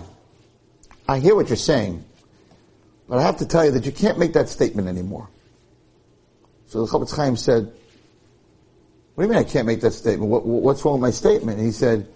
I 1.06 1.18
hear 1.18 1.34
what 1.34 1.48
you're 1.48 1.56
saying, 1.56 2.04
but 3.06 3.18
I 3.18 3.22
have 3.22 3.36
to 3.38 3.46
tell 3.46 3.66
you 3.66 3.72
that 3.72 3.84
you 3.84 3.92
can't 3.92 4.18
make 4.18 4.32
that 4.32 4.48
statement 4.48 4.88
anymore. 4.88 5.28
So 6.66 6.84
the 6.84 6.90
Chofetz 6.90 7.14
Chaim 7.14 7.36
said, 7.36 7.72
what 9.18 9.24
do 9.24 9.30
you 9.30 9.34
mean 9.34 9.44
I 9.44 9.50
can't 9.50 9.66
make 9.66 9.80
that 9.80 9.90
statement? 9.90 10.30
What, 10.30 10.46
what's 10.46 10.84
wrong 10.84 10.94
with 10.94 11.02
my 11.02 11.10
statement? 11.10 11.58
And 11.58 11.66
he 11.66 11.72
said, 11.72 12.06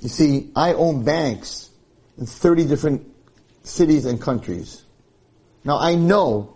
you 0.00 0.08
see, 0.08 0.50
I 0.56 0.72
own 0.72 1.04
banks 1.04 1.70
in 2.18 2.26
30 2.26 2.64
different 2.64 3.06
cities 3.62 4.04
and 4.04 4.20
countries. 4.20 4.82
Now 5.62 5.78
I 5.78 5.94
know 5.94 6.52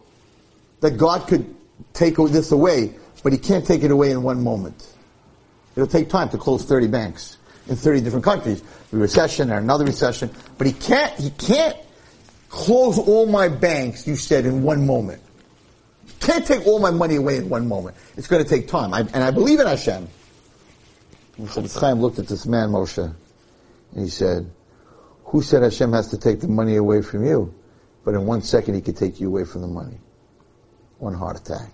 that 0.80 0.96
God 0.96 1.28
could 1.28 1.54
take 1.92 2.16
this 2.16 2.50
away, 2.50 2.92
but 3.22 3.32
he 3.32 3.38
can't 3.38 3.64
take 3.64 3.84
it 3.84 3.92
away 3.92 4.10
in 4.10 4.24
one 4.24 4.42
moment. 4.42 4.84
It'll 5.76 5.86
take 5.86 6.08
time 6.08 6.28
to 6.30 6.38
close 6.38 6.64
30 6.64 6.88
banks 6.88 7.36
in 7.68 7.76
30 7.76 8.00
different 8.00 8.24
countries. 8.24 8.64
A 8.92 8.96
recession 8.96 9.52
or 9.52 9.58
another 9.58 9.84
recession. 9.84 10.28
But 10.58 10.66
he 10.66 10.72
can't, 10.72 11.14
he 11.20 11.30
can't 11.30 11.76
close 12.48 12.98
all 12.98 13.26
my 13.26 13.46
banks, 13.46 14.08
you 14.08 14.16
said, 14.16 14.44
in 14.44 14.64
one 14.64 14.88
moment. 14.88 15.22
Can't 16.24 16.46
take 16.46 16.66
all 16.66 16.78
my 16.78 16.90
money 16.90 17.16
away 17.16 17.36
in 17.36 17.50
one 17.50 17.68
moment. 17.68 17.96
It's 18.16 18.26
going 18.26 18.42
to 18.42 18.48
take 18.48 18.66
time. 18.66 18.94
I, 18.94 19.00
and 19.00 19.16
I 19.22 19.30
believe 19.30 19.60
in 19.60 19.66
Hashem. 19.66 20.08
Chaim 21.36 22.00
looked 22.00 22.18
at 22.18 22.28
this 22.28 22.46
man, 22.46 22.70
Moshe, 22.70 22.98
and 23.94 24.02
he 24.02 24.08
said, 24.08 24.50
who 25.24 25.42
said 25.42 25.62
Hashem 25.62 25.92
has 25.92 26.08
to 26.10 26.18
take 26.18 26.40
the 26.40 26.48
money 26.48 26.76
away 26.76 27.02
from 27.02 27.26
you? 27.26 27.54
But 28.04 28.14
in 28.14 28.24
one 28.24 28.40
second 28.40 28.74
he 28.74 28.80
could 28.80 28.96
take 28.96 29.20
you 29.20 29.28
away 29.28 29.44
from 29.44 29.60
the 29.60 29.66
money. 29.66 29.98
One 30.98 31.12
heart 31.12 31.36
attack. 31.38 31.72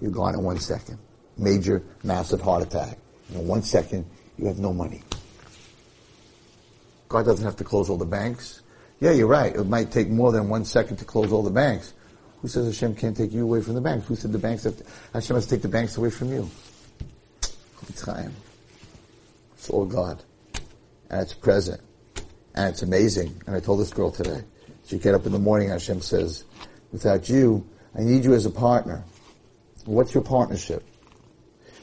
You're 0.00 0.10
gone 0.10 0.34
in 0.34 0.42
one 0.42 0.58
second. 0.58 0.98
Major, 1.38 1.84
massive 2.02 2.40
heart 2.40 2.62
attack. 2.62 2.98
In 3.32 3.46
one 3.46 3.62
second, 3.62 4.06
you 4.36 4.46
have 4.46 4.58
no 4.58 4.72
money. 4.72 5.02
God 7.08 7.24
doesn't 7.24 7.44
have 7.44 7.56
to 7.56 7.64
close 7.64 7.88
all 7.88 7.98
the 7.98 8.04
banks. 8.04 8.62
Yeah, 8.98 9.12
you're 9.12 9.26
right. 9.28 9.54
It 9.54 9.64
might 9.64 9.92
take 9.92 10.08
more 10.08 10.32
than 10.32 10.48
one 10.48 10.64
second 10.64 10.96
to 10.96 11.04
close 11.04 11.32
all 11.32 11.42
the 11.42 11.50
banks. 11.50 11.92
Who 12.40 12.48
says 12.48 12.66
Hashem 12.66 12.94
can't 12.96 13.16
take 13.16 13.32
you 13.32 13.44
away 13.44 13.60
from 13.62 13.74
the 13.74 13.80
banks? 13.80 14.06
Who 14.06 14.16
said 14.16 14.32
the 14.32 14.38
banks 14.38 14.64
have 14.64 14.76
to, 14.76 14.84
Hashem 15.12 15.36
has 15.36 15.46
to 15.46 15.54
take 15.54 15.62
the 15.62 15.68
banks 15.68 15.96
away 15.96 16.10
from 16.10 16.32
you? 16.32 16.50
It's 17.88 18.02
Chaim. 18.02 18.34
It's 19.54 19.70
all 19.70 19.86
God. 19.86 20.22
And 21.10 21.22
it's 21.22 21.34
present. 21.34 21.80
And 22.54 22.68
it's 22.68 22.82
amazing. 22.82 23.42
And 23.46 23.56
I 23.56 23.60
told 23.60 23.80
this 23.80 23.92
girl 23.92 24.10
today. 24.10 24.42
She 24.86 24.98
get 24.98 25.14
up 25.14 25.26
in 25.26 25.32
the 25.32 25.38
morning, 25.38 25.70
Hashem 25.70 26.00
says, 26.00 26.44
without 26.92 27.28
you, 27.28 27.66
I 27.96 28.02
need 28.02 28.24
you 28.24 28.34
as 28.34 28.46
a 28.46 28.50
partner. 28.50 29.02
What's 29.84 30.14
your 30.14 30.22
partnership? 30.22 30.84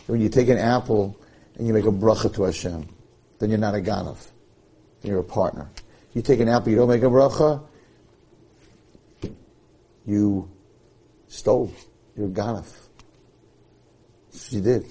When 0.08 0.22
you 0.22 0.30
take 0.30 0.50
an 0.50 0.58
apple 0.58 1.20
and 1.58 1.68
you 1.68 1.74
make 1.74 1.86
a 1.86 1.92
bracha 1.92 2.34
to 2.36 2.44
Hashem, 2.44 2.88
then 3.40 3.50
you're 3.50 3.60
not 3.60 3.76
a 3.76 3.80
ganav. 3.80 4.18
You're 5.02 5.20
a 5.20 5.24
partner. 5.24 5.70
You 6.14 6.22
take 6.22 6.40
an 6.40 6.48
apple, 6.48 6.70
you 6.70 6.78
don't 6.78 6.90
make 6.90 7.04
a 7.04 7.08
bracha, 7.08 7.62
you 10.06 10.50
stole. 11.28 11.74
You're 12.16 12.30
ganav. 12.30 12.72
She 14.34 14.62
did. 14.62 14.86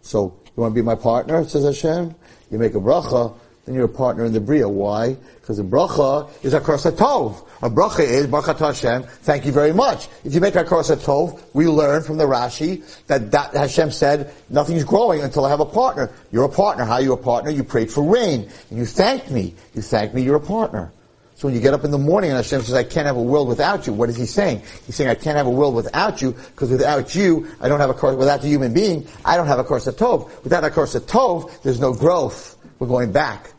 So, 0.00 0.40
you 0.44 0.62
want 0.62 0.72
to 0.72 0.74
be 0.74 0.82
my 0.82 0.94
partner, 0.94 1.44
says 1.44 1.64
Hashem? 1.64 2.14
You 2.50 2.58
make 2.58 2.74
a 2.74 2.78
bracha, 2.78 3.36
then 3.68 3.74
you're 3.74 3.84
a 3.84 3.88
partner 3.88 4.24
in 4.24 4.32
the 4.32 4.40
Bria. 4.40 4.66
Why? 4.66 5.14
Because 5.40 5.58
a 5.58 5.62
bracha 5.62 6.30
is 6.42 6.54
a 6.54 6.60
tov. 6.60 7.46
A 7.60 7.68
bracha 7.68 8.00
is 8.00 8.26
bracha 8.26 8.58
Hashem. 8.58 9.02
Thank 9.02 9.44
you 9.44 9.52
very 9.52 9.74
much. 9.74 10.08
If 10.24 10.34
you 10.34 10.40
make 10.40 10.54
a 10.54 10.64
tov, 10.64 11.42
we 11.52 11.66
learn 11.66 12.02
from 12.02 12.16
the 12.16 12.24
Rashi 12.24 12.82
that, 13.08 13.30
that 13.32 13.52
Hashem 13.52 13.90
said 13.90 14.32
nothing's 14.48 14.84
growing 14.84 15.20
until 15.20 15.44
I 15.44 15.50
have 15.50 15.60
a 15.60 15.66
partner. 15.66 16.10
You're 16.32 16.44
a 16.44 16.48
partner. 16.48 16.86
How 16.86 16.94
are 16.94 17.02
you 17.02 17.12
a 17.12 17.18
partner? 17.18 17.50
You 17.50 17.62
prayed 17.62 17.90
for 17.90 18.02
rain 18.02 18.48
and 18.70 18.78
you 18.78 18.86
thanked 18.86 19.30
me. 19.30 19.54
You 19.74 19.82
thanked 19.82 20.14
me. 20.14 20.22
You're 20.22 20.36
a 20.36 20.40
partner. 20.40 20.90
So 21.38 21.46
when 21.46 21.54
you 21.54 21.60
get 21.60 21.72
up 21.72 21.84
in 21.84 21.92
the 21.92 21.98
morning 21.98 22.30
and 22.30 22.36
Hashem 22.36 22.62
says, 22.62 22.74
I 22.74 22.82
can't 22.82 23.06
have 23.06 23.16
a 23.16 23.22
world 23.22 23.46
without 23.46 23.86
you, 23.86 23.92
what 23.92 24.08
is 24.08 24.16
he 24.16 24.26
saying? 24.26 24.60
He's 24.86 24.96
saying, 24.96 25.08
I 25.08 25.14
can't 25.14 25.36
have 25.36 25.46
a 25.46 25.50
world 25.50 25.72
without 25.72 26.20
you, 26.20 26.32
because 26.32 26.68
without 26.68 27.14
you, 27.14 27.46
I 27.60 27.68
don't 27.68 27.78
have 27.78 27.90
a 27.90 27.94
course, 27.94 28.16
without 28.16 28.42
the 28.42 28.48
human 28.48 28.74
being, 28.74 29.06
I 29.24 29.36
don't 29.36 29.46
have 29.46 29.64
Hakaras 29.64 29.88
Tov. 29.94 30.42
Without 30.42 30.64
Hakaras 30.64 30.98
Tov, 31.02 31.62
there's 31.62 31.78
no 31.78 31.92
growth. 31.92 32.58
We're 32.80 32.88
going 32.88 33.12
back 33.12 33.52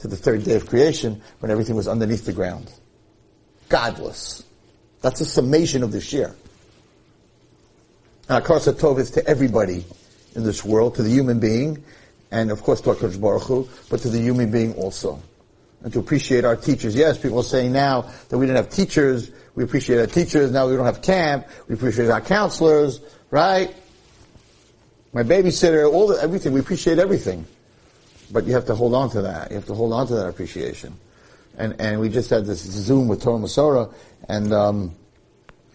to 0.00 0.08
the 0.08 0.16
third 0.16 0.44
day 0.44 0.56
of 0.56 0.66
creation 0.66 1.22
when 1.38 1.50
everything 1.50 1.74
was 1.74 1.88
underneath 1.88 2.26
the 2.26 2.34
ground. 2.34 2.70
Godless. 3.70 4.44
That's 5.00 5.22
a 5.22 5.24
summation 5.24 5.82
of 5.82 5.90
this 5.90 6.12
year. 6.12 6.36
And 8.28 8.44
Hakaras 8.44 8.70
Tov 8.74 8.98
is 8.98 9.10
to 9.12 9.26
everybody 9.26 9.86
in 10.36 10.44
this 10.44 10.66
world, 10.66 10.96
to 10.96 11.02
the 11.02 11.08
human 11.08 11.40
being, 11.40 11.82
and 12.30 12.50
of 12.50 12.62
course 12.62 12.82
to 12.82 12.90
HaKadosh 12.90 13.18
Baruch 13.18 13.44
Hu, 13.44 13.68
but 13.88 14.00
to 14.00 14.10
the 14.10 14.20
human 14.20 14.50
being 14.50 14.74
also 14.74 15.22
and 15.82 15.92
to 15.92 15.98
appreciate 15.98 16.44
our 16.44 16.56
teachers. 16.56 16.94
Yes, 16.94 17.18
people 17.18 17.38
are 17.38 17.44
saying 17.44 17.72
now 17.72 18.02
that 18.28 18.38
we 18.38 18.46
didn't 18.46 18.56
have 18.56 18.70
teachers. 18.70 19.30
We 19.54 19.64
appreciate 19.64 19.98
our 19.98 20.06
teachers. 20.06 20.50
Now 20.50 20.68
we 20.68 20.76
don't 20.76 20.86
have 20.86 21.02
camp. 21.02 21.46
We 21.68 21.74
appreciate 21.74 22.08
our 22.08 22.20
counselors, 22.20 23.00
right? 23.30 23.74
My 25.12 25.22
babysitter, 25.22 25.92
all 25.92 26.06
the, 26.06 26.22
everything. 26.22 26.52
We 26.52 26.60
appreciate 26.60 26.98
everything. 26.98 27.46
But 28.30 28.46
you 28.46 28.54
have 28.54 28.66
to 28.66 28.74
hold 28.74 28.94
on 28.94 29.10
to 29.10 29.22
that. 29.22 29.50
You 29.50 29.56
have 29.56 29.66
to 29.66 29.74
hold 29.74 29.92
on 29.92 30.06
to 30.06 30.14
that 30.14 30.28
appreciation. 30.28 30.94
And, 31.58 31.78
and 31.78 32.00
we 32.00 32.08
just 32.08 32.30
had 32.30 32.46
this 32.46 32.60
Zoom 32.60 33.08
with 33.08 33.22
Torah 33.22 33.38
Umesorah, 33.38 33.92
and 34.28 34.54
um, 34.54 34.94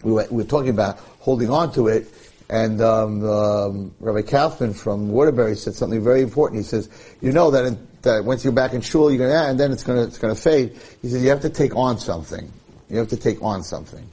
we, 0.02 0.10
were, 0.10 0.26
we 0.28 0.38
were 0.38 0.48
talking 0.48 0.70
about 0.70 0.98
holding 1.20 1.50
on 1.50 1.72
to 1.74 1.86
it. 1.86 2.08
And 2.50 2.80
um, 2.80 3.24
um, 3.24 3.94
Rabbi 4.00 4.22
Kaufman 4.22 4.72
from 4.72 5.10
Waterbury 5.10 5.54
said 5.54 5.74
something 5.74 6.02
very 6.02 6.22
important. 6.22 6.62
He 6.62 6.64
says, 6.64 6.88
"You 7.20 7.32
know 7.32 7.50
that 7.50 7.66
in 7.66 7.88
that 8.02 8.24
once 8.24 8.44
you're 8.44 8.52
back 8.52 8.72
in 8.72 8.80
shul, 8.80 9.10
you're 9.10 9.28
gonna, 9.28 9.50
and 9.50 9.58
then 9.58 9.72
it's 9.72 9.84
gonna, 9.84 10.02
it's 10.02 10.18
gonna 10.18 10.34
fade. 10.34 10.76
He 11.02 11.08
says 11.08 11.22
you 11.22 11.30
have 11.30 11.42
to 11.42 11.50
take 11.50 11.76
on 11.76 11.98
something. 11.98 12.52
You 12.88 12.98
have 12.98 13.08
to 13.08 13.16
take 13.16 13.42
on 13.42 13.62
something. 13.62 14.08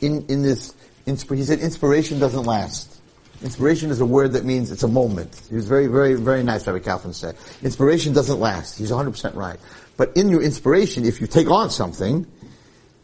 In, 0.00 0.26
in 0.26 0.42
this, 0.42 0.74
insp- 1.06 1.36
he 1.36 1.44
said 1.44 1.60
inspiration 1.60 2.18
doesn't 2.18 2.44
last. 2.44 3.00
Inspiration 3.42 3.90
is 3.90 4.00
a 4.00 4.06
word 4.06 4.32
that 4.32 4.44
means 4.44 4.70
it's 4.70 4.82
a 4.82 4.88
moment. 4.88 5.40
He 5.48 5.54
was 5.54 5.66
very, 5.66 5.86
very, 5.86 6.14
very 6.14 6.42
nice, 6.42 6.66
Rabbi 6.66 6.80
Kaufman 6.80 7.14
said. 7.14 7.36
Inspiration 7.62 8.12
doesn't 8.12 8.38
last. 8.38 8.78
He's 8.78 8.90
100% 8.90 9.34
right. 9.34 9.58
But 9.96 10.16
in 10.16 10.28
your 10.28 10.42
inspiration, 10.42 11.04
if 11.04 11.20
you 11.20 11.26
take 11.26 11.50
on 11.50 11.70
something, 11.70 12.26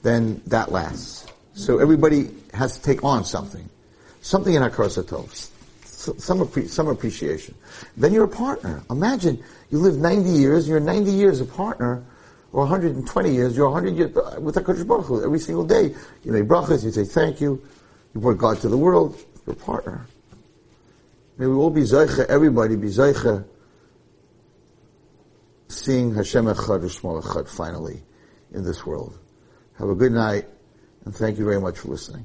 then 0.02 0.42
that 0.46 0.72
lasts. 0.72 1.26
So 1.54 1.78
everybody 1.78 2.30
has 2.52 2.78
to 2.78 2.82
take 2.82 3.02
on 3.02 3.24
something. 3.24 3.68
Something 4.26 4.54
in 4.54 4.62
our 4.64 4.70
Satov. 4.70 5.50
Some, 5.84 6.66
some 6.66 6.88
appreciation. 6.88 7.54
Then 7.96 8.12
you're 8.12 8.24
a 8.24 8.28
partner. 8.28 8.82
Imagine 8.90 9.40
you 9.70 9.78
live 9.78 9.98
90 9.98 10.28
years, 10.28 10.68
you're 10.68 10.80
90 10.80 11.12
years 11.12 11.40
a 11.40 11.44
partner, 11.44 12.04
or 12.52 12.62
120 12.62 13.30
years, 13.30 13.56
you're 13.56 13.70
100 13.70 13.96
years 13.96 14.16
uh, 14.16 14.40
with 14.40 14.56
HaKadosh 14.56 14.84
Baruch. 14.84 15.24
Every 15.24 15.38
single 15.38 15.64
day, 15.64 15.94
you 16.24 16.32
make 16.32 16.42
brachas, 16.42 16.82
you 16.82 16.90
say 16.90 17.04
thank 17.04 17.40
you, 17.40 17.62
you 18.16 18.20
brought 18.20 18.38
God 18.38 18.60
to 18.62 18.68
the 18.68 18.76
world, 18.76 19.16
you're 19.46 19.54
a 19.54 19.58
partner. 19.60 20.08
May 21.38 21.46
we 21.46 21.54
all 21.54 21.70
be 21.70 21.82
Zaycha, 21.82 22.26
everybody 22.26 22.74
be 22.74 22.88
Zaycha, 22.88 23.44
seeing 25.68 26.12
Hashem 26.12 26.46
Echad, 26.46 26.80
Shmuel 26.80 27.22
Echad 27.22 27.48
finally 27.48 28.02
in 28.52 28.64
this 28.64 28.84
world. 28.84 29.16
Have 29.78 29.88
a 29.88 29.94
good 29.94 30.10
night, 30.10 30.46
and 31.04 31.14
thank 31.14 31.38
you 31.38 31.44
very 31.44 31.60
much 31.60 31.78
for 31.78 31.90
listening. 31.90 32.24